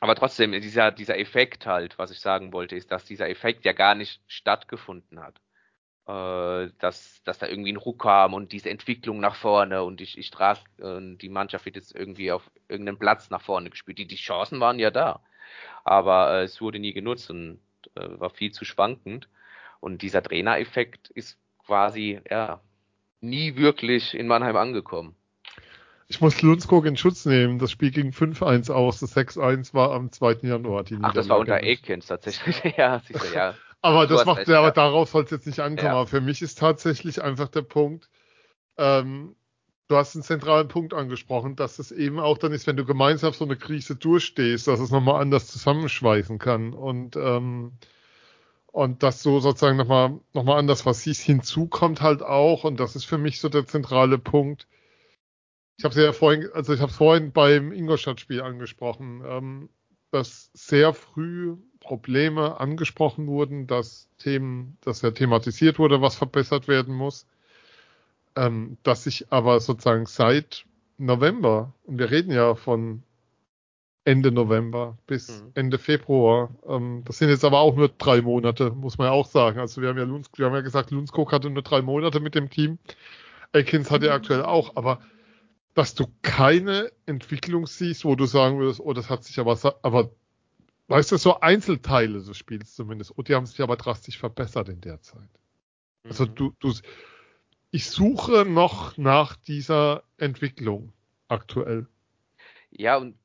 aber 0.00 0.14
trotzdem, 0.16 0.52
dieser, 0.52 0.90
dieser 0.92 1.18
Effekt 1.18 1.66
halt, 1.66 1.98
was 1.98 2.10
ich 2.10 2.20
sagen 2.20 2.52
wollte, 2.52 2.76
ist, 2.76 2.92
dass 2.92 3.04
dieser 3.06 3.30
Effekt 3.30 3.64
ja 3.64 3.72
gar 3.72 3.94
nicht 3.94 4.20
stattgefunden 4.26 5.20
hat. 5.20 5.40
Äh, 6.06 6.70
dass, 6.80 7.22
dass 7.24 7.38
da 7.38 7.46
irgendwie 7.46 7.72
ein 7.72 7.78
Ruck 7.78 8.02
kam 8.02 8.34
und 8.34 8.52
diese 8.52 8.68
Entwicklung 8.68 9.20
nach 9.20 9.36
vorne 9.36 9.82
und 9.84 10.02
ich, 10.02 10.18
ich 10.18 10.30
trage, 10.30 10.60
äh, 10.78 11.16
die 11.16 11.30
Mannschaft 11.30 11.64
wird 11.64 11.76
jetzt 11.76 11.94
irgendwie 11.94 12.30
auf 12.30 12.50
irgendeinen 12.68 12.98
Platz 12.98 13.30
nach 13.30 13.40
vorne 13.40 13.70
gespielt. 13.70 13.98
Die, 13.98 14.06
die 14.06 14.16
Chancen 14.16 14.60
waren 14.60 14.78
ja 14.78 14.90
da. 14.90 15.22
Aber 15.84 16.40
äh, 16.40 16.42
es 16.44 16.60
wurde 16.60 16.78
nie 16.78 16.92
genutzt 16.92 17.30
und 17.30 17.60
äh, 17.94 18.20
war 18.20 18.30
viel 18.30 18.52
zu 18.52 18.66
schwankend. 18.66 19.28
Und 19.80 20.02
dieser 20.02 20.22
Trainereffekt 20.22 21.10
ist 21.10 21.38
quasi, 21.66 22.20
ja, 22.30 22.60
nie 23.20 23.56
wirklich 23.56 24.14
in 24.14 24.26
Mannheim 24.26 24.56
angekommen. 24.56 25.16
Ich 26.06 26.20
muss 26.20 26.42
Lundskog 26.42 26.84
in 26.84 26.96
Schutz 26.96 27.24
nehmen. 27.24 27.58
Das 27.58 27.70
Spiel 27.70 27.90
ging 27.90 28.10
5-1 28.10 28.70
aus. 28.70 29.00
Das 29.00 29.16
6-1 29.16 29.72
war 29.72 29.92
am 29.92 30.12
2. 30.12 30.38
Januar. 30.42 30.84
Ach, 31.02 31.12
das 31.12 31.28
war 31.28 31.38
unter 31.38 31.54
Aikens 31.54 32.06
tatsächlich. 32.06 32.62
ja, 32.76 33.00
du, 33.08 33.34
ja. 33.34 33.54
aber 33.80 34.06
das 34.06 34.24
macht, 34.24 34.40
recht, 34.40 34.48
ja, 34.48 34.58
aber 34.58 34.70
darauf 34.70 35.08
soll 35.10 35.24
es 35.24 35.30
jetzt 35.30 35.46
nicht 35.46 35.60
ankommen. 35.60 35.88
Ja. 35.88 35.92
Aber 35.94 36.06
für 36.06 36.20
mich 36.20 36.42
ist 36.42 36.58
tatsächlich 36.58 37.22
einfach 37.22 37.48
der 37.48 37.62
Punkt, 37.62 38.10
ähm, 38.76 39.34
du 39.88 39.96
hast 39.96 40.14
einen 40.14 40.22
zentralen 40.22 40.68
Punkt 40.68 40.92
angesprochen, 40.92 41.56
dass 41.56 41.78
es 41.78 41.90
eben 41.90 42.20
auch 42.20 42.36
dann 42.36 42.52
ist, 42.52 42.66
wenn 42.66 42.76
du 42.76 42.84
gemeinsam 42.84 43.32
so 43.32 43.44
eine 43.44 43.56
Krise 43.56 43.96
durchstehst, 43.96 44.68
dass 44.68 44.80
es 44.80 44.90
nochmal 44.90 45.22
anders 45.22 45.46
zusammenschweißen 45.46 46.38
kann. 46.38 46.74
Und, 46.74 47.16
ähm, 47.16 47.72
und 48.74 49.04
das 49.04 49.22
so 49.22 49.38
sozusagen 49.38 49.76
nochmal, 49.76 50.18
nochmal 50.32 50.58
anders 50.58 50.84
was 50.84 51.00
hieß. 51.02 51.20
Hinzu 51.20 51.68
kommt 51.68 52.02
halt 52.02 52.22
auch, 52.22 52.64
und 52.64 52.80
das 52.80 52.96
ist 52.96 53.04
für 53.04 53.18
mich 53.18 53.38
so 53.38 53.48
der 53.48 53.66
zentrale 53.66 54.18
Punkt, 54.18 54.66
ich 55.76 55.84
habe 55.84 55.94
es 55.94 56.04
ja 56.04 56.12
vorhin, 56.12 56.48
also 56.52 56.74
ich 56.74 56.80
habe 56.80 56.90
vorhin 56.90 57.30
beim 57.30 57.70
Ingolstadt-Spiel 57.70 58.42
angesprochen, 58.42 59.22
ähm, 59.24 59.68
dass 60.10 60.50
sehr 60.54 60.92
früh 60.92 61.56
Probleme 61.78 62.58
angesprochen 62.58 63.28
wurden, 63.28 63.68
dass 63.68 64.08
Themen, 64.18 64.76
dass 64.80 65.02
ja 65.02 65.12
thematisiert 65.12 65.78
wurde, 65.78 66.02
was 66.02 66.16
verbessert 66.16 66.66
werden 66.66 66.96
muss, 66.96 67.28
ähm, 68.34 68.76
dass 68.82 69.04
sich 69.04 69.30
aber 69.30 69.60
sozusagen 69.60 70.06
seit 70.06 70.66
November, 70.98 71.72
und 71.84 72.00
wir 72.00 72.10
reden 72.10 72.32
ja 72.32 72.56
von 72.56 73.04
Ende 74.04 74.30
November 74.30 74.98
bis 75.06 75.42
mhm. 75.42 75.50
Ende 75.54 75.78
Februar. 75.78 76.54
Ähm, 76.68 77.02
das 77.06 77.18
sind 77.18 77.30
jetzt 77.30 77.44
aber 77.44 77.60
auch 77.60 77.74
nur 77.74 77.88
drei 77.88 78.20
Monate, 78.20 78.70
muss 78.70 78.98
man 78.98 79.06
ja 79.06 79.12
auch 79.12 79.26
sagen. 79.26 79.58
Also 79.58 79.80
wir 79.80 79.88
haben 79.88 79.98
ja, 79.98 80.04
Lunds, 80.04 80.30
wir 80.36 80.46
haben 80.46 80.54
ja 80.54 80.60
gesagt, 80.60 80.90
Lundskog 80.90 81.32
hatte 81.32 81.48
nur 81.50 81.62
drei 81.62 81.80
Monate 81.82 82.20
mit 82.20 82.34
dem 82.34 82.50
Team. 82.50 82.78
Elkins 83.52 83.90
hat 83.90 84.02
ja 84.02 84.10
mhm. 84.10 84.16
aktuell 84.16 84.42
auch, 84.42 84.76
aber 84.76 85.00
dass 85.74 85.94
du 85.94 86.06
keine 86.22 86.92
Entwicklung 87.06 87.66
siehst, 87.66 88.04
wo 88.04 88.14
du 88.14 88.26
sagen 88.26 88.58
würdest, 88.58 88.80
oh, 88.80 88.92
das 88.92 89.10
hat 89.10 89.24
sich 89.24 89.38
aber, 89.38 89.58
aber 89.82 90.10
weißt 90.88 91.12
du, 91.12 91.16
so 91.16 91.40
Einzelteile 91.40 92.22
des 92.22 92.36
Spiels 92.36 92.74
zumindest, 92.74 93.10
und 93.12 93.18
oh, 93.18 93.22
die 93.22 93.34
haben 93.34 93.46
sich 93.46 93.60
aber 93.60 93.76
drastisch 93.76 94.18
verbessert 94.18 94.68
in 94.68 94.80
der 94.80 95.00
Zeit. 95.00 95.28
Also 96.04 96.04
mhm. 96.04 96.10
Also 96.10 96.26
du, 96.26 96.54
du, 96.60 96.72
ich 97.70 97.90
suche 97.90 98.44
noch 98.44 98.96
nach 98.98 99.34
dieser 99.34 100.04
Entwicklung 100.18 100.92
aktuell. 101.28 101.88
Ja, 102.70 102.98
und 102.98 103.16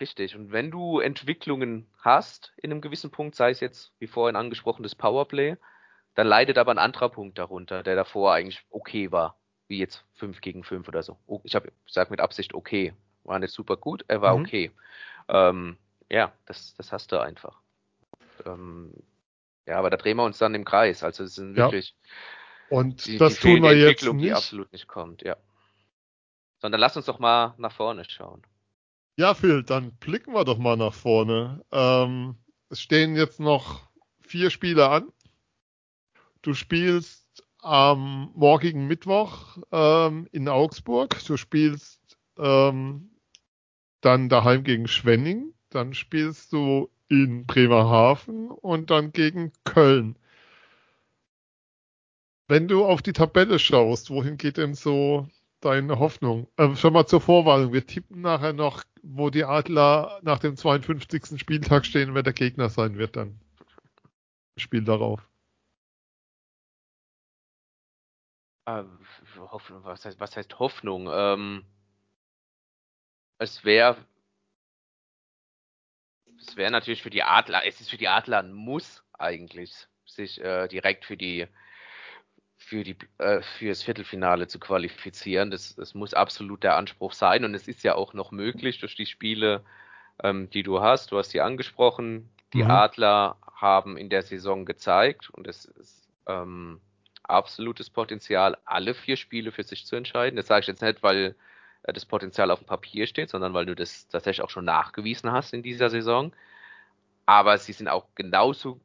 richtig. 0.00 0.36
Und 0.36 0.52
wenn 0.52 0.70
du 0.70 1.00
Entwicklungen 1.00 1.86
hast 1.98 2.52
in 2.56 2.70
einem 2.70 2.80
gewissen 2.80 3.10
Punkt, 3.10 3.34
sei 3.34 3.50
es 3.50 3.60
jetzt, 3.60 3.92
wie 3.98 4.06
vorhin 4.06 4.36
angesprochen, 4.36 4.82
das 4.82 4.94
Powerplay, 4.94 5.56
dann 6.14 6.26
leidet 6.26 6.58
aber 6.58 6.72
ein 6.72 6.78
anderer 6.78 7.08
Punkt 7.08 7.38
darunter, 7.38 7.82
der 7.82 7.96
davor 7.96 8.34
eigentlich 8.34 8.64
okay 8.70 9.12
war 9.12 9.36
wie 9.72 9.78
jetzt 9.78 10.04
5 10.14 10.40
gegen 10.42 10.64
5 10.64 10.86
oder 10.86 11.02
so. 11.02 11.18
Oh, 11.26 11.40
ich 11.44 11.54
habe 11.54 11.72
sag 11.86 12.10
mit 12.10 12.20
Absicht 12.20 12.54
okay. 12.54 12.94
War 13.24 13.38
nicht 13.38 13.54
super 13.54 13.76
gut, 13.76 14.04
er 14.06 14.20
war 14.20 14.36
mhm. 14.36 14.44
okay. 14.44 14.70
Ähm, 15.28 15.78
ja, 16.10 16.32
das, 16.44 16.74
das 16.74 16.92
hast 16.92 17.10
du 17.10 17.20
einfach. 17.20 17.58
Ähm, 18.44 18.92
ja, 19.66 19.78
aber 19.78 19.88
da 19.88 19.96
drehen 19.96 20.18
wir 20.18 20.24
uns 20.24 20.38
dann 20.38 20.54
im 20.54 20.64
Kreis. 20.64 21.02
Also 21.02 21.24
es 21.24 21.36
sind 21.36 21.56
wirklich 21.56 21.94
ja. 22.70 22.76
und 22.76 23.06
die, 23.06 23.16
das 23.16 23.36
die 23.36 23.40
tun 23.40 23.62
wir 23.62 23.74
jetzt 23.74 24.02
nicht. 24.02 24.20
die 24.20 24.32
absolut 24.32 24.72
nicht 24.72 24.88
kommt, 24.88 25.22
ja. 25.22 25.36
Sondern 26.58 26.80
lass 26.80 26.96
uns 26.96 27.06
doch 27.06 27.18
mal 27.18 27.54
nach 27.56 27.72
vorne 27.72 28.04
schauen. 28.04 28.42
Ja, 29.16 29.34
Phil, 29.34 29.62
dann 29.62 29.92
blicken 29.96 30.32
wir 30.32 30.44
doch 30.44 30.58
mal 30.58 30.76
nach 30.76 30.94
vorne. 30.94 31.62
Ähm, 31.70 32.36
es 32.70 32.80
stehen 32.80 33.14
jetzt 33.14 33.40
noch 33.40 33.82
vier 34.20 34.48
Spiele 34.48 34.88
an. 34.88 35.12
Du 36.40 36.54
spielst 36.54 37.44
am 37.58 38.32
morgigen 38.34 38.86
Mittwoch 38.86 39.58
ähm, 39.70 40.28
in 40.32 40.48
Augsburg. 40.48 41.18
Du 41.26 41.36
spielst 41.36 42.00
ähm, 42.38 43.10
dann 44.00 44.30
daheim 44.30 44.64
gegen 44.64 44.88
Schwenning, 44.88 45.52
dann 45.68 45.92
spielst 45.92 46.52
du 46.52 46.90
in 47.08 47.46
Bremerhaven 47.46 48.50
und 48.50 48.90
dann 48.90 49.12
gegen 49.12 49.52
Köln. 49.64 50.16
Wenn 52.48 52.66
du 52.66 52.84
auf 52.84 53.02
die 53.02 53.12
Tabelle 53.12 53.58
schaust, 53.58 54.08
wohin 54.10 54.38
geht 54.38 54.56
denn 54.56 54.74
so 54.74 55.28
deine 55.64 55.98
Hoffnung? 55.98 56.48
Ähm, 56.58 56.76
schon 56.76 56.92
mal 56.92 57.06
zur 57.06 57.20
Vorwarnung. 57.20 57.72
Wir 57.72 57.86
tippen 57.86 58.20
nachher 58.20 58.52
noch, 58.52 58.84
wo 59.02 59.30
die 59.30 59.44
Adler 59.44 60.20
nach 60.22 60.38
dem 60.38 60.56
52. 60.56 61.40
Spieltag 61.40 61.86
stehen, 61.86 62.14
wer 62.14 62.22
der 62.22 62.32
Gegner 62.32 62.68
sein 62.68 62.98
wird 62.98 63.16
dann. 63.16 63.40
Spiel 64.56 64.84
darauf. 64.84 65.26
Äh, 68.66 68.84
Hoffnung, 69.38 69.82
was 69.84 70.04
heißt, 70.04 70.20
was 70.20 70.36
heißt 70.36 70.58
Hoffnung? 70.58 71.08
Ähm, 71.10 71.64
es 73.38 73.64
wäre 73.64 73.96
es 76.38 76.56
wäre 76.56 76.70
natürlich 76.70 77.02
für 77.02 77.10
die 77.10 77.22
Adler, 77.22 77.64
es 77.66 77.80
ist 77.80 77.90
für 77.90 77.96
die 77.96 78.08
Adler 78.08 78.40
ein 78.40 78.52
Muss 78.52 79.04
eigentlich, 79.12 79.72
sich 80.04 80.40
äh, 80.40 80.68
direkt 80.68 81.04
für 81.04 81.16
die 81.16 81.46
für 82.62 82.84
die 82.84 82.96
äh, 83.18 83.42
fürs 83.42 83.82
Viertelfinale 83.82 84.46
zu 84.46 84.58
qualifizieren. 84.58 85.50
Das, 85.50 85.74
das 85.74 85.94
muss 85.94 86.14
absolut 86.14 86.62
der 86.62 86.76
Anspruch 86.76 87.12
sein 87.12 87.44
und 87.44 87.54
es 87.54 87.68
ist 87.68 87.82
ja 87.82 87.94
auch 87.94 88.14
noch 88.14 88.30
möglich 88.30 88.78
durch 88.80 88.94
die 88.94 89.06
Spiele, 89.06 89.64
ähm, 90.22 90.48
die 90.50 90.62
du 90.62 90.80
hast. 90.80 91.12
Du 91.12 91.18
hast 91.18 91.30
sie 91.30 91.40
angesprochen. 91.40 92.30
Die 92.52 92.62
mhm. 92.62 92.70
Adler 92.70 93.36
haben 93.54 93.96
in 93.96 94.10
der 94.10 94.22
Saison 94.22 94.64
gezeigt 94.64 95.30
und 95.30 95.46
es 95.46 95.64
ist 95.64 96.08
ähm, 96.26 96.80
absolutes 97.24 97.90
Potenzial, 97.90 98.56
alle 98.64 98.94
vier 98.94 99.16
Spiele 99.16 99.52
für 99.52 99.62
sich 99.62 99.86
zu 99.86 99.96
entscheiden. 99.96 100.36
Das 100.36 100.46
sage 100.46 100.60
ich 100.60 100.66
jetzt 100.66 100.82
nicht, 100.82 101.02
weil 101.02 101.34
äh, 101.82 101.92
das 101.92 102.04
Potenzial 102.04 102.50
auf 102.50 102.60
dem 102.60 102.66
Papier 102.66 103.06
steht, 103.06 103.30
sondern 103.30 103.54
weil 103.54 103.66
du 103.66 103.74
das 103.74 104.08
tatsächlich 104.08 104.42
auch 104.42 104.50
schon 104.50 104.64
nachgewiesen 104.64 105.32
hast 105.32 105.52
in 105.52 105.62
dieser 105.62 105.90
Saison. 105.90 106.32
Aber 107.26 107.58
sie 107.58 107.72
sind 107.72 107.88
auch 107.88 108.06
genauso 108.14 108.80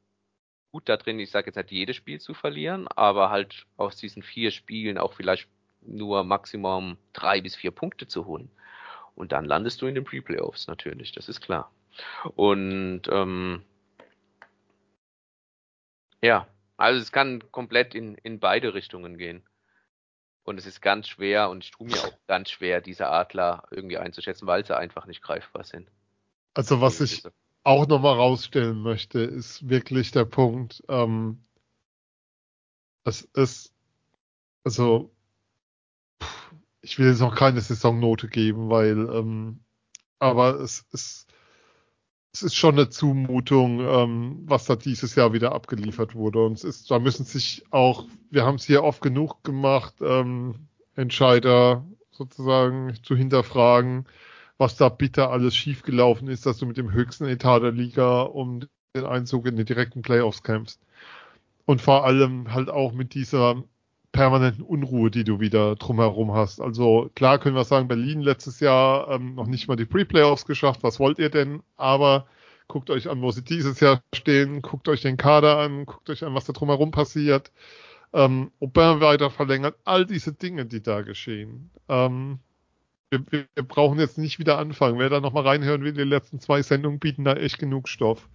gut 0.71 0.89
da 0.89 0.97
drin, 0.97 1.19
ich 1.19 1.31
sage 1.31 1.47
jetzt 1.47 1.55
nicht 1.55 1.71
jedes 1.71 1.95
Spiel 1.95 2.19
zu 2.19 2.33
verlieren, 2.33 2.87
aber 2.89 3.29
halt 3.29 3.65
aus 3.77 3.95
diesen 3.95 4.23
vier 4.23 4.51
Spielen 4.51 4.97
auch 4.97 5.13
vielleicht 5.13 5.47
nur 5.81 6.23
Maximum 6.23 6.97
drei 7.13 7.41
bis 7.41 7.55
vier 7.55 7.71
Punkte 7.71 8.07
zu 8.07 8.25
holen. 8.25 8.51
Und 9.15 9.31
dann 9.31 9.45
landest 9.45 9.81
du 9.81 9.87
in 9.87 9.95
den 9.95 10.03
Pre-Playoffs 10.03 10.67
natürlich, 10.67 11.11
das 11.11 11.29
ist 11.29 11.41
klar. 11.41 11.71
Und 12.35 13.03
ähm, 13.09 13.63
ja, 16.21 16.47
also 16.75 17.01
es 17.01 17.11
kann 17.11 17.51
komplett 17.51 17.95
in, 17.95 18.15
in 18.15 18.39
beide 18.39 18.73
Richtungen 18.73 19.17
gehen. 19.17 19.43
Und 20.43 20.57
es 20.59 20.65
ist 20.65 20.81
ganz 20.81 21.09
schwer 21.09 21.49
und 21.49 21.63
ich 21.63 21.71
tue 21.71 21.87
mir 21.87 21.97
auch 21.97 22.13
ganz 22.27 22.49
schwer, 22.51 22.79
diese 22.79 23.07
Adler 23.07 23.67
irgendwie 23.71 23.97
einzuschätzen, 23.97 24.47
weil 24.47 24.65
sie 24.65 24.77
einfach 24.77 25.05
nicht 25.05 25.21
greifbar 25.21 25.63
sind. 25.63 25.89
Also 26.53 26.79
was 26.79 27.01
ich 27.01 27.23
auch 27.67 27.85
nochmal 27.85 28.15
rausstellen 28.15 28.81
möchte, 28.81 29.19
ist 29.19 29.67
wirklich 29.67 30.11
der 30.11 30.23
Punkt, 30.23 30.83
ähm, 30.87 31.43
es 33.03 33.23
ist, 33.33 33.73
also 34.63 35.11
ich 36.81 36.97
will 36.97 37.09
jetzt 37.09 37.19
noch 37.19 37.35
keine 37.35 37.59
Saisonnote 37.59 38.29
geben, 38.29 38.69
weil, 38.69 39.09
ähm, 39.13 39.59
aber 40.17 40.61
es 40.61 40.85
ist 40.93 41.27
es 42.31 42.43
ist 42.43 42.55
schon 42.55 42.75
eine 42.75 42.89
Zumutung, 42.89 43.81
ähm, 43.81 44.43
was 44.45 44.65
da 44.65 44.75
dieses 44.75 45.15
Jahr 45.15 45.33
wieder 45.33 45.53
abgeliefert 45.53 46.13
wurde. 46.15 46.45
Und 46.45 46.53
es 46.53 46.63
ist, 46.63 46.91
da 46.91 46.99
müssen 46.99 47.25
sich 47.25 47.65
auch, 47.71 48.05
wir 48.29 48.45
haben 48.45 48.55
es 48.55 48.65
hier 48.65 48.83
oft 48.83 49.01
genug 49.01 49.43
gemacht, 49.43 49.95
ähm, 50.01 50.67
Entscheider 50.95 51.85
sozusagen 52.11 52.93
zu 53.03 53.15
hinterfragen, 53.15 54.05
was 54.57 54.75
da 54.75 54.89
bitter 54.89 55.31
alles 55.31 55.55
schiefgelaufen 55.55 56.27
ist, 56.27 56.45
dass 56.45 56.57
du 56.57 56.65
mit 56.65 56.77
dem 56.77 56.91
höchsten 56.91 57.25
Etat 57.25 57.59
der 57.59 57.71
Liga 57.71 58.21
um 58.21 58.61
den 58.95 59.05
Einzug 59.05 59.45
in 59.45 59.55
die 59.55 59.65
direkten 59.65 60.01
Playoffs 60.01 60.43
kämpfst. 60.43 60.81
Und 61.65 61.81
vor 61.81 62.05
allem 62.05 62.53
halt 62.53 62.69
auch 62.69 62.93
mit 62.93 63.13
dieser 63.13 63.63
permanenten 64.11 64.63
Unruhe, 64.63 65.11
die 65.11 65.23
du 65.23 65.39
wieder 65.39 65.75
drumherum 65.75 66.33
hast. 66.33 66.61
Also 66.61 67.11
klar 67.13 67.39
können 67.39 67.55
wir 67.55 67.65
sagen, 67.65 67.87
Berlin 67.87 68.21
letztes 68.21 68.59
Jahr 68.59 69.09
ähm, 69.11 69.35
noch 69.35 69.47
nicht 69.47 69.67
mal 69.67 69.75
die 69.75 69.85
Pre-Playoffs 69.85 70.45
geschafft. 70.45 70.81
Was 70.81 70.99
wollt 70.99 71.19
ihr 71.19 71.29
denn? 71.29 71.61
Aber 71.75 72.25
guckt 72.67 72.89
euch 72.89 73.09
an, 73.09 73.21
wo 73.21 73.31
sie 73.31 73.43
dieses 73.43 73.79
Jahr 73.79 74.01
stehen, 74.15 74.61
guckt 74.61 74.87
euch 74.87 75.01
den 75.01 75.17
Kader 75.17 75.59
an, 75.59 75.85
guckt 75.85 76.09
euch 76.09 76.23
an, 76.23 76.33
was 76.33 76.45
da 76.45 76.53
drumherum 76.53 76.91
passiert. 76.91 77.51
Ähm, 78.13 78.51
Aubin 78.61 79.01
weiter 79.01 79.29
verlängert, 79.29 79.75
all 79.83 80.05
diese 80.05 80.33
Dinge, 80.33 80.65
die 80.65 80.81
da 80.81 81.01
geschehen. 81.01 81.69
Ähm, 81.89 82.39
wir, 83.09 83.25
wir, 83.29 83.63
brauchen 83.63 83.99
jetzt 83.99 84.17
nicht 84.17 84.39
wieder 84.39 84.57
anfangen. 84.57 84.99
Wer 84.99 85.09
da 85.09 85.19
nochmal 85.19 85.47
reinhören 85.47 85.83
will, 85.83 85.93
die 85.93 86.03
letzten 86.03 86.39
zwei 86.39 86.61
Sendungen 86.61 86.99
bieten 86.99 87.23
da 87.23 87.33
echt 87.33 87.59
genug 87.59 87.87
Stoff. 87.87 88.29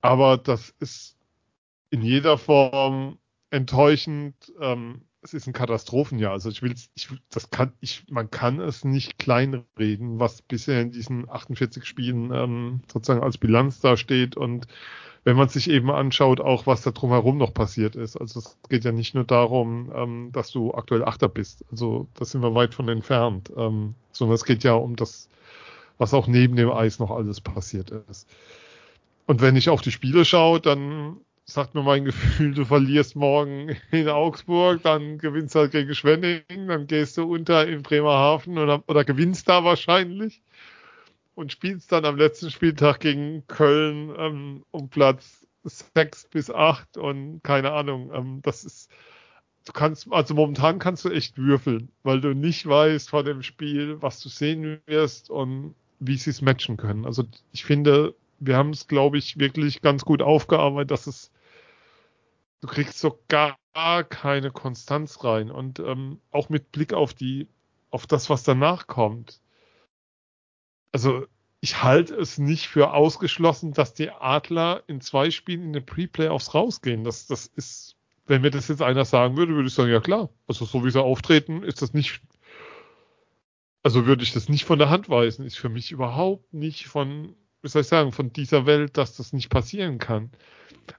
Aber 0.00 0.36
das 0.36 0.74
ist 0.80 1.16
in 1.90 2.02
jeder 2.02 2.36
Form 2.38 3.18
enttäuschend. 3.50 4.34
Ähm, 4.60 5.02
es 5.22 5.32
ist 5.32 5.46
ein 5.46 5.54
Katastrophenjahr. 5.54 6.32
Also 6.32 6.50
ich 6.50 6.62
will, 6.62 6.74
ich, 6.94 7.08
das 7.30 7.50
kann, 7.50 7.72
ich, 7.80 8.04
man 8.10 8.30
kann 8.30 8.60
es 8.60 8.84
nicht 8.84 9.18
kleinreden, 9.18 10.20
was 10.20 10.42
bisher 10.42 10.82
in 10.82 10.90
diesen 10.90 11.30
48 11.30 11.84
Spielen 11.86 12.30
ähm, 12.32 12.82
sozusagen 12.92 13.22
als 13.22 13.38
Bilanz 13.38 13.80
da 13.80 13.96
steht 13.96 14.36
und 14.36 14.66
wenn 15.24 15.36
man 15.36 15.48
sich 15.48 15.70
eben 15.70 15.90
anschaut, 15.90 16.40
auch 16.40 16.66
was 16.66 16.82
da 16.82 16.90
drumherum 16.90 17.38
noch 17.38 17.54
passiert 17.54 17.96
ist. 17.96 18.16
Also 18.16 18.40
es 18.40 18.58
geht 18.68 18.84
ja 18.84 18.92
nicht 18.92 19.14
nur 19.14 19.24
darum, 19.24 19.90
ähm, 19.94 20.28
dass 20.32 20.50
du 20.50 20.74
aktuell 20.74 21.02
Achter 21.02 21.28
bist. 21.28 21.64
Also 21.70 22.06
da 22.14 22.26
sind 22.26 22.42
wir 22.42 22.54
weit 22.54 22.74
von 22.74 22.88
entfernt, 22.88 23.50
ähm, 23.56 23.94
sondern 24.12 24.34
es 24.34 24.44
geht 24.44 24.64
ja 24.64 24.74
um 24.74 24.96
das, 24.96 25.30
was 25.96 26.12
auch 26.12 26.26
neben 26.26 26.56
dem 26.56 26.70
Eis 26.70 26.98
noch 26.98 27.10
alles 27.10 27.40
passiert 27.40 27.90
ist. 28.10 28.28
Und 29.26 29.40
wenn 29.40 29.56
ich 29.56 29.70
auf 29.70 29.80
die 29.80 29.92
Spiele 29.92 30.26
schaue, 30.26 30.60
dann 30.60 31.16
sagt 31.46 31.74
mir 31.74 31.82
mein 31.82 32.04
Gefühl, 32.04 32.52
du 32.52 32.66
verlierst 32.66 33.16
morgen 33.16 33.74
in 33.92 34.10
Augsburg, 34.10 34.82
dann 34.82 35.16
gewinnst 35.16 35.54
halt 35.54 35.72
gegen 35.72 35.94
Schwenning, 35.94 36.68
dann 36.68 36.86
gehst 36.86 37.16
du 37.16 37.24
unter 37.24 37.66
in 37.66 37.82
Bremerhaven 37.82 38.58
oder, 38.58 38.82
oder 38.86 39.04
gewinnst 39.04 39.48
da 39.48 39.64
wahrscheinlich 39.64 40.42
und 41.34 41.52
spielst 41.52 41.92
dann 41.92 42.04
am 42.04 42.16
letzten 42.16 42.50
Spieltag 42.50 43.00
gegen 43.00 43.46
Köln 43.46 44.14
ähm, 44.18 44.64
um 44.70 44.88
Platz 44.88 45.46
sechs 45.64 46.26
bis 46.28 46.50
acht 46.50 46.96
und 46.96 47.42
keine 47.42 47.72
Ahnung. 47.72 48.12
Ähm, 48.14 48.40
das 48.42 48.64
ist, 48.64 48.90
du 49.64 49.72
kannst, 49.72 50.06
also 50.12 50.34
momentan 50.34 50.78
kannst 50.78 51.04
du 51.04 51.10
echt 51.10 51.38
würfeln, 51.38 51.90
weil 52.02 52.20
du 52.20 52.34
nicht 52.34 52.66
weißt 52.66 53.10
vor 53.10 53.24
dem 53.24 53.42
Spiel, 53.42 54.00
was 54.02 54.20
du 54.20 54.28
sehen 54.28 54.80
wirst 54.86 55.30
und 55.30 55.74
wie 56.00 56.16
sie 56.16 56.30
es 56.30 56.42
matchen 56.42 56.76
können. 56.76 57.06
Also 57.06 57.24
ich 57.52 57.64
finde, 57.64 58.14
wir 58.40 58.56
haben 58.56 58.70
es, 58.70 58.88
glaube 58.88 59.18
ich, 59.18 59.38
wirklich 59.38 59.80
ganz 59.80 60.04
gut 60.04 60.22
aufgearbeitet, 60.22 60.90
dass 60.90 61.06
es 61.06 61.30
du 62.64 62.70
kriegst 62.70 62.98
so 62.98 63.18
gar 63.28 63.58
keine 64.04 64.50
Konstanz 64.50 65.22
rein. 65.22 65.50
Und 65.50 65.80
ähm, 65.80 66.18
auch 66.30 66.48
mit 66.48 66.72
Blick 66.72 66.94
auf 66.94 67.12
die, 67.12 67.46
auf 67.90 68.06
das, 68.06 68.30
was 68.30 68.42
danach 68.42 68.86
kommt. 68.86 69.40
Also 70.94 71.26
ich 71.60 71.82
halte 71.82 72.14
es 72.14 72.38
nicht 72.38 72.68
für 72.68 72.94
ausgeschlossen, 72.94 73.72
dass 73.72 73.94
die 73.94 74.10
Adler 74.10 74.84
in 74.86 75.00
zwei 75.00 75.32
Spielen 75.32 75.64
in 75.64 75.72
den 75.72 75.84
Pre-Playoffs 75.84 76.54
rausgehen. 76.54 77.02
Das, 77.02 77.26
das 77.26 77.46
ist, 77.46 77.96
wenn 78.26 78.42
mir 78.42 78.52
das 78.52 78.68
jetzt 78.68 78.80
einer 78.80 79.04
sagen 79.04 79.36
würde, 79.36 79.56
würde 79.56 79.66
ich 79.66 79.74
sagen, 79.74 79.90
ja 79.90 79.98
klar. 79.98 80.30
Also 80.46 80.66
so 80.66 80.84
wie 80.84 80.92
sie 80.92 81.02
auftreten, 81.02 81.64
ist 81.64 81.82
das 81.82 81.94
nicht, 81.94 82.20
also 83.82 84.06
würde 84.06 84.22
ich 84.22 84.32
das 84.32 84.48
nicht 84.48 84.66
von 84.66 84.78
der 84.78 84.88
Hand 84.88 85.08
weisen. 85.08 85.44
Ist 85.44 85.58
für 85.58 85.68
mich 85.68 85.90
überhaupt 85.90 86.54
nicht 86.54 86.86
von, 86.86 87.34
wie 87.62 87.68
soll 87.68 87.82
ich 87.82 87.88
sagen, 87.88 88.12
von 88.12 88.32
dieser 88.32 88.64
Welt, 88.64 88.96
dass 88.96 89.16
das 89.16 89.32
nicht 89.32 89.48
passieren 89.48 89.98
kann. 89.98 90.30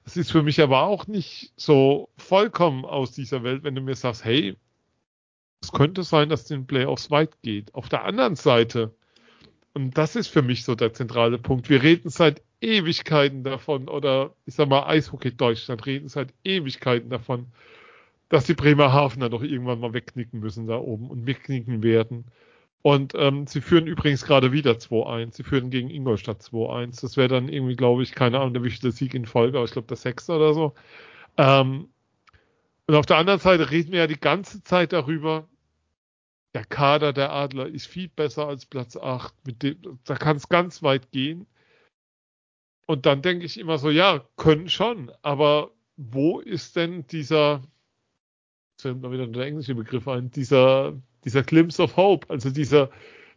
Es 0.04 0.18
ist 0.18 0.30
für 0.30 0.42
mich 0.42 0.60
aber 0.60 0.82
auch 0.82 1.06
nicht 1.06 1.54
so 1.56 2.10
vollkommen 2.18 2.84
aus 2.84 3.12
dieser 3.12 3.42
Welt, 3.44 3.64
wenn 3.64 3.76
du 3.76 3.80
mir 3.80 3.96
sagst, 3.96 4.26
hey, 4.26 4.58
es 5.62 5.72
könnte 5.72 6.02
sein, 6.02 6.28
dass 6.28 6.44
den 6.44 6.66
Playoffs 6.66 7.10
weit 7.10 7.40
geht. 7.40 7.74
Auf 7.74 7.88
der 7.88 8.04
anderen 8.04 8.36
Seite, 8.36 8.94
und 9.76 9.98
das 9.98 10.16
ist 10.16 10.28
für 10.28 10.40
mich 10.40 10.64
so 10.64 10.74
der 10.74 10.94
zentrale 10.94 11.36
Punkt, 11.36 11.68
wir 11.68 11.82
reden 11.82 12.08
seit 12.08 12.40
Ewigkeiten 12.62 13.44
davon, 13.44 13.88
oder 13.88 14.34
ich 14.46 14.54
sag 14.54 14.70
mal, 14.70 14.86
Eishockey 14.86 15.36
Deutschland 15.36 15.84
reden 15.84 16.08
seit 16.08 16.32
Ewigkeiten 16.44 17.10
davon, 17.10 17.48
dass 18.30 18.46
die 18.46 18.54
Bremerhavener 18.54 19.28
doch 19.28 19.42
irgendwann 19.42 19.80
mal 19.80 19.92
wegknicken 19.92 20.40
müssen 20.40 20.66
da 20.66 20.78
oben 20.78 21.10
und 21.10 21.26
wegknicken 21.26 21.82
werden. 21.82 22.24
Und 22.80 23.12
ähm, 23.16 23.46
sie 23.46 23.60
führen 23.60 23.86
übrigens 23.86 24.24
gerade 24.24 24.50
wieder 24.50 24.72
2-1. 24.72 25.34
Sie 25.34 25.42
führen 25.42 25.68
gegen 25.68 25.90
Ingolstadt 25.90 26.40
2-1. 26.40 27.02
Das 27.02 27.18
wäre 27.18 27.28
dann 27.28 27.50
irgendwie, 27.50 27.76
glaube 27.76 28.02
ich, 28.02 28.12
keine 28.12 28.38
Ahnung, 28.38 28.54
der 28.54 28.62
wichtigste 28.62 28.92
Sieg 28.92 29.12
in 29.12 29.26
Folge, 29.26 29.58
aber 29.58 29.66
ich 29.66 29.72
glaube 29.72 29.88
der 29.88 29.98
sechste 29.98 30.32
oder 30.32 30.54
so. 30.54 30.72
Ähm, 31.36 31.90
und 32.86 32.94
auf 32.94 33.04
der 33.04 33.18
anderen 33.18 33.40
Seite 33.40 33.70
reden 33.70 33.92
wir 33.92 33.98
ja 33.98 34.06
die 34.06 34.18
ganze 34.18 34.64
Zeit 34.64 34.94
darüber, 34.94 35.46
der 36.56 36.64
Kader 36.64 37.12
der 37.12 37.32
Adler 37.32 37.66
ist 37.66 37.86
viel 37.86 38.08
besser 38.08 38.48
als 38.48 38.66
Platz 38.66 38.96
8. 38.96 39.34
Mit 39.46 39.62
dem, 39.62 39.76
da 40.04 40.16
kann 40.16 40.38
es 40.38 40.48
ganz 40.48 40.82
weit 40.82 41.12
gehen. 41.12 41.46
Und 42.86 43.06
dann 43.06 43.22
denke 43.22 43.44
ich 43.44 43.60
immer 43.60 43.78
so, 43.78 43.90
ja, 43.90 44.24
können 44.36 44.68
schon, 44.68 45.12
aber 45.22 45.70
wo 45.96 46.40
ist 46.40 46.76
denn 46.76 47.06
dieser, 47.08 47.62
fällt 48.78 49.00
mir 49.00 49.10
wieder 49.12 49.26
der 49.26 49.46
englische 49.46 49.74
Begriff 49.74 50.08
ein, 50.08 50.30
dieser 50.30 50.94
dieser 51.26 51.42
Glimpse 51.42 51.82
of 51.82 51.96
Hope, 51.96 52.30
also 52.30 52.50
dieser, 52.50 52.90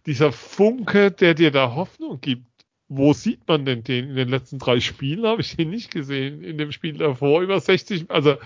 dieser 0.05 0.31
Funke, 0.31 1.11
der 1.11 1.33
dir 1.33 1.51
da 1.51 1.73
Hoffnung 1.73 2.21
gibt. 2.21 2.45
Wo 2.87 3.13
sieht 3.13 3.47
man 3.47 3.65
denn 3.65 3.83
den? 3.83 4.09
In 4.09 4.15
den 4.15 4.29
letzten 4.29 4.59
drei 4.59 4.79
Spielen 4.79 5.25
habe 5.25 5.41
ich 5.41 5.57
den 5.57 5.71
nicht 5.71 5.91
gesehen. 5.91 6.43
In 6.43 6.57
dem 6.57 6.71
Spiel 6.71 6.97
davor 6.97 7.41
über 7.41 7.59
60, 7.59 8.09
also 8.09 8.37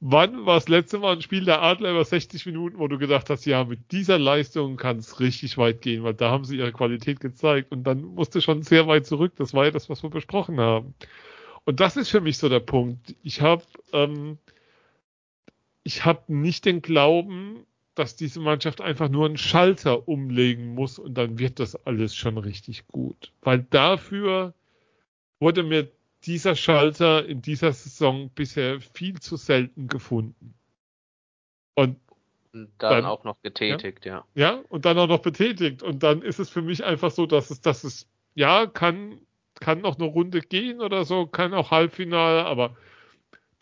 wann 0.00 0.46
war 0.46 0.56
das 0.56 0.68
letzte 0.68 0.98
Mal 0.98 1.14
ein 1.14 1.22
Spiel 1.22 1.44
der 1.44 1.62
Adler 1.62 1.90
über 1.90 2.04
60 2.04 2.46
Minuten, 2.46 2.78
wo 2.78 2.88
du 2.88 2.98
gedacht 2.98 3.30
hast, 3.30 3.46
ja, 3.46 3.64
mit 3.64 3.92
dieser 3.92 4.18
Leistung 4.18 4.76
kann 4.76 4.98
es 4.98 5.20
richtig 5.20 5.58
weit 5.58 5.82
gehen, 5.82 6.04
weil 6.04 6.14
da 6.14 6.30
haben 6.30 6.44
sie 6.44 6.56
ihre 6.56 6.72
Qualität 6.72 7.20
gezeigt 7.20 7.72
und 7.72 7.84
dann 7.84 8.02
musste 8.02 8.40
schon 8.40 8.62
sehr 8.62 8.86
weit 8.86 9.06
zurück. 9.06 9.32
Das 9.36 9.54
war 9.54 9.64
ja 9.66 9.70
das, 9.70 9.88
was 9.88 10.02
wir 10.02 10.10
besprochen 10.10 10.60
haben. 10.60 10.94
Und 11.64 11.80
das 11.80 11.96
ist 11.96 12.10
für 12.10 12.20
mich 12.20 12.38
so 12.38 12.48
der 12.48 12.60
Punkt. 12.60 13.16
Ich 13.22 13.40
habe 13.40 13.64
ähm, 13.92 14.38
ich 15.86 16.04
habe 16.04 16.22
nicht 16.26 16.64
den 16.64 16.82
Glauben, 16.82 17.64
dass 17.94 18.16
diese 18.16 18.40
Mannschaft 18.40 18.80
einfach 18.80 19.08
nur 19.08 19.26
einen 19.26 19.38
Schalter 19.38 20.08
umlegen 20.08 20.74
muss 20.74 20.98
und 20.98 21.14
dann 21.14 21.38
wird 21.38 21.60
das 21.60 21.76
alles 21.86 22.14
schon 22.14 22.38
richtig 22.38 22.88
gut. 22.88 23.32
Weil 23.40 23.62
dafür 23.70 24.52
wurde 25.38 25.62
mir 25.62 25.88
dieser 26.26 26.56
Schalter 26.56 27.26
in 27.26 27.42
dieser 27.42 27.72
Saison 27.72 28.30
bisher 28.30 28.80
viel 28.80 29.20
zu 29.20 29.36
selten 29.36 29.88
gefunden. 29.88 30.54
Und 31.74 31.98
dann, 32.52 32.68
dann 32.78 33.04
auch 33.04 33.24
noch 33.24 33.40
getätigt, 33.42 34.06
ja. 34.06 34.24
ja. 34.34 34.52
Ja, 34.54 34.62
und 34.68 34.84
dann 34.84 34.98
auch 34.98 35.08
noch 35.08 35.20
betätigt. 35.20 35.82
Und 35.82 36.02
dann 36.02 36.22
ist 36.22 36.38
es 36.38 36.48
für 36.48 36.62
mich 36.62 36.84
einfach 36.84 37.10
so, 37.10 37.26
dass 37.26 37.50
es, 37.50 37.60
dass 37.60 37.84
es, 37.84 38.08
ja, 38.34 38.66
kann, 38.66 39.20
kann 39.60 39.82
noch 39.82 39.98
eine 39.98 40.06
Runde 40.06 40.40
gehen 40.40 40.80
oder 40.80 41.04
so, 41.04 41.26
kann 41.26 41.54
auch 41.54 41.70
Halbfinale, 41.70 42.44
aber 42.44 42.76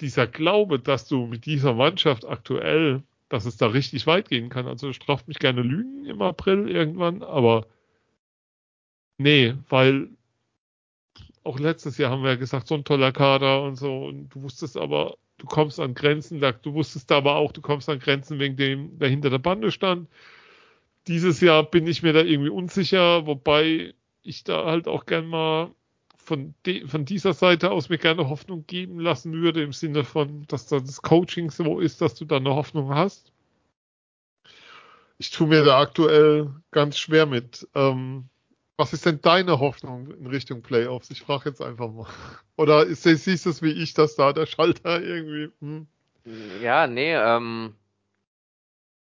dieser 0.00 0.26
Glaube, 0.26 0.78
dass 0.78 1.08
du 1.08 1.26
mit 1.26 1.46
dieser 1.46 1.74
Mannschaft 1.74 2.24
aktuell 2.24 3.02
dass 3.28 3.46
es 3.46 3.56
da 3.56 3.66
richtig 3.66 4.06
weit 4.06 4.28
gehen 4.28 4.48
kann. 4.48 4.68
Also 4.68 4.92
straft 4.92 5.28
mich 5.28 5.40
gerne 5.40 5.62
Lügen 5.62 6.04
im 6.04 6.22
April 6.22 6.70
irgendwann, 6.70 7.22
aber 7.22 7.66
nee, 9.18 9.54
weil 9.68 10.08
auch 11.45 11.59
letztes 11.59 11.99
Jahr 11.99 12.11
haben 12.11 12.22
wir 12.22 12.30
ja 12.30 12.36
gesagt, 12.36 12.66
so 12.66 12.74
ein 12.74 12.84
toller 12.84 13.12
Kader 13.12 13.62
und 13.62 13.76
so, 13.76 14.07
und 14.07 14.30
du 14.30 14.42
wusstest 14.42 14.76
aber, 14.76 15.16
du 15.38 15.47
kommst 15.47 15.78
an 15.78 15.95
Grenzen, 15.95 16.40
du 16.40 16.74
wusstest 16.74 17.12
aber 17.12 17.36
auch, 17.36 17.53
du 17.53 17.61
kommst 17.61 17.88
an 17.88 17.99
Grenzen 17.99 18.38
wegen 18.38 18.57
dem, 18.57 18.99
der 18.99 19.09
hinter 19.09 19.30
der 19.30 19.38
Bande 19.38 19.70
stand. 19.70 20.09
Dieses 21.07 21.40
Jahr 21.40 21.62
bin 21.62 21.86
ich 21.86 22.03
mir 22.03 22.14
da 22.14 22.22
irgendwie 22.22 22.51
unsicher, 22.51 23.26
wobei 23.26 23.95
ich 24.22 24.45
da 24.45 24.64
halt 24.64 24.88
auch 24.88 25.05
gern 25.05 25.26
mal 25.26 25.70
von, 26.16 26.55
de, 26.64 26.86
von 26.86 27.05
dieser 27.05 27.34
Seite 27.34 27.70
aus 27.70 27.90
mir 27.90 27.99
gerne 27.99 28.28
Hoffnung 28.30 28.66
geben 28.66 28.99
lassen 28.99 29.34
würde, 29.34 29.62
im 29.62 29.72
Sinne 29.72 30.05
von, 30.05 30.47
dass 30.49 30.66
da 30.66 30.80
das 30.80 31.03
Coaching 31.03 31.51
so 31.51 31.78
ist, 31.78 32.01
dass 32.01 32.14
du 32.14 32.24
da 32.24 32.36
eine 32.36 32.55
Hoffnung 32.55 32.95
hast. 32.95 33.30
Ich 35.18 35.30
tue 35.30 35.47
mir 35.47 35.62
da 35.62 35.78
aktuell 35.78 36.51
ganz 36.70 36.99
schwer 36.99 37.26
mit. 37.26 37.68
Ähm, 37.74 38.30
was 38.76 38.92
ist 38.92 39.06
denn 39.06 39.20
deine 39.20 39.60
Hoffnung 39.60 40.10
in 40.10 40.26
Richtung 40.26 40.62
Playoffs? 40.62 41.10
Ich 41.10 41.22
frage 41.22 41.48
jetzt 41.50 41.62
einfach 41.62 41.90
mal. 41.90 42.06
Oder 42.56 42.84
ist, 42.84 43.02
siehst 43.02 43.46
du 43.46 43.50
es 43.50 43.62
wie 43.62 43.72
ich, 43.72 43.94
dass 43.94 44.16
da 44.16 44.32
der 44.32 44.46
Schalter 44.46 45.00
irgendwie. 45.00 45.52
Hm? 45.60 45.86
Ja, 46.62 46.86
nee, 46.86 47.14
ähm, 47.14 47.74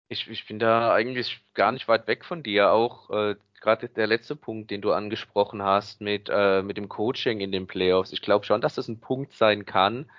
ich, 0.09 0.29
ich 0.29 0.47
bin 0.47 0.59
da 0.59 0.93
eigentlich 0.95 1.41
gar 1.55 1.73
nicht 1.73 1.89
weit 1.89 2.07
weg 2.07 2.25
von 2.25 2.43
dir. 2.43 2.71
Auch 2.73 3.11
äh, 3.11 3.37
gerade 3.61 3.89
der 3.89 4.07
letzte 4.07 4.37
Punkt, 4.37 4.71
den 4.71 4.81
du 4.81 4.93
angesprochen 4.93 5.63
hast 5.63 6.01
mit, 6.01 6.29
äh, 6.31 6.63
mit 6.63 6.77
dem 6.77 6.89
Coaching 6.89 7.41
in 7.41 7.53
den 7.53 7.67
Playoffs. 7.67 8.13
Ich 8.13 8.23
glaube 8.23 8.45
schon, 8.45 8.61
dass 8.61 8.75
das 8.75 8.89
ein 8.89 9.01
Punkt 9.01 9.33
sein 9.35 9.67
kann. 9.67 10.11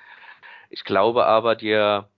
Ich 0.70 0.84
glaube 0.84 1.26
aber, 1.26 1.56
dir, 1.56 2.10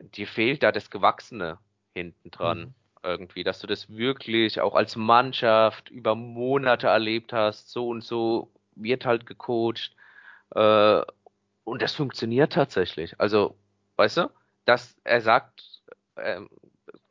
dir 0.00 0.26
fehlt 0.26 0.62
da 0.62 0.72
das 0.72 0.90
Gewachsene 0.90 1.58
hinten 1.94 2.30
dran. 2.30 2.58
Mhm. 2.58 2.74
Irgendwie, 3.04 3.42
dass 3.44 3.58
du 3.60 3.66
das 3.66 3.88
wirklich 3.96 4.60
auch 4.60 4.74
als 4.74 4.96
Mannschaft 4.96 5.90
über 5.90 6.14
Monate 6.14 6.86
erlebt 6.86 7.32
hast, 7.32 7.70
so 7.70 7.88
und 7.88 8.04
so 8.04 8.52
wird 8.76 9.04
halt 9.06 9.26
gecoacht. 9.26 9.94
Äh, 10.54 11.02
und 11.64 11.82
das 11.82 11.94
funktioniert 11.94 12.52
tatsächlich. 12.54 13.18
Also, 13.20 13.56
weißt 13.96 14.18
du, 14.18 14.30
dass 14.66 14.96
er 15.04 15.20
sagt, 15.20 15.82
ähm, 16.16 16.48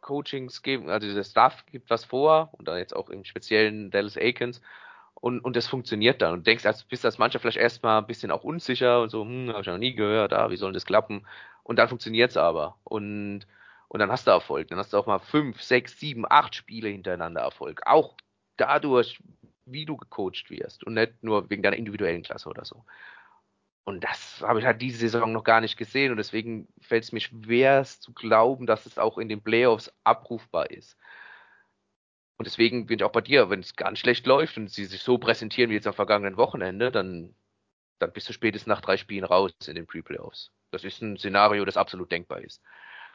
Coachings 0.02 0.62
geben, 0.64 0.90
also 0.90 1.14
der 1.14 1.24
Staff 1.24 1.66
gibt 1.68 1.90
was 1.90 2.06
vor 2.06 2.50
und 2.54 2.68
dann 2.68 2.78
jetzt 2.78 2.96
auch 2.96 3.10
im 3.10 3.24
speziellen 3.24 3.92
Dallas 3.92 4.18
Aikens 4.18 4.62
und, 5.16 5.40
und 5.42 5.56
das 5.56 5.68
funktioniert 5.68 6.22
dann 6.22 6.34
und 6.34 6.48
denkst, 6.48 6.66
als 6.66 6.84
bist 6.86 7.06
als 7.06 7.18
Mannschaft 7.20 7.44
vielleicht 7.44 7.58
erstmal 7.58 8.00
ein 8.02 8.08
bisschen 8.08 8.32
auch 8.32 8.44
unsicher 8.44 9.02
und 9.02 9.10
so, 9.10 9.24
hm, 9.24 9.50
habe 9.52 9.62
ich 9.62 9.68
noch 9.68 9.78
nie 9.78 9.94
gehört, 9.96 10.34
ah, 10.34 10.50
wie 10.50 10.58
soll 10.58 10.74
das 10.74 10.86
klappen? 10.86 11.26
Und 11.64 11.78
dann 11.78 11.90
funktioniert 11.90 12.32
es 12.32 12.38
aber. 12.38 12.78
Und, 12.84 13.46
Und 13.92 14.00
dann 14.00 14.10
hast 14.10 14.26
du 14.26 14.32
Erfolg. 14.32 14.70
Dann 14.70 14.80
hast 14.80 14.94
du 14.94 14.98
auch 14.98 15.06
mal 15.06 15.20
fünf, 15.20 15.62
sechs, 15.62 16.00
sieben, 16.00 16.24
acht 16.30 16.56
Spiele 16.56 16.88
hintereinander 16.88 17.42
Erfolg. 17.42 17.82
Auch 17.86 18.16
dadurch, 18.56 19.20
wie 19.66 19.86
du 19.86 19.98
gecoacht 19.98 20.50
wirst 20.50 20.86
und 20.86 20.94
nicht 20.94 21.22
nur 21.22 21.50
wegen 21.50 21.62
deiner 21.62 21.76
individuellen 21.76 22.24
Klasse 22.24 22.48
oder 22.48 22.64
so. 22.64 22.86
Und 23.84 24.02
das 24.02 24.42
habe 24.44 24.60
ich 24.60 24.66
halt 24.66 24.82
diese 24.82 25.00
Saison 25.00 25.34
noch 25.34 25.44
gar 25.44 25.60
nicht 25.60 25.76
gesehen 25.76 26.12
und 26.12 26.18
deswegen 26.18 26.70
fällt 26.80 27.04
es 27.04 27.12
mir 27.12 27.20
schwer 27.20 27.84
zu 27.84 28.14
glauben, 28.14 28.66
dass 28.66 28.86
es 28.86 28.98
auch 28.98 29.18
in 29.18 29.28
den 29.28 29.44
Playoffs 29.44 29.92
abrufbar 30.06 30.72
ist. 30.72 30.96
Und 32.38 32.46
deswegen 32.46 32.86
bin 32.86 33.00
ich 33.00 33.04
auch 33.04 33.12
bei 33.12 33.20
dir, 33.20 33.50
wenn 33.50 33.60
es 33.60 33.76
ganz 33.76 34.00
schlecht 34.00 34.26
läuft 34.26 34.56
und 34.56 34.70
sie 34.72 34.86
sich 34.86 35.02
so 35.02 35.18
präsentieren 35.18 35.70
wie 35.70 35.76
jetzt 35.76 35.88
am 35.88 35.94
vergangenen 35.94 36.38
Wochenende, 36.38 36.94
dann, 36.94 37.36
dann 38.00 38.14
bist 38.14 38.30
du 38.30 38.34
spätestens 38.34 38.68
nach 38.68 38.80
drei 38.80 38.96
Spielen 38.96 39.26
raus 39.26 39.52
in 39.68 39.76
den 39.76 39.86
Pre-Playoffs. 39.86 40.50
Das 40.72 40.86
ist 40.86 41.02
ein 41.02 41.18
Szenario, 41.18 41.66
das 41.66 41.76
absolut 41.76 42.10
denkbar 42.10 42.40
ist. 42.40 42.62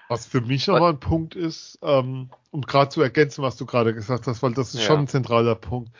Was 0.08 0.26
für 0.26 0.40
mich 0.40 0.68
aber 0.70 0.88
ein 0.88 1.00
Punkt 1.00 1.34
ist, 1.34 1.78
ähm, 1.82 2.30
um 2.50 2.62
gerade 2.62 2.90
zu 2.90 3.02
ergänzen, 3.02 3.42
was 3.42 3.56
du 3.56 3.66
gerade 3.66 3.92
gesagt 3.92 4.26
hast, 4.26 4.42
weil 4.42 4.54
das 4.54 4.74
ist 4.74 4.80
ja. 4.80 4.86
schon 4.86 5.00
ein 5.00 5.08
zentraler 5.08 5.56
Punkt. 5.56 5.90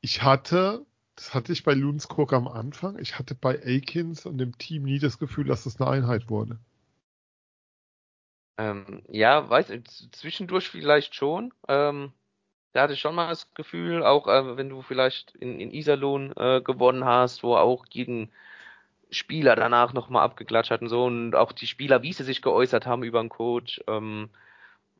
Ich 0.00 0.22
hatte, 0.22 0.84
das 1.14 1.34
hatte 1.34 1.52
ich 1.52 1.62
bei 1.62 1.74
Lundsburg 1.74 2.32
am 2.32 2.48
Anfang, 2.48 2.98
ich 2.98 3.18
hatte 3.18 3.34
bei 3.34 3.60
Akins 3.64 4.26
und 4.26 4.38
dem 4.38 4.58
Team 4.58 4.82
nie 4.82 4.98
das 4.98 5.18
Gefühl, 5.18 5.44
dass 5.44 5.64
das 5.64 5.80
eine 5.80 5.88
Einheit 5.88 6.28
wurde. 6.28 6.58
Ähm, 8.58 9.02
ja, 9.08 9.48
weiß 9.48 9.72
zwischendurch 10.12 10.68
vielleicht 10.68 11.14
schon. 11.14 11.52
Ähm, 11.68 12.12
da 12.72 12.82
hatte 12.82 12.94
ich 12.94 13.00
schon 13.00 13.14
mal 13.14 13.28
das 13.28 13.52
Gefühl, 13.54 14.02
auch 14.02 14.26
äh, 14.26 14.56
wenn 14.56 14.68
du 14.68 14.82
vielleicht 14.82 15.34
in, 15.36 15.60
in 15.60 15.70
Iserlohn 15.70 16.32
äh, 16.36 16.60
gewonnen 16.60 17.04
hast, 17.04 17.42
wo 17.44 17.56
auch 17.56 17.86
jeden 17.90 18.32
Spieler 19.14 19.56
danach 19.56 19.92
nochmal 19.92 20.24
abgeklatscht 20.24 20.70
hat 20.70 20.82
und 20.82 20.88
so 20.88 21.04
und 21.04 21.34
auch 21.34 21.52
die 21.52 21.66
Spieler, 21.66 22.02
wie 22.02 22.12
sie 22.12 22.24
sich 22.24 22.42
geäußert 22.42 22.86
haben 22.86 23.02
über 23.02 23.20
den 23.20 23.28
Coach, 23.28 23.82
ähm, 23.86 24.30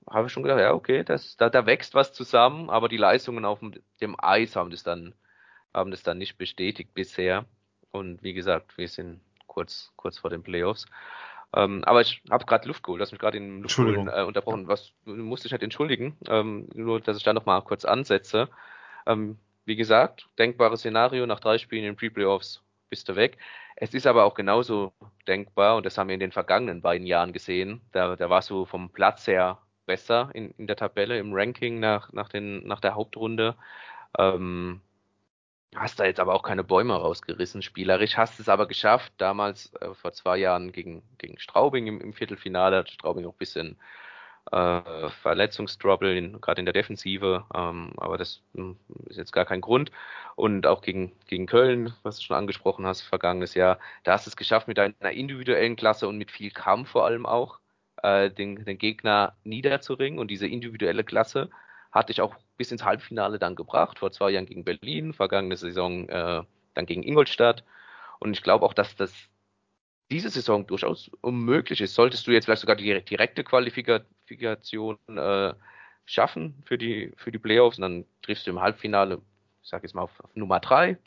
habe 0.08 0.26
ich 0.26 0.32
schon 0.32 0.42
gedacht, 0.42 0.60
ja, 0.60 0.72
okay, 0.72 1.02
das, 1.04 1.36
da, 1.36 1.48
da 1.50 1.66
wächst 1.66 1.94
was 1.94 2.12
zusammen, 2.12 2.70
aber 2.70 2.88
die 2.88 2.96
Leistungen 2.96 3.44
auf 3.44 3.60
dem 4.00 4.16
Eis 4.18 4.56
haben 4.56 4.70
das 4.70 4.82
dann, 4.82 5.14
haben 5.72 5.90
das 5.90 6.02
dann 6.02 6.18
nicht 6.18 6.36
bestätigt 6.36 6.92
bisher. 6.94 7.46
Und 7.90 8.22
wie 8.22 8.34
gesagt, 8.34 8.76
wir 8.76 8.88
sind 8.88 9.20
kurz, 9.46 9.92
kurz 9.96 10.18
vor 10.18 10.30
den 10.30 10.42
Playoffs. 10.42 10.86
Ähm, 11.54 11.84
aber 11.84 12.00
ich 12.00 12.22
habe 12.30 12.44
gerade 12.44 12.66
Luft 12.66 12.82
geholt, 12.82 13.00
hast 13.00 13.12
mich 13.12 13.20
gerade 13.20 13.38
in 13.38 13.62
Luft 13.62 13.78
holen, 13.78 14.08
äh, 14.08 14.24
unterbrochen. 14.24 14.66
Was 14.66 14.92
musste 15.04 15.46
ich 15.46 15.52
halt 15.52 15.62
entschuldigen, 15.62 16.16
ähm, 16.28 16.68
nur 16.74 17.00
dass 17.00 17.16
ich 17.16 17.22
da 17.22 17.32
nochmal 17.32 17.62
kurz 17.62 17.84
ansetze. 17.84 18.48
Ähm, 19.06 19.38
wie 19.64 19.76
gesagt, 19.76 20.28
denkbares 20.38 20.80
Szenario, 20.80 21.26
nach 21.26 21.40
drei 21.40 21.58
Spielen 21.58 21.84
in 21.84 21.92
den 21.92 21.96
Pre-Playoffs 21.96 22.62
bist 22.94 23.08
du 23.08 23.16
weg. 23.16 23.38
Es 23.74 23.92
ist 23.92 24.06
aber 24.06 24.24
auch 24.24 24.34
genauso 24.34 24.92
denkbar, 25.26 25.76
und 25.76 25.84
das 25.84 25.98
haben 25.98 26.06
wir 26.06 26.14
in 26.14 26.20
den 26.20 26.30
vergangenen 26.30 26.80
beiden 26.80 27.08
Jahren 27.08 27.32
gesehen, 27.32 27.80
da, 27.90 28.14
da 28.14 28.30
warst 28.30 28.50
du 28.50 28.66
vom 28.66 28.90
Platz 28.90 29.26
her 29.26 29.58
besser 29.84 30.30
in, 30.32 30.52
in 30.58 30.68
der 30.68 30.76
Tabelle, 30.76 31.18
im 31.18 31.32
Ranking 31.32 31.80
nach, 31.80 32.12
nach, 32.12 32.28
den, 32.28 32.64
nach 32.68 32.78
der 32.78 32.94
Hauptrunde. 32.94 33.56
Ähm, 34.16 34.80
hast 35.74 35.98
da 35.98 36.04
jetzt 36.04 36.20
aber 36.20 36.34
auch 36.34 36.44
keine 36.44 36.62
Bäume 36.62 36.94
rausgerissen, 36.94 37.62
spielerisch. 37.62 38.16
Hast 38.16 38.38
es 38.38 38.48
aber 38.48 38.68
geschafft, 38.68 39.12
damals 39.18 39.74
äh, 39.80 39.92
vor 39.94 40.12
zwei 40.12 40.36
Jahren 40.36 40.70
gegen, 40.70 41.02
gegen 41.18 41.40
Straubing 41.40 41.88
im, 41.88 42.00
im 42.00 42.12
Viertelfinale, 42.12 42.76
hat 42.78 42.90
Straubing 42.90 43.26
auch 43.26 43.32
ein 43.32 43.38
bisschen 43.38 43.76
äh, 44.52 45.08
Verletzungstrouble, 45.22 46.38
gerade 46.40 46.60
in 46.60 46.66
der 46.66 46.72
Defensive, 46.72 47.44
ähm, 47.54 47.92
aber 47.96 48.18
das 48.18 48.42
hm, 48.54 48.76
ist 49.06 49.16
jetzt 49.16 49.32
gar 49.32 49.44
kein 49.44 49.60
Grund. 49.60 49.90
Und 50.36 50.66
auch 50.66 50.82
gegen, 50.82 51.12
gegen 51.26 51.46
Köln, 51.46 51.94
was 52.02 52.18
du 52.18 52.24
schon 52.24 52.36
angesprochen 52.36 52.86
hast, 52.86 53.02
vergangenes 53.02 53.54
Jahr, 53.54 53.78
da 54.02 54.12
hast 54.12 54.26
du 54.26 54.30
es 54.30 54.36
geschafft 54.36 54.68
mit 54.68 54.78
deiner 54.78 55.12
individuellen 55.12 55.76
Klasse 55.76 56.08
und 56.08 56.18
mit 56.18 56.30
viel 56.30 56.50
Kampf 56.50 56.90
vor 56.90 57.04
allem 57.06 57.26
auch, 57.26 57.60
äh, 58.02 58.30
den, 58.30 58.64
den 58.64 58.78
Gegner 58.78 59.34
niederzuringen. 59.44 60.18
Und 60.18 60.30
diese 60.30 60.46
individuelle 60.46 61.04
Klasse 61.04 61.50
hat 61.92 62.08
dich 62.08 62.20
auch 62.20 62.34
bis 62.56 62.72
ins 62.72 62.84
Halbfinale 62.84 63.38
dann 63.38 63.54
gebracht, 63.54 63.98
vor 63.98 64.10
zwei 64.12 64.30
Jahren 64.30 64.46
gegen 64.46 64.64
Berlin, 64.64 65.14
vergangene 65.14 65.56
Saison 65.56 66.08
äh, 66.08 66.42
dann 66.74 66.86
gegen 66.86 67.02
Ingolstadt. 67.02 67.64
Und 68.18 68.32
ich 68.32 68.42
glaube 68.42 68.66
auch, 68.66 68.74
dass 68.74 68.96
das 68.96 69.12
diese 70.14 70.30
Saison 70.30 70.64
durchaus 70.64 71.10
unmöglich 71.22 71.80
ist. 71.80 71.94
Solltest 71.94 72.24
du 72.24 72.30
jetzt 72.30 72.44
vielleicht 72.44 72.60
sogar 72.60 72.76
die 72.76 73.02
direkte 73.02 73.42
Qualifikation 73.42 74.96
äh, 75.08 75.54
schaffen 76.04 76.62
für 76.64 76.78
die, 76.78 77.12
für 77.16 77.32
die 77.32 77.40
Playoffs, 77.40 77.78
und 77.78 77.82
dann 77.82 78.04
triffst 78.22 78.46
du 78.46 78.52
im 78.52 78.60
Halbfinale, 78.60 79.20
ich 79.60 79.68
sag 79.68 79.82
jetzt 79.82 79.96
mal 79.96 80.02
auf, 80.02 80.20
auf 80.20 80.36
Nummer 80.36 80.60
drei. 80.60 80.98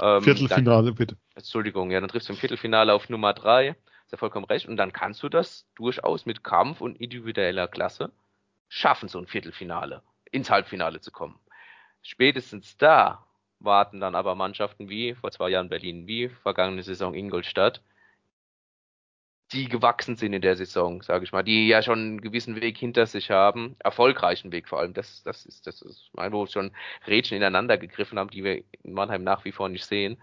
Ähm, 0.00 0.22
Viertelfinale, 0.22 0.86
dann, 0.86 0.94
bitte. 0.94 1.16
Entschuldigung, 1.34 1.90
ja, 1.90 1.98
dann 1.98 2.08
triffst 2.08 2.28
du 2.28 2.32
im 2.32 2.38
Viertelfinale 2.38 2.94
auf 2.94 3.08
Nummer 3.08 3.32
drei. 3.32 3.70
Ist 4.04 4.12
ja 4.12 4.18
vollkommen 4.18 4.46
recht. 4.46 4.68
Und 4.68 4.76
dann 4.76 4.92
kannst 4.92 5.24
du 5.24 5.28
das 5.28 5.66
durchaus 5.74 6.24
mit 6.24 6.44
Kampf 6.44 6.80
und 6.80 7.00
individueller 7.00 7.66
Klasse 7.66 8.12
schaffen, 8.68 9.08
so 9.08 9.18
ein 9.18 9.26
Viertelfinale, 9.26 10.02
ins 10.30 10.48
Halbfinale 10.48 11.00
zu 11.00 11.10
kommen. 11.10 11.40
Spätestens 12.02 12.76
da 12.76 13.26
warten 13.58 13.98
dann 13.98 14.14
aber 14.14 14.36
Mannschaften 14.36 14.88
wie 14.88 15.14
vor 15.14 15.32
zwei 15.32 15.48
Jahren 15.48 15.70
Berlin, 15.70 16.06
wie 16.06 16.28
vergangene 16.28 16.84
Saison 16.84 17.14
Ingolstadt, 17.14 17.82
die 19.54 19.68
gewachsen 19.68 20.16
sind 20.16 20.32
in 20.32 20.42
der 20.42 20.56
Saison, 20.56 21.00
sage 21.02 21.24
ich 21.24 21.32
mal, 21.32 21.44
die 21.44 21.68
ja 21.68 21.82
schon 21.82 21.98
einen 21.98 22.20
gewissen 22.20 22.60
Weg 22.60 22.76
hinter 22.76 23.06
sich 23.06 23.30
haben, 23.30 23.76
erfolgreichen 23.78 24.52
Weg 24.52 24.68
vor 24.68 24.80
allem. 24.80 24.94
Das, 24.94 25.22
das 25.22 25.46
ist, 25.46 25.66
das 25.66 25.80
ist 25.80 26.10
mein, 26.12 26.32
wo 26.32 26.46
schon 26.46 26.72
Rädchen 27.06 27.36
ineinander 27.36 27.78
gegriffen 27.78 28.18
haben, 28.18 28.30
die 28.30 28.44
wir 28.44 28.64
in 28.82 28.92
Mannheim 28.92 29.22
nach 29.24 29.44
wie 29.44 29.52
vor 29.52 29.68
nicht 29.68 29.86
sehen. 29.86 30.20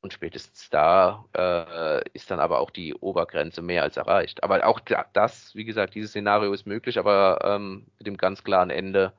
Und 0.00 0.12
spätestens 0.12 0.70
da 0.70 1.24
äh, 1.36 2.08
ist 2.12 2.30
dann 2.30 2.40
aber 2.40 2.60
auch 2.60 2.70
die 2.70 2.94
Obergrenze 2.94 3.62
mehr 3.62 3.82
als 3.82 3.96
erreicht. 3.96 4.42
Aber 4.44 4.64
auch 4.66 4.80
das, 5.12 5.54
wie 5.54 5.64
gesagt, 5.64 5.94
dieses 5.94 6.10
Szenario 6.10 6.52
ist 6.52 6.66
möglich, 6.66 6.98
aber 6.98 7.40
ähm, 7.44 7.86
mit 7.98 8.06
dem 8.06 8.16
ganz 8.16 8.44
klaren 8.44 8.70
Ende, 8.70 9.12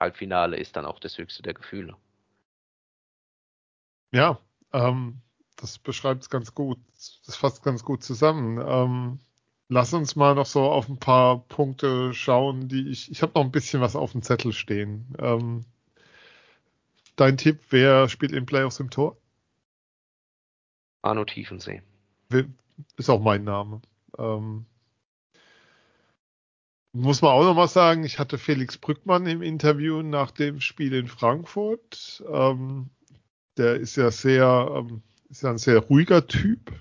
Halbfinale 0.00 0.56
ist 0.56 0.76
dann 0.76 0.86
auch 0.86 1.00
das 1.00 1.18
höchste 1.18 1.42
der 1.42 1.54
Gefühle. 1.54 1.96
Ja, 4.12 4.38
ähm, 4.72 5.20
das 5.60 5.78
beschreibt 5.78 6.22
es 6.22 6.30
ganz 6.30 6.54
gut. 6.54 6.78
Das 7.26 7.36
fasst 7.36 7.62
ganz 7.62 7.84
gut 7.84 8.02
zusammen. 8.02 8.62
Ähm, 8.66 9.18
lass 9.68 9.92
uns 9.92 10.16
mal 10.16 10.34
noch 10.34 10.46
so 10.46 10.62
auf 10.62 10.88
ein 10.88 10.98
paar 10.98 11.40
Punkte 11.48 12.14
schauen, 12.14 12.68
die 12.68 12.88
ich. 12.88 13.10
Ich 13.10 13.22
habe 13.22 13.32
noch 13.34 13.44
ein 13.44 13.50
bisschen 13.52 13.80
was 13.80 13.96
auf 13.96 14.12
dem 14.12 14.22
Zettel 14.22 14.52
stehen. 14.52 15.14
Ähm, 15.18 15.64
dein 17.16 17.36
Tipp, 17.36 17.60
wer 17.70 18.08
spielt 18.08 18.32
in 18.32 18.46
Playoffs 18.46 18.80
im 18.80 18.90
Tor? 18.90 19.16
Arno 21.02 21.24
Tiefensee. 21.24 21.82
Ist 22.96 23.10
auch 23.10 23.20
mein 23.20 23.44
Name. 23.44 23.80
Ähm, 24.16 24.66
muss 26.92 27.22
man 27.22 27.32
auch 27.32 27.44
noch 27.44 27.54
mal 27.54 27.68
sagen, 27.68 28.04
ich 28.04 28.18
hatte 28.18 28.38
Felix 28.38 28.78
Brückmann 28.78 29.26
im 29.26 29.42
Interview 29.42 30.02
nach 30.02 30.30
dem 30.30 30.60
Spiel 30.60 30.94
in 30.94 31.06
Frankfurt. 31.06 32.24
Ähm, 32.30 32.90
der 33.56 33.74
ist 33.76 33.96
ja 33.96 34.10
sehr, 34.10 34.72
ähm, 34.74 35.02
ist 35.30 35.42
ja 35.42 35.50
ein 35.50 35.58
sehr 35.58 35.78
ruhiger 35.78 36.26
Typ, 36.26 36.72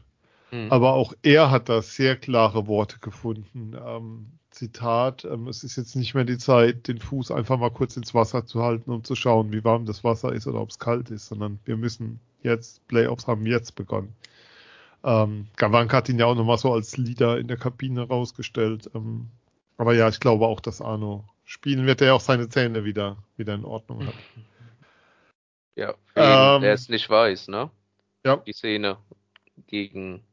mhm. 0.51 0.71
aber 0.71 0.93
auch 0.93 1.13
er 1.23 1.51
hat 1.51 1.69
da 1.69 1.81
sehr 1.81 2.15
klare 2.15 2.67
Worte 2.67 2.99
gefunden. 2.99 3.75
Ähm, 3.85 4.27
Zitat, 4.49 5.23
ähm, 5.25 5.47
es 5.47 5.63
ist 5.63 5.75
jetzt 5.75 5.95
nicht 5.95 6.15
mehr 6.15 6.23
die 6.23 6.37
Zeit, 6.37 6.87
den 6.87 6.97
Fuß 6.99 7.31
einfach 7.31 7.59
mal 7.59 7.69
kurz 7.69 7.95
ins 7.95 8.15
Wasser 8.15 8.45
zu 8.45 8.63
halten, 8.63 8.91
um 8.91 9.03
zu 9.03 9.15
schauen, 9.15 9.51
wie 9.51 9.63
warm 9.63 9.85
das 9.85 10.03
Wasser 10.03 10.33
ist 10.33 10.47
oder 10.47 10.61
ob 10.61 10.69
es 10.69 10.79
kalt 10.79 11.11
ist, 11.11 11.27
sondern 11.27 11.59
wir 11.65 11.77
müssen 11.77 12.19
jetzt, 12.41 12.87
Playoffs 12.87 13.27
haben 13.27 13.45
jetzt 13.45 13.75
begonnen. 13.75 14.15
Ähm, 15.03 15.47
Gawank 15.57 15.93
hat 15.93 16.09
ihn 16.09 16.17
ja 16.17 16.25
auch 16.25 16.35
nochmal 16.35 16.57
so 16.57 16.73
als 16.73 16.97
Leader 16.97 17.37
in 17.37 17.47
der 17.47 17.57
Kabine 17.57 18.07
rausgestellt. 18.07 18.89
Ähm, 18.95 19.29
aber 19.77 19.93
ja, 19.93 20.09
ich 20.09 20.19
glaube 20.19 20.47
auch, 20.47 20.59
dass 20.59 20.81
Arno 20.81 21.23
spielen 21.45 21.85
wird, 21.85 22.01
der 22.01 22.15
auch 22.15 22.21
seine 22.21 22.49
Zähne 22.49 22.83
wieder, 22.83 23.17
wieder 23.37 23.53
in 23.53 23.63
Ordnung 23.63 24.07
hat. 24.07 24.15
Ja, 25.75 25.93
ähm, 26.15 26.63
der 26.63 26.73
es 26.73 26.89
nicht 26.89 27.07
weiß, 27.07 27.49
ne? 27.49 27.69
Ja. 28.27 28.37
die 28.37 28.53
Szene 28.53 28.97
gegen 29.67 30.23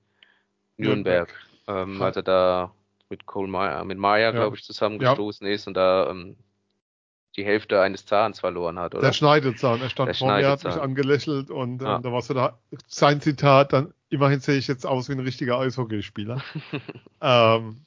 Nürnberg, 0.76 1.32
Nürnberg. 1.66 1.94
Ähm, 1.96 2.02
als 2.02 2.16
er 2.16 2.22
da 2.22 2.74
mit 3.08 3.26
Cole 3.26 3.48
Meyer, 3.48 3.84
mit 3.84 3.98
Meyer, 3.98 4.18
ja. 4.26 4.30
glaube 4.32 4.56
ich, 4.56 4.64
zusammengestoßen 4.64 5.46
ja. 5.46 5.52
ist 5.52 5.66
und 5.66 5.74
da 5.74 6.10
ähm, 6.10 6.36
die 7.36 7.44
Hälfte 7.44 7.80
eines 7.80 8.06
Zahns 8.06 8.40
verloren 8.40 8.78
hat, 8.78 8.94
oder? 8.94 9.02
Der 9.02 9.12
Schneidezahn, 9.12 9.80
er 9.80 9.90
stand 9.90 10.16
vor 10.16 10.36
mir, 10.36 10.48
hat 10.48 10.64
mich 10.64 10.76
angelächelt 10.76 11.50
und 11.50 11.82
ähm, 11.82 12.02
da 12.02 12.12
war 12.12 12.22
so 12.22 12.34
da, 12.34 12.58
sein 12.86 13.20
Zitat, 13.20 13.72
dann 13.72 13.92
immerhin 14.08 14.40
sehe 14.40 14.56
ich 14.56 14.68
jetzt 14.68 14.86
aus 14.86 15.08
wie 15.08 15.12
ein 15.12 15.20
richtiger 15.20 15.58
Eishockeyspieler. 15.58 16.42
ähm, 17.20 17.84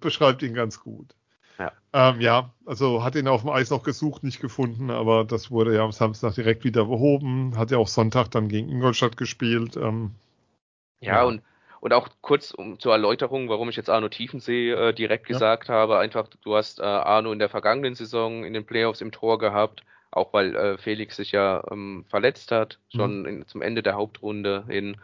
beschreibt 0.00 0.42
ihn 0.42 0.54
ganz 0.54 0.80
gut. 0.80 1.14
Ja. 1.58 1.72
Ähm, 1.92 2.20
ja, 2.20 2.50
also 2.66 3.04
hat 3.04 3.14
ihn 3.14 3.28
auf 3.28 3.42
dem 3.42 3.50
Eis 3.50 3.70
noch 3.70 3.82
gesucht, 3.82 4.24
nicht 4.24 4.40
gefunden, 4.40 4.90
aber 4.90 5.24
das 5.24 5.50
wurde 5.50 5.74
ja 5.74 5.84
am 5.84 5.92
Samstag 5.92 6.34
direkt 6.34 6.64
wieder 6.64 6.86
behoben. 6.86 7.56
Hat 7.56 7.70
ja 7.70 7.78
auch 7.78 7.88
Sonntag 7.88 8.30
dann 8.30 8.48
gegen 8.48 8.68
Ingolstadt 8.68 9.16
gespielt. 9.16 9.76
Ähm, 9.76 10.12
ja, 11.00 11.14
ja, 11.14 11.24
und 11.24 11.42
und 11.84 11.92
auch 11.92 12.08
kurz 12.22 12.50
um, 12.52 12.80
zur 12.80 12.92
Erläuterung, 12.92 13.50
warum 13.50 13.68
ich 13.68 13.76
jetzt 13.76 13.90
Arno 13.90 14.08
Tiefensee 14.08 14.70
äh, 14.70 14.94
direkt 14.94 15.28
ja. 15.28 15.34
gesagt 15.34 15.68
habe, 15.68 15.98
einfach, 15.98 16.28
du 16.42 16.56
hast 16.56 16.80
äh, 16.80 16.82
Arno 16.82 17.30
in 17.30 17.38
der 17.38 17.50
vergangenen 17.50 17.94
Saison 17.94 18.42
in 18.42 18.54
den 18.54 18.64
Playoffs 18.64 19.02
im 19.02 19.12
Tor 19.12 19.38
gehabt, 19.38 19.84
auch 20.10 20.32
weil 20.32 20.56
äh, 20.56 20.78
Felix 20.78 21.16
sich 21.16 21.32
ja 21.32 21.62
ähm, 21.70 22.06
verletzt 22.08 22.52
hat, 22.52 22.78
schon 22.88 23.20
mhm. 23.20 23.26
in, 23.26 23.46
zum 23.46 23.60
Ende 23.60 23.82
der 23.82 23.96
Hauptrunde 23.96 24.64
hin. 24.66 24.96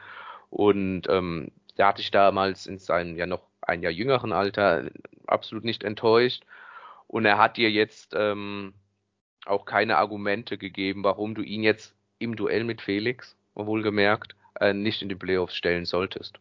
Und 0.49 1.03
ähm, 1.11 1.51
der 1.79 1.87
hatte 1.87 2.03
ich 2.03 2.11
damals 2.11 2.67
in 2.67 2.79
seinen 2.79 3.17
ja 3.17 3.27
noch 3.27 3.43
ein 3.63 3.83
Jahr 3.83 3.93
jüngeren 3.93 4.33
Alter 4.33 4.91
absolut 5.27 5.65
nicht 5.65 5.85
enttäuscht. 5.85 6.45
Und 7.07 7.25
er 7.25 7.39
hat 7.39 7.57
dir 7.57 7.71
jetzt 7.71 8.15
ähm, 8.17 8.75
auch 9.47 9.65
keine 9.65 9.97
Argumente 9.99 10.59
gegeben, 10.59 11.03
warum 11.05 11.35
du 11.35 11.43
ihn 11.43 11.63
jetzt 11.63 11.95
im 12.19 12.37
Duell 12.37 12.65
mit 12.65 12.81
Felix, 12.83 13.37
wohlgemerkt, 13.55 14.35
äh, 14.61 14.73
nicht 14.73 15.03
in 15.03 15.09
die 15.09 15.15
Playoffs 15.15 15.57
stellen 15.57 15.87
solltest. 15.87 16.39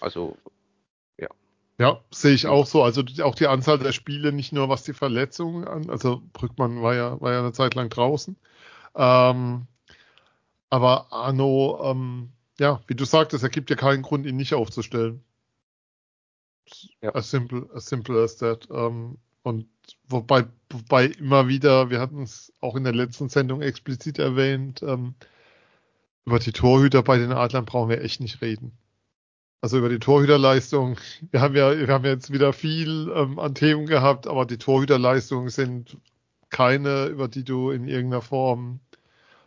Also, 0.00 0.36
ja. 1.18 1.28
Ja, 1.78 2.00
sehe 2.10 2.34
ich 2.34 2.46
auch 2.46 2.66
so. 2.66 2.82
Also 2.82 3.02
auch 3.22 3.34
die 3.34 3.46
Anzahl 3.46 3.78
der 3.78 3.92
Spiele, 3.92 4.32
nicht 4.32 4.52
nur 4.52 4.68
was 4.68 4.84
die 4.84 4.94
Verletzungen 4.94 5.66
an, 5.66 5.90
also 5.90 6.22
Brückmann 6.32 6.82
war 6.82 6.94
ja, 6.94 7.20
war 7.20 7.32
ja 7.32 7.40
eine 7.40 7.52
Zeit 7.52 7.74
lang 7.74 7.90
draußen. 7.90 8.36
Ähm, 8.94 9.66
aber 10.70 11.12
Arno, 11.12 11.80
ähm, 11.84 12.32
ja, 12.60 12.82
wie 12.86 12.94
du 12.94 13.06
sagtest, 13.06 13.42
er 13.42 13.48
gibt 13.48 13.70
ja 13.70 13.76
keinen 13.76 14.02
Grund, 14.02 14.26
ihn 14.26 14.36
nicht 14.36 14.52
aufzustellen. 14.52 15.24
Ja. 17.00 17.14
As 17.14 17.30
simple, 17.30 17.70
as 17.74 17.86
simple 17.86 18.22
as 18.22 18.36
that. 18.36 18.68
Ähm, 18.70 19.16
und 19.42 19.66
wobei, 20.06 20.44
wobei 20.68 21.06
immer 21.06 21.48
wieder, 21.48 21.88
wir 21.88 22.00
hatten 22.00 22.22
es 22.22 22.52
auch 22.60 22.76
in 22.76 22.84
der 22.84 22.92
letzten 22.92 23.30
Sendung 23.30 23.62
explizit 23.62 24.18
erwähnt, 24.18 24.82
ähm, 24.82 25.14
über 26.26 26.38
die 26.38 26.52
Torhüter 26.52 27.02
bei 27.02 27.16
den 27.16 27.32
Adlern 27.32 27.64
brauchen 27.64 27.88
wir 27.88 28.02
echt 28.02 28.20
nicht 28.20 28.42
reden. 28.42 28.72
Also 29.62 29.78
über 29.78 29.88
die 29.88 29.98
Torhüterleistung. 29.98 30.98
Wir 31.30 31.40
haben 31.40 31.56
ja, 31.56 31.76
wir 31.76 31.88
haben 31.88 32.04
jetzt 32.04 32.30
wieder 32.30 32.52
viel 32.52 33.10
ähm, 33.14 33.38
an 33.38 33.54
Themen 33.54 33.86
gehabt, 33.86 34.26
aber 34.26 34.44
die 34.44 34.58
Torhüterleistungen 34.58 35.48
sind 35.48 35.96
keine, 36.50 37.06
über 37.06 37.28
die 37.28 37.44
du 37.44 37.70
in 37.70 37.88
irgendeiner 37.88 38.22
Form 38.22 38.80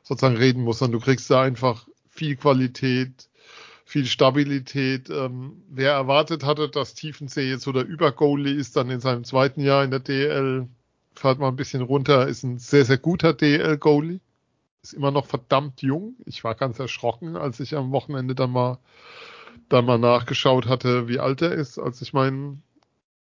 sozusagen 0.01 0.38
reden 0.38 0.64
musst, 0.64 0.80
sondern 0.80 0.99
du 0.99 1.05
kriegst 1.05 1.30
da 1.30 1.41
einfach 1.43 1.88
viel 2.14 2.36
Qualität, 2.36 3.30
viel 3.86 4.05
Stabilität. 4.05 5.09
Ähm, 5.09 5.64
wer 5.70 5.93
erwartet 5.93 6.45
hatte, 6.45 6.70
dass 6.70 6.93
Tiefensee 6.93 7.49
jetzt 7.49 7.64
so 7.64 7.72
der 7.72 7.86
Übergoalie 7.86 8.53
ist, 8.53 8.76
dann 8.76 8.89
in 8.89 8.99
seinem 8.99 9.24
zweiten 9.24 9.61
Jahr 9.61 9.84
in 9.84 9.91
der 9.91 9.99
DL, 9.99 10.68
fährt 11.16 11.39
mal 11.39 11.49
ein 11.49 11.55
bisschen 11.55 11.82
runter, 11.82 12.28
ist 12.28 12.43
ein 12.43 12.57
sehr, 12.57 12.86
sehr 12.86 12.97
guter 12.97 13.34
DL-Goalie. 13.34 14.20
Ist 14.82 14.93
immer 14.93 15.11
noch 15.11 15.26
verdammt 15.26 15.82
jung. 15.82 16.16
Ich 16.26 16.43
war 16.43 16.55
ganz 16.55 16.80
erschrocken, 16.80 17.38
als 17.38 17.59
ich 17.59 17.76
am 17.76 17.91
Wochenende 17.91 18.36
dann 18.36 18.51
mal, 18.51 18.80
dann 19.70 19.86
mal 19.86 19.97
nachgeschaut 19.97 20.68
hatte, 20.68 21.07
wie 21.07 21.20
alt 21.20 21.41
er 21.41 21.51
ist, 21.51 21.80
als 21.80 22.01
ich 22.01 22.14
meinen 22.14 22.64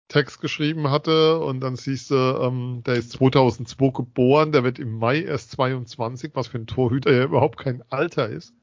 Text 0.08 0.42
geschrieben 0.42 0.90
hatte 0.90 1.40
und 1.40 1.60
dann 1.62 1.76
siehst 1.76 2.12
du, 2.12 2.16
ähm, 2.16 2.84
der 2.86 2.96
ist 2.96 3.12
2002 3.14 3.90
geboren, 3.90 4.52
der 4.52 4.64
wird 4.64 4.80
im 4.80 4.98
Mai 4.98 5.22
erst 5.22 5.52
22, 5.52 6.32
was 6.34 6.48
für 6.48 6.58
ein 6.58 6.68
Torhüter 6.68 7.12
ja 7.12 7.24
überhaupt 7.24 7.58
kein 7.58 7.84
Alter 7.90 8.30
ist. 8.30 8.54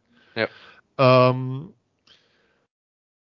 Ja. 0.40 1.30
Ähm, 1.30 1.72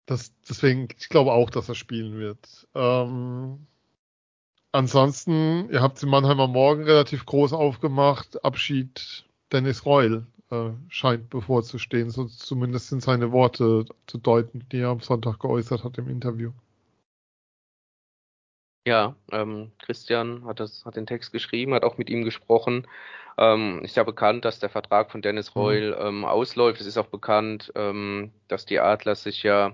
das, 0.06 0.34
deswegen, 0.50 0.88
ich 0.98 1.10
glaube 1.10 1.32
auch, 1.32 1.50
dass 1.50 1.70
er 1.70 1.76
spielen 1.76 2.18
wird. 2.18 2.68
Ähm, 2.76 3.66
ansonsten, 4.72 5.70
ihr 5.72 5.82
habt 5.82 6.02
den 6.02 6.10
Mannheimer 6.10 6.48
Morgen 6.48 6.84
relativ 6.84 7.26
groß 7.26 7.54
aufgemacht. 7.54 8.44
Abschied 8.44 9.26
Dennis 9.52 9.86
Reul 9.86 10.28
äh, 10.50 10.72
scheint 10.90 11.30
bevorzustehen, 11.30 12.10
so 12.10 12.26
zumindest 12.26 12.90
sind 12.90 13.02
seine 13.02 13.32
Worte 13.32 13.86
zu 14.08 14.18
deuten, 14.18 14.66
die 14.72 14.80
er 14.80 14.90
am 14.90 15.00
Sonntag 15.00 15.40
geäußert 15.40 15.84
hat 15.84 15.98
im 15.98 16.10
Interview. 16.10 16.52
Ja, 18.86 19.16
ähm, 19.32 19.72
Christian 19.80 20.46
hat, 20.46 20.60
das, 20.60 20.86
hat 20.86 20.96
den 20.96 21.06
Text 21.06 21.32
geschrieben, 21.32 21.74
hat 21.74 21.84
auch 21.84 21.98
mit 21.98 22.10
ihm 22.10 22.24
gesprochen. 22.24 22.88
Ähm, 23.38 23.82
ist 23.84 23.96
ja 23.96 24.04
bekannt, 24.04 24.44
dass 24.44 24.60
der 24.60 24.70
Vertrag 24.70 25.12
von 25.12 25.22
Dennis 25.22 25.54
mhm. 25.54 25.62
Reul 25.62 25.98
ähm, 26.00 26.26
ausläuft. 26.26 26.82
Es 26.82 26.88
ist 26.88 26.98
auch 26.98 27.08
bekannt, 27.08 27.72
ähm, 27.76 28.32
dass 28.48 28.66
die 28.66 28.80
Adler 28.80 29.16
sich 29.16 29.44
ja 29.44 29.74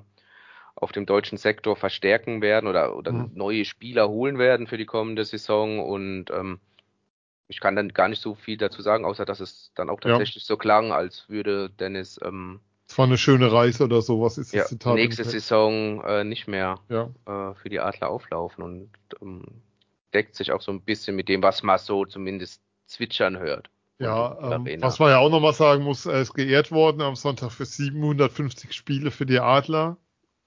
auf 0.76 0.92
dem 0.92 1.06
deutschen 1.06 1.38
Sektor 1.38 1.76
verstärken 1.76 2.42
werden 2.42 2.68
oder, 2.68 2.96
oder 2.96 3.12
mhm. 3.12 3.32
neue 3.34 3.66
Spieler 3.66 4.10
holen 4.10 4.38
werden 4.38 4.68
für 4.68 4.78
die 4.78 4.86
kommende 4.86 5.26
Saison. 5.26 5.80
Und 5.80 6.30
ähm, 6.30 6.60
ich 7.48 7.60
kann 7.60 7.76
dann 7.76 7.90
gar 7.90 8.10
nicht 8.10 8.22
so 8.22 8.36
viel 8.36 8.58
dazu 8.58 8.82
sagen, 8.82 9.06
außer 9.06 9.26
dass 9.26 9.40
es 9.40 9.72
dann 9.74 9.90
auch 9.90 10.02
tatsächlich 10.02 10.44
ja. 10.44 10.48
so 10.48 10.58
klang, 10.58 10.92
als 10.92 11.30
würde 11.30 11.70
Dennis 11.70 12.20
ähm, 12.24 12.60
war 12.98 13.06
eine 13.06 13.18
schöne 13.18 13.52
Reise 13.52 13.84
oder 13.84 14.02
sowas 14.02 14.38
ist 14.38 14.54
ja, 14.54 14.62
das 14.62 14.70
Zitat. 14.70 14.96
Nächste 14.96 15.24
Saison 15.24 16.04
äh, 16.04 16.24
nicht 16.24 16.48
mehr 16.48 16.80
ja. 16.90 17.10
äh, 17.26 17.54
für 17.56 17.70
die 17.70 17.80
Adler 17.80 18.10
auflaufen 18.10 18.64
und 18.64 18.90
ähm, 19.22 19.44
deckt 20.14 20.36
sich 20.36 20.52
auch 20.52 20.62
so 20.62 20.72
ein 20.72 20.82
bisschen 20.82 21.16
mit 21.16 21.30
dem, 21.30 21.44
was 21.44 21.64
man 21.64 21.78
so 21.78 22.06
zumindest 22.06 22.62
zwitschern 22.86 23.38
hört. 23.38 23.70
Ja, 24.00 24.56
ähm, 24.56 24.82
was 24.82 25.00
man 25.00 25.10
ja 25.10 25.18
auch 25.18 25.30
nochmal 25.30 25.54
sagen 25.54 25.84
muss, 25.84 26.06
er 26.06 26.22
ist 26.22 26.34
geehrt 26.34 26.72
worden 26.72 27.02
am 27.02 27.16
Sonntag 27.16 27.52
für 27.52 27.66
750 27.66 28.74
Spiele 28.74 29.10
für 29.10 29.26
die 29.26 29.40
Adler. 29.40 29.98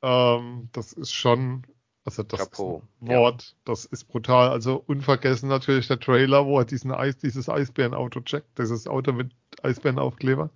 Ähm, 0.03 0.68
das 0.72 0.92
ist 0.92 1.12
schon, 1.12 1.64
also 2.05 2.22
das 2.22 2.40
Chapeau. 2.40 2.82
Wort, 3.01 3.42
ja. 3.42 3.57
das 3.64 3.86
ist 3.86 4.05
brutal. 4.05 4.51
Also 4.51 4.82
unvergessen 4.86 5.48
natürlich 5.48 5.88
der 5.88 5.98
Trailer, 5.98 6.46
wo 6.46 6.61
er 6.61 6.64
diesen 6.64 6.92
Eis, 6.92 7.16
dieses 7.16 7.48
Eisbärenauto 7.48 8.20
checkt, 8.20 8.57
dieses 8.59 8.86
Auto 8.86 9.12
mit 9.12 9.32
Eisbärenaufkleber. 9.62 10.51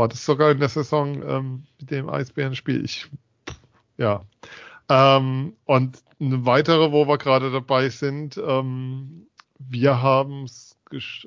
War 0.00 0.08
das 0.08 0.24
sogar 0.24 0.50
in 0.50 0.60
der 0.60 0.70
Saison 0.70 1.22
ähm, 1.28 1.64
mit 1.78 1.90
dem 1.90 2.08
Eisbärenspiel? 2.08 2.82
Ich, 2.86 3.10
ja. 3.98 4.22
Ähm, 4.88 5.52
und 5.66 5.98
eine 6.18 6.46
weitere, 6.46 6.90
wo 6.90 7.06
wir 7.06 7.18
gerade 7.18 7.52
dabei 7.52 7.90
sind, 7.90 8.40
ähm, 8.42 9.26
wir 9.58 10.00
haben 10.00 10.44
es, 10.44 10.78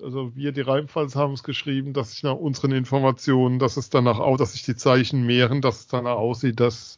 also 0.02 0.36
wir, 0.36 0.54
die 0.54 0.62
Rheinpfalz, 0.62 1.16
haben 1.16 1.34
es 1.34 1.44
geschrieben, 1.44 1.94
dass 1.94 2.14
sich 2.14 2.24
nach 2.24 2.34
unseren 2.34 2.72
Informationen, 2.72 3.60
dass 3.60 3.78
es 3.78 3.92
danach 3.92 4.18
auch, 4.18 4.38
dass 4.38 4.54
sich 4.54 4.64
die 4.64 4.76
Zeichen 4.76 5.24
mehren, 5.24 5.62
dass 5.62 5.82
es 5.82 5.88
danach 5.88 6.16
aussieht, 6.16 6.60
dass 6.60 6.98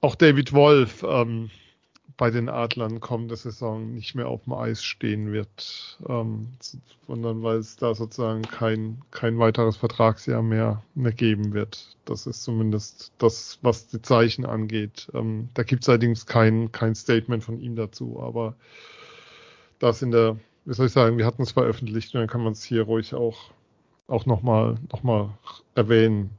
auch 0.00 0.14
David 0.14 0.54
Wolf 0.54 1.04
ähm, 1.06 1.50
bei 2.16 2.30
den 2.30 2.48
Adlern 2.48 3.00
kommende 3.00 3.36
Saison 3.36 3.94
nicht 3.94 4.14
mehr 4.14 4.28
auf 4.28 4.44
dem 4.44 4.52
Eis 4.54 4.82
stehen 4.82 5.32
wird, 5.32 5.98
ähm, 6.08 6.48
sondern 7.06 7.42
weil 7.42 7.58
es 7.58 7.76
da 7.76 7.94
sozusagen 7.94 8.42
kein, 8.42 9.02
kein 9.10 9.38
weiteres 9.38 9.76
Vertragsjahr 9.76 10.42
mehr, 10.42 10.82
mehr 10.94 11.12
geben 11.12 11.52
wird. 11.52 11.96
Das 12.04 12.26
ist 12.26 12.42
zumindest 12.42 13.12
das, 13.18 13.58
was 13.62 13.88
die 13.88 14.02
Zeichen 14.02 14.44
angeht. 14.44 15.08
Ähm, 15.14 15.48
da 15.54 15.62
gibt 15.62 15.82
es 15.82 15.88
allerdings 15.88 16.26
kein, 16.26 16.72
kein 16.72 16.94
Statement 16.94 17.44
von 17.44 17.60
ihm 17.60 17.76
dazu, 17.76 18.20
aber 18.22 18.54
das 19.78 20.02
in 20.02 20.10
der, 20.10 20.36
wie 20.64 20.74
soll 20.74 20.86
ich 20.86 20.92
sagen, 20.92 21.18
wir 21.18 21.26
hatten 21.26 21.42
es 21.42 21.52
veröffentlicht 21.52 22.14
und 22.14 22.20
dann 22.20 22.28
kann 22.28 22.44
man 22.44 22.52
es 22.52 22.62
hier 22.62 22.82
ruhig 22.82 23.14
auch, 23.14 23.50
auch 24.06 24.26
nochmal 24.26 24.76
noch 24.92 25.02
mal 25.02 25.30
erwähnen. 25.74 26.30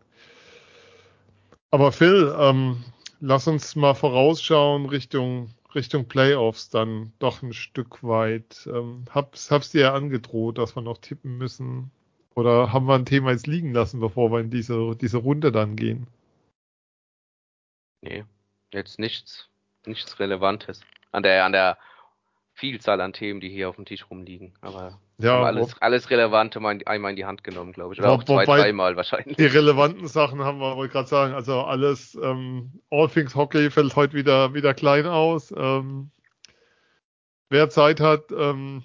Aber 1.72 1.92
Phil, 1.92 2.34
ähm, 2.38 2.84
lass 3.20 3.48
uns 3.48 3.76
mal 3.76 3.96
vorausschauen 3.96 4.86
Richtung 4.86 5.50
Richtung 5.76 6.08
Playoffs 6.08 6.70
dann 6.70 7.14
doch 7.20 7.42
ein 7.42 7.54
Stück 7.54 8.04
weit. 8.04 8.68
Ähm, 8.68 9.06
hab's, 9.10 9.52
hab's 9.52 9.72
dir 9.72 9.82
ja 9.82 9.94
angedroht, 9.94 10.58
dass 10.58 10.76
wir 10.76 10.82
noch 10.82 10.98
tippen 10.98 11.38
müssen. 11.38 11.92
Oder 12.36 12.74
haben 12.74 12.88
wir 12.88 12.96
ein 12.96 13.06
Thema 13.06 13.32
jetzt 13.32 13.48
liegen 13.48 13.74
lassen, 13.74 14.00
bevor 14.00 14.32
wir 14.32 14.40
in 14.40 14.50
diese, 14.50 14.96
diese 14.96 15.18
Runde 15.18 15.52
dann 15.52 15.76
gehen? 15.76 16.08
Nee, 18.02 18.26
jetzt 18.72 19.00
nichts, 19.00 19.50
nichts 19.86 20.20
Relevantes. 20.20 20.82
An 21.12 21.24
der, 21.24 21.46
an 21.46 21.52
der 21.52 21.78
Vielzahl 22.54 23.02
an 23.02 23.14
Themen, 23.14 23.40
die 23.40 23.50
hier 23.50 23.70
auf 23.70 23.76
dem 23.76 23.86
Tisch 23.86 24.10
rumliegen. 24.10 24.54
Aber 24.62 25.00
ja, 25.24 25.42
alles, 25.42 25.76
alles 25.82 26.10
Relevante 26.10 26.60
mal 26.60 26.78
einmal 26.86 27.12
in 27.12 27.16
die 27.16 27.26
Hand 27.26 27.44
genommen, 27.44 27.72
glaube 27.72 27.94
ich. 27.94 28.00
Oder 28.00 28.12
auch 28.12 28.24
zwei, 28.24 28.46
dreimal 28.46 28.96
wahrscheinlich. 28.96 29.38
Die 29.38 29.46
relevanten 29.46 30.08
Sachen 30.08 30.44
haben 30.44 30.60
wir, 30.60 30.76
wollte 30.76 30.94
gerade 30.94 31.08
sagen, 31.08 31.34
also 31.34 31.62
alles, 31.62 32.18
ähm, 32.22 32.72
All 32.90 33.08
Things 33.10 33.36
Hockey 33.36 33.72
fällt 33.72 33.96
heute 33.96 34.14
wieder, 34.14 34.54
wieder 34.54 34.74
klein 34.74 35.06
aus. 35.06 35.54
Ähm, 35.56 36.12
wer 37.50 37.70
Zeit 37.70 38.00
hat, 38.00 38.32
ähm, 38.32 38.84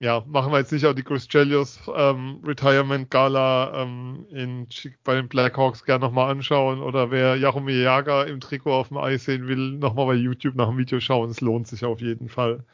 ja, 0.00 0.22
machen 0.26 0.52
wir 0.52 0.58
jetzt 0.58 0.70
nicht 0.70 0.86
auch 0.86 0.94
die 0.94 1.02
Chris 1.02 1.26
Chelios 1.26 1.80
ähm, 1.92 2.40
Retirement 2.44 3.10
Gala 3.10 3.82
ähm, 3.82 4.26
in, 4.30 4.68
bei 5.02 5.16
den 5.16 5.28
Blackhawks 5.28 5.84
gerne 5.84 6.04
nochmal 6.04 6.30
anschauen 6.30 6.80
oder 6.80 7.10
wer 7.10 7.34
Jaromir 7.34 7.82
Jager 7.82 8.26
im 8.28 8.38
Trikot 8.38 8.72
auf 8.72 8.88
dem 8.88 8.98
Eis 8.98 9.24
sehen 9.24 9.48
will, 9.48 9.72
nochmal 9.72 10.06
bei 10.06 10.14
YouTube 10.14 10.54
nach 10.54 10.68
dem 10.68 10.78
Video 10.78 11.00
schauen. 11.00 11.30
Es 11.30 11.40
lohnt 11.40 11.66
sich 11.66 11.84
auf 11.84 12.00
jeden 12.00 12.28
Fall. 12.28 12.64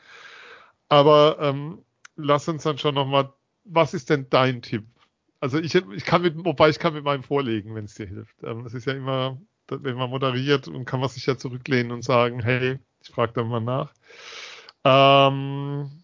Aber 0.91 1.39
ähm, 1.41 1.79
lass 2.17 2.49
uns 2.49 2.63
dann 2.63 2.79
schon 2.79 2.95
nochmal, 2.95 3.33
was 3.65 3.95
ist 3.95 4.11
denn 4.11 4.27
dein 4.31 4.63
Tipp? 4.63 4.85
Also 5.41 5.59
ich, 5.59 5.75
ich 5.75 6.05
kann 6.05 6.23
mit, 6.23 6.43
wobei 6.45 6.71
ich 6.71 6.79
kann 6.79 6.95
mit 6.95 7.05
meinem 7.05 7.23
vorlegen, 7.23 7.75
wenn 7.75 7.85
es 7.85 7.95
dir 7.95 8.07
hilft. 8.07 8.43
Ähm, 8.43 8.67
ist 8.67 8.87
ja 8.87 8.95
immer, 8.95 9.39
wenn 9.69 9.97
man 9.97 10.11
moderiert 10.11 10.69
und 10.69 10.85
kann 10.85 11.01
man 11.01 11.09
sich 11.09 11.27
ja 11.27 11.37
zurücklehnen 11.37 11.93
und 11.93 12.03
sagen, 12.03 12.41
hey, 12.41 12.79
ich 13.03 13.11
frage 13.11 13.33
da 13.35 13.45
mal 13.45 13.61
nach. 13.61 13.93
Ähm, 14.85 16.03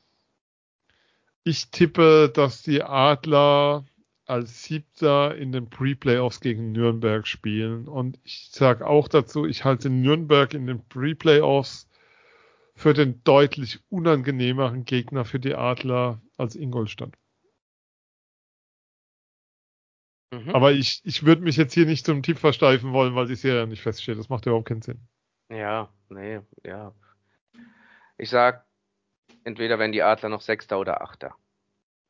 ich 1.45 1.71
tippe, 1.71 2.31
dass 2.33 2.63
die 2.63 2.83
Adler 2.83 3.85
als 4.27 4.63
Siebter 4.63 5.35
in 5.37 5.51
den 5.51 5.69
Pre-Playoffs 5.69 6.41
gegen 6.41 6.73
Nürnberg 6.73 7.27
spielen. 7.27 7.89
Und 7.89 8.19
ich 8.23 8.51
sage 8.53 8.87
auch 8.87 9.09
dazu, 9.09 9.45
ich 9.45 9.65
halte 9.65 9.91
Nürnberg 9.91 10.55
in 10.55 10.67
den 10.67 10.87
Pre-Playoffs 10.89 11.90
für 12.81 12.95
den 12.95 13.23
deutlich 13.25 13.79
unangenehmeren 13.91 14.87
Gegner 14.87 15.27
für 15.27 15.39
die 15.39 15.55
Adler 15.55 16.23
als 16.39 16.57
Ingolstadt. 16.57 17.15
Mhm. 20.33 20.49
Aber 20.55 20.73
ich, 20.73 21.03
ich 21.05 21.27
würde 21.27 21.43
mich 21.43 21.59
jetzt 21.59 21.75
hier 21.75 21.85
nicht 21.85 22.07
zum 22.07 22.23
Tipp 22.23 22.39
versteifen 22.39 22.95
wollen, 22.95 23.15
weil 23.15 23.27
die 23.27 23.35
Serie 23.35 23.67
nicht 23.67 23.83
feststeht. 23.83 24.19
Das 24.19 24.31
macht 24.31 24.47
überhaupt 24.47 24.69
keinen 24.69 24.81
Sinn. 24.81 25.07
Ja, 25.51 25.93
nee, 26.09 26.41
ja. 26.65 26.95
Ich 28.17 28.31
sag, 28.31 28.65
entweder 29.45 29.79
werden 29.79 29.93
die 29.93 30.03
Adler 30.03 30.31
noch 30.31 30.41
Sechster 30.41 30.79
oder 30.79 31.03
Achter. 31.03 31.35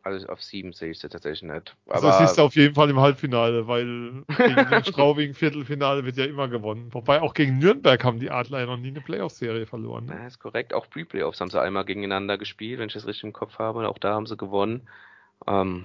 Also 0.03 0.27
auf 0.29 0.43
sieben 0.43 0.73
sehe 0.73 0.93
ich 0.93 0.99
sie 0.99 1.09
tatsächlich 1.11 1.51
nicht. 1.51 1.77
Aber 1.87 1.95
also 1.95 2.25
siehst 2.25 2.39
du 2.39 2.43
auf 2.43 2.57
jeden 2.57 2.75
Fall 2.75 2.89
im 2.89 3.01
Halbfinale, 3.01 3.67
weil 3.67 4.25
gegen 4.37 4.71
den 4.71 4.85
Straubing 4.85 5.35
Viertelfinale 5.35 6.05
wird 6.07 6.17
ja 6.17 6.25
immer 6.25 6.49
gewonnen. 6.49 6.89
Wobei 6.93 7.21
auch 7.21 7.35
gegen 7.35 7.59
Nürnberg 7.59 8.03
haben 8.03 8.19
die 8.19 8.31
Adler 8.31 8.61
ja 8.61 8.67
noch 8.67 8.79
nie 8.79 8.89
eine 8.89 9.03
Playoff-Serie 9.03 9.67
verloren. 9.67 10.07
Ne? 10.07 10.15
Ja, 10.15 10.27
ist 10.27 10.39
korrekt. 10.39 10.73
Auch 10.73 10.89
Pre-Playoffs 10.89 11.41
haben 11.41 11.51
sie 11.51 11.61
einmal 11.61 11.85
gegeneinander 11.85 12.39
gespielt, 12.39 12.79
wenn 12.79 12.89
ich 12.89 12.95
das 12.95 13.07
richtig 13.07 13.25
im 13.25 13.33
Kopf 13.35 13.59
habe. 13.59 13.87
Auch 13.89 13.99
da 13.99 14.15
haben 14.15 14.27
sie 14.27 14.39
gewonnen. 14.39 14.89
Ähm, 15.47 15.85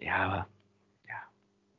ja, 0.00 0.46
ja. 1.08 1.16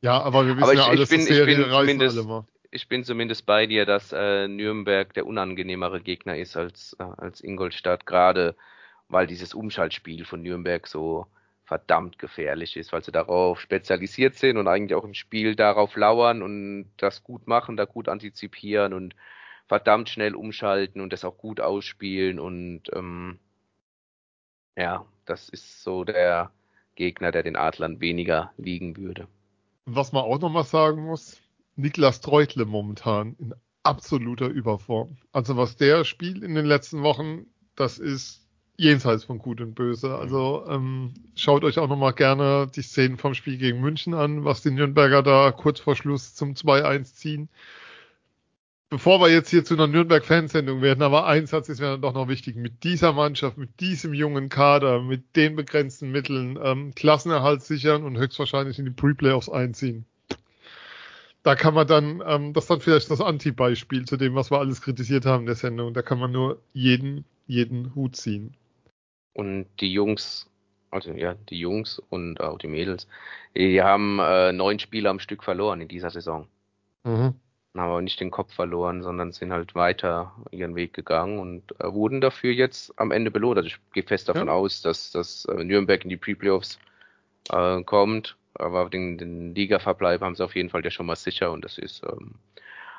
Ja, 0.00 0.22
aber 0.22 0.46
wir 0.46 0.56
wissen 0.56 0.62
aber 0.62 0.72
ich, 0.72 0.78
ja 0.78 0.86
alles, 0.86 1.10
ich 1.10 1.18
bin, 1.18 1.26
Serie 1.26 1.58
ich 1.58 1.60
bin 1.60 1.70
zumindest. 1.70 2.26
Ich 2.70 2.88
bin 2.88 3.04
zumindest 3.04 3.46
bei 3.46 3.66
dir, 3.66 3.86
dass 3.86 4.12
äh, 4.12 4.48
Nürnberg 4.48 5.12
der 5.14 5.26
unangenehmere 5.26 6.00
Gegner 6.00 6.36
ist 6.36 6.56
als, 6.56 6.96
äh, 6.98 7.04
als 7.04 7.40
Ingolstadt, 7.40 8.04
gerade 8.04 8.56
weil 9.08 9.26
dieses 9.26 9.54
Umschaltspiel 9.54 10.24
von 10.24 10.42
Nürnberg 10.42 10.86
so 10.86 11.26
verdammt 11.64 12.18
gefährlich 12.18 12.76
ist, 12.76 12.92
weil 12.92 13.02
sie 13.02 13.12
darauf 13.12 13.60
spezialisiert 13.60 14.34
sind 14.34 14.58
und 14.58 14.68
eigentlich 14.68 14.94
auch 14.94 15.04
im 15.04 15.14
Spiel 15.14 15.56
darauf 15.56 15.96
lauern 15.96 16.42
und 16.42 16.90
das 16.98 17.24
gut 17.24 17.46
machen, 17.46 17.76
da 17.76 17.84
gut 17.86 18.08
antizipieren 18.08 18.92
und 18.92 19.16
verdammt 19.66 20.10
schnell 20.10 20.34
umschalten 20.34 21.00
und 21.00 21.12
das 21.12 21.24
auch 21.24 21.38
gut 21.38 21.60
ausspielen 21.60 22.38
und 22.38 22.82
ähm, 22.94 23.38
ja, 24.76 25.06
das 25.24 25.48
ist 25.48 25.82
so 25.82 26.04
der 26.04 26.50
Gegner, 26.96 27.32
der 27.32 27.42
den 27.42 27.56
Adlern 27.56 28.00
weniger 28.00 28.52
liegen 28.56 28.96
würde. 28.96 29.26
Was 29.86 30.12
man 30.12 30.24
auch 30.24 30.38
nochmal 30.38 30.64
sagen 30.64 31.04
muss, 31.04 31.40
Niklas 31.76 32.20
Treutle 32.20 32.66
momentan 32.66 33.36
in 33.38 33.54
absoluter 33.82 34.46
Überform. 34.46 35.16
Also 35.32 35.56
was 35.56 35.76
der 35.76 36.04
spielt 36.04 36.42
in 36.42 36.54
den 36.54 36.66
letzten 36.66 37.02
Wochen, 37.02 37.46
das 37.74 37.98
ist 37.98 38.43
jenseits 38.76 39.24
von 39.24 39.38
Gut 39.38 39.60
und 39.60 39.74
Böse. 39.74 40.08
Mhm. 40.08 40.14
Also 40.14 40.64
ähm, 40.68 41.14
schaut 41.36 41.64
euch 41.64 41.78
auch 41.78 41.88
nochmal 41.88 42.12
gerne 42.12 42.70
die 42.74 42.82
Szenen 42.82 43.18
vom 43.18 43.34
Spiel 43.34 43.56
gegen 43.56 43.80
München 43.80 44.14
an, 44.14 44.44
was 44.44 44.62
die 44.62 44.70
Nürnberger 44.70 45.22
da 45.22 45.52
kurz 45.52 45.80
vor 45.80 45.96
Schluss 45.96 46.34
zum 46.34 46.54
2-1 46.54 47.14
ziehen. 47.14 47.48
Bevor 48.90 49.20
wir 49.20 49.28
jetzt 49.28 49.50
hier 49.50 49.64
zu 49.64 49.74
einer 49.74 49.88
Nürnberg-Fansendung 49.88 50.80
werden, 50.80 51.02
aber 51.02 51.26
eins 51.26 51.52
hat 51.52 51.68
es 51.68 51.80
mir 51.80 51.98
doch 51.98 52.14
noch 52.14 52.28
wichtig, 52.28 52.54
mit 52.54 52.84
dieser 52.84 53.12
Mannschaft, 53.12 53.58
mit 53.58 53.80
diesem 53.80 54.14
jungen 54.14 54.48
Kader, 54.48 55.02
mit 55.02 55.34
den 55.34 55.56
begrenzten 55.56 56.12
Mitteln, 56.12 56.58
ähm, 56.62 56.94
Klassenerhalt 56.94 57.62
sichern 57.62 58.04
und 58.04 58.18
höchstwahrscheinlich 58.18 58.78
in 58.78 58.84
die 58.84 58.92
Pre-Playoffs 58.92 59.48
einziehen. 59.48 60.04
Da 61.42 61.56
kann 61.56 61.74
man 61.74 61.86
dann, 61.86 62.22
ähm, 62.24 62.52
das 62.52 62.64
ist 62.64 62.70
dann 62.70 62.80
vielleicht 62.80 63.10
das 63.10 63.20
Anti-Beispiel 63.20 64.04
zu 64.04 64.16
dem, 64.16 64.34
was 64.34 64.50
wir 64.52 64.60
alles 64.60 64.80
kritisiert 64.80 65.26
haben 65.26 65.40
in 65.40 65.46
der 65.46 65.56
Sendung. 65.56 65.92
Da 65.92 66.02
kann 66.02 66.20
man 66.20 66.30
nur 66.30 66.60
jeden, 66.72 67.24
jeden 67.46 67.94
Hut 67.94 68.14
ziehen. 68.14 68.54
Und 69.34 69.66
die 69.80 69.92
Jungs, 69.92 70.48
also 70.90 71.12
ja, 71.12 71.34
die 71.50 71.58
Jungs 71.58 72.00
und 72.10 72.40
auch 72.40 72.58
die 72.58 72.68
Mädels, 72.68 73.06
die 73.56 73.82
haben 73.82 74.18
äh, 74.20 74.52
neun 74.52 74.78
Spiele 74.78 75.10
am 75.10 75.18
Stück 75.18 75.42
verloren 75.42 75.80
in 75.80 75.88
dieser 75.88 76.10
Saison. 76.10 76.46
Mhm. 77.02 77.34
Haben 77.76 77.90
aber 77.90 78.02
nicht 78.02 78.20
den 78.20 78.30
Kopf 78.30 78.54
verloren, 78.54 79.02
sondern 79.02 79.32
sind 79.32 79.52
halt 79.52 79.74
weiter 79.74 80.32
ihren 80.52 80.76
Weg 80.76 80.92
gegangen 80.94 81.40
und 81.40 81.78
äh, 81.80 81.92
wurden 81.92 82.20
dafür 82.20 82.52
jetzt 82.52 82.96
am 82.98 83.10
Ende 83.10 83.32
belohnt. 83.32 83.58
Also 83.58 83.66
ich 83.66 83.78
gehe 83.92 84.04
fest 84.04 84.28
davon 84.28 84.46
ja. 84.46 84.52
aus, 84.52 84.80
dass, 84.80 85.10
dass 85.10 85.44
äh, 85.46 85.64
Nürnberg 85.64 86.04
in 86.04 86.10
die 86.10 86.16
Pre-Playoffs 86.16 86.78
äh, 87.50 87.82
kommt. 87.82 88.36
Aber 88.54 88.88
den, 88.88 89.18
den 89.18 89.54
Liga-Verbleib 89.54 90.20
haben 90.20 90.36
sie 90.36 90.44
auf 90.44 90.54
jeden 90.54 90.70
Fall 90.70 90.84
ja 90.84 90.90
schon 90.90 91.06
mal 91.06 91.16
sicher 91.16 91.50
und 91.50 91.64
das 91.64 91.76
ist 91.76 92.04
ähm, 92.04 92.36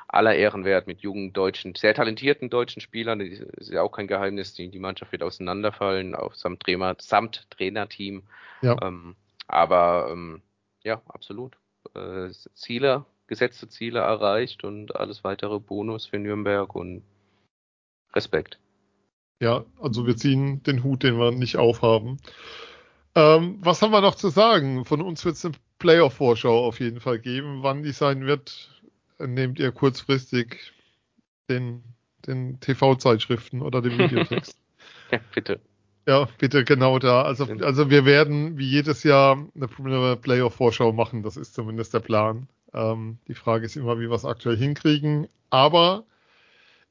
aller 0.08 0.34
Ehren 0.34 0.64
wert 0.64 0.86
mit 0.86 1.00
jungen 1.00 1.32
deutschen, 1.32 1.74
sehr 1.74 1.94
talentierten 1.94 2.50
deutschen 2.50 2.80
Spielern. 2.80 3.18
Das 3.18 3.28
ist 3.28 3.70
ja 3.70 3.82
auch 3.82 3.92
kein 3.92 4.06
Geheimnis. 4.06 4.54
Die, 4.54 4.68
die 4.68 4.78
Mannschaft 4.78 5.12
wird 5.12 5.22
auseinanderfallen, 5.22 6.14
auch 6.14 6.34
samt, 6.34 6.62
Trainer, 6.62 6.96
samt 7.00 7.46
Trainerteam. 7.50 8.22
Ja. 8.62 8.76
Ähm, 8.82 9.16
aber 9.48 10.08
ähm, 10.10 10.42
ja, 10.82 11.02
absolut. 11.08 11.56
Äh, 11.94 12.30
Ziele, 12.54 13.04
gesetzte 13.26 13.68
Ziele 13.68 14.00
erreicht 14.00 14.64
und 14.64 14.96
alles 14.96 15.24
weitere 15.24 15.58
Bonus 15.58 16.06
für 16.06 16.18
Nürnberg 16.18 16.74
und 16.74 17.02
Respekt. 18.14 18.58
Ja, 19.40 19.64
also 19.80 20.06
wir 20.06 20.16
ziehen 20.16 20.62
den 20.62 20.82
Hut, 20.82 21.02
den 21.02 21.18
wir 21.18 21.30
nicht 21.30 21.56
aufhaben. 21.56 22.18
Ähm, 23.14 23.58
was 23.60 23.82
haben 23.82 23.92
wir 23.92 24.00
noch 24.00 24.14
zu 24.14 24.28
sagen? 24.28 24.84
Von 24.84 25.02
uns 25.02 25.24
wird 25.24 25.36
es 25.36 25.44
eine 25.44 25.54
Playoff-Vorschau 25.78 26.66
auf 26.66 26.80
jeden 26.80 27.00
Fall 27.00 27.18
geben. 27.18 27.62
Wann 27.62 27.82
die 27.82 27.92
sein 27.92 28.26
wird, 28.26 28.75
nehmt 29.18 29.58
ihr 29.58 29.72
kurzfristig 29.72 30.72
den, 31.48 31.82
den 32.26 32.60
TV-Zeitschriften 32.60 33.62
oder 33.62 33.82
den 33.82 33.98
Videotext. 33.98 34.58
ja, 35.10 35.20
bitte. 35.34 35.60
Ja, 36.06 36.28
bitte 36.38 36.64
genau 36.64 36.98
da. 36.98 37.22
Also, 37.22 37.46
also 37.62 37.90
wir 37.90 38.04
werden 38.04 38.58
wie 38.58 38.68
jedes 38.68 39.02
Jahr 39.02 39.44
eine 39.54 40.16
Playoff-Vorschau 40.16 40.92
machen. 40.92 41.22
Das 41.22 41.36
ist 41.36 41.54
zumindest 41.54 41.94
der 41.94 42.00
Plan. 42.00 42.48
Ähm, 42.72 43.18
die 43.26 43.34
Frage 43.34 43.66
ist 43.66 43.76
immer, 43.76 43.98
wie 43.98 44.08
wir 44.08 44.14
es 44.14 44.24
aktuell 44.24 44.56
hinkriegen. 44.56 45.26
Aber 45.50 46.04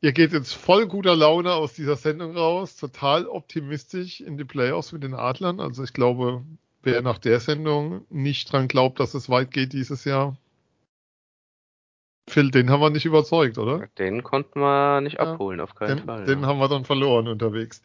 ihr 0.01 0.11
geht 0.11 0.33
jetzt 0.33 0.53
voll 0.53 0.87
guter 0.87 1.15
Laune 1.15 1.53
aus 1.53 1.73
dieser 1.73 1.95
Sendung 1.95 2.35
raus, 2.35 2.75
total 2.75 3.25
optimistisch 3.25 4.19
in 4.19 4.37
die 4.37 4.43
Playoffs 4.43 4.91
mit 4.91 5.03
den 5.03 5.13
Adlern. 5.13 5.61
Also 5.61 5.83
ich 5.83 5.93
glaube, 5.93 6.43
wer 6.83 7.01
nach 7.01 7.17
der 7.17 7.39
Sendung 7.39 8.05
nicht 8.09 8.51
dran 8.51 8.67
glaubt, 8.67 8.99
dass 8.99 9.13
es 9.13 9.29
weit 9.29 9.51
geht 9.51 9.71
dieses 9.71 10.03
Jahr, 10.03 10.35
Phil, 12.27 12.49
den 12.51 12.69
haben 12.69 12.81
wir 12.81 12.89
nicht 12.89 13.05
überzeugt, 13.05 13.57
oder? 13.57 13.87
Den 13.97 14.23
konnten 14.23 14.59
wir 14.59 15.01
nicht 15.01 15.19
abholen, 15.19 15.59
ja, 15.59 15.63
auf 15.63 15.75
keinen 15.75 15.97
den, 15.97 16.05
Fall. 16.05 16.25
Den 16.25 16.41
ja. 16.41 16.47
haben 16.47 16.59
wir 16.59 16.67
dann 16.67 16.85
verloren 16.85 17.27
unterwegs. 17.27 17.83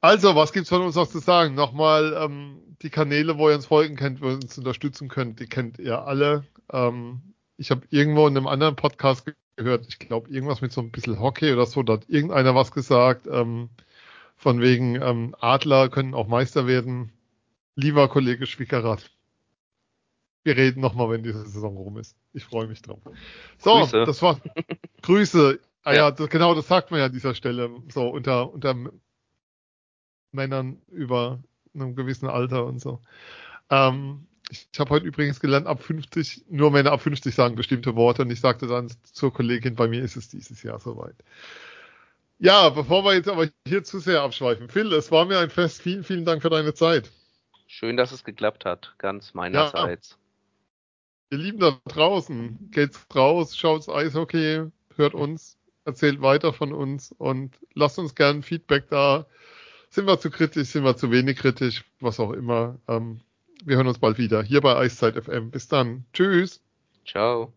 Also, 0.00 0.36
was 0.36 0.52
gibt's 0.52 0.68
von 0.68 0.82
uns 0.82 0.96
noch 0.96 1.08
zu 1.08 1.18
sagen? 1.18 1.54
Nochmal 1.54 2.14
ähm, 2.18 2.60
die 2.82 2.90
Kanäle, 2.90 3.38
wo 3.38 3.48
ihr 3.48 3.56
uns 3.56 3.66
folgen 3.66 3.96
könnt, 3.96 4.20
wo 4.20 4.28
ihr 4.28 4.34
uns 4.34 4.58
unterstützen 4.58 5.08
könnt, 5.08 5.40
die 5.40 5.46
kennt 5.46 5.78
ihr 5.78 6.02
alle. 6.02 6.44
Ähm, 6.70 7.22
ich 7.56 7.70
habe 7.70 7.86
irgendwo 7.88 8.26
in 8.26 8.36
einem 8.36 8.46
anderen 8.46 8.76
Podcast 8.76 9.32
gehört, 9.56 9.86
ich 9.88 9.98
glaube, 9.98 10.28
irgendwas 10.28 10.60
mit 10.60 10.72
so 10.72 10.82
ein 10.82 10.90
bisschen 10.90 11.20
Hockey 11.20 11.52
oder 11.52 11.64
so, 11.64 11.82
da 11.82 11.94
hat 11.94 12.08
irgendeiner 12.08 12.54
was 12.54 12.72
gesagt, 12.72 13.26
ähm, 13.30 13.70
von 14.36 14.60
wegen 14.60 15.00
ähm, 15.00 15.34
Adler 15.40 15.88
können 15.88 16.12
auch 16.14 16.26
Meister 16.26 16.66
werden. 16.66 17.12
Lieber 17.76 18.08
Kollege 18.08 18.46
Schwickerath, 18.46 19.10
wir 20.44 20.56
reden 20.56 20.80
nochmal, 20.80 21.10
wenn 21.10 21.22
diese 21.22 21.44
Saison 21.46 21.76
rum 21.76 21.98
ist. 21.98 22.16
Ich 22.32 22.44
freue 22.44 22.66
mich 22.66 22.82
drauf. 22.82 23.00
So, 23.58 23.80
Grüße. 23.80 24.04
das 24.04 24.22
war 24.22 24.38
Grüße. 25.02 25.58
Ah 25.82 25.94
ja, 25.94 26.10
das, 26.10 26.28
genau, 26.28 26.54
das 26.54 26.68
sagt 26.68 26.90
man 26.90 27.00
ja 27.00 27.06
an 27.06 27.12
dieser 27.12 27.34
Stelle. 27.34 27.70
So 27.92 28.08
unter 28.08 28.52
unter 28.52 28.74
Männern 30.32 30.80
über 30.88 31.42
einem 31.74 31.96
gewissen 31.96 32.28
Alter 32.28 32.66
und 32.66 32.80
so. 32.80 33.00
Ähm, 33.70 34.26
ich 34.50 34.68
ich 34.72 34.78
habe 34.78 34.90
heute 34.90 35.06
übrigens 35.06 35.40
gelernt, 35.40 35.66
ab 35.66 35.82
50, 35.82 36.44
nur 36.48 36.70
Männer 36.70 36.92
ab 36.92 37.00
50 37.00 37.34
sagen 37.34 37.56
bestimmte 37.56 37.96
Worte 37.96 38.22
und 38.22 38.30
ich 38.30 38.40
sagte 38.40 38.66
dann 38.66 38.92
zur 39.04 39.32
Kollegin, 39.32 39.74
bei 39.74 39.88
mir 39.88 40.02
ist 40.02 40.16
es 40.16 40.28
dieses 40.28 40.62
Jahr 40.62 40.78
soweit. 40.78 41.16
Ja, 42.38 42.68
bevor 42.68 43.04
wir 43.04 43.14
jetzt 43.14 43.28
aber 43.28 43.48
hier 43.66 43.84
zu 43.84 44.00
sehr 44.00 44.20
abschweifen. 44.20 44.68
Phil, 44.68 44.92
es 44.92 45.10
war 45.10 45.24
mir 45.24 45.38
ein 45.38 45.50
Fest. 45.50 45.80
Vielen, 45.80 46.04
vielen 46.04 46.24
Dank 46.24 46.42
für 46.42 46.50
deine 46.50 46.74
Zeit. 46.74 47.10
Schön, 47.66 47.96
dass 47.96 48.12
es 48.12 48.24
geklappt 48.24 48.64
hat, 48.64 48.94
ganz 48.98 49.34
meinerseits. 49.34 50.10
Ja. 50.10 50.16
Ihr 51.30 51.38
Lieben 51.38 51.58
da 51.58 51.78
draußen, 51.86 52.70
geht's 52.70 53.06
raus, 53.14 53.56
schaut's 53.56 53.88
Eishockey, 53.88 54.66
hört 54.96 55.14
uns, 55.14 55.58
erzählt 55.84 56.20
weiter 56.20 56.52
von 56.52 56.72
uns 56.72 57.12
und 57.12 57.58
lasst 57.74 57.98
uns 57.98 58.14
gerne 58.14 58.42
Feedback 58.42 58.88
da. 58.88 59.26
Sind 59.90 60.06
wir 60.06 60.18
zu 60.18 60.30
kritisch, 60.30 60.68
sind 60.68 60.84
wir 60.84 60.96
zu 60.96 61.10
wenig 61.10 61.38
kritisch, 61.38 61.84
was 62.00 62.20
auch 62.20 62.32
immer. 62.32 62.78
Ähm, 62.88 63.20
wir 63.64 63.76
hören 63.76 63.86
uns 63.86 63.98
bald 63.98 64.18
wieder 64.18 64.42
hier 64.42 64.60
bei 64.60 64.76
Eiszeit 64.76 65.16
FM. 65.16 65.50
Bis 65.50 65.68
dann. 65.68 66.04
Tschüss. 66.12 66.60
Ciao. 67.06 67.52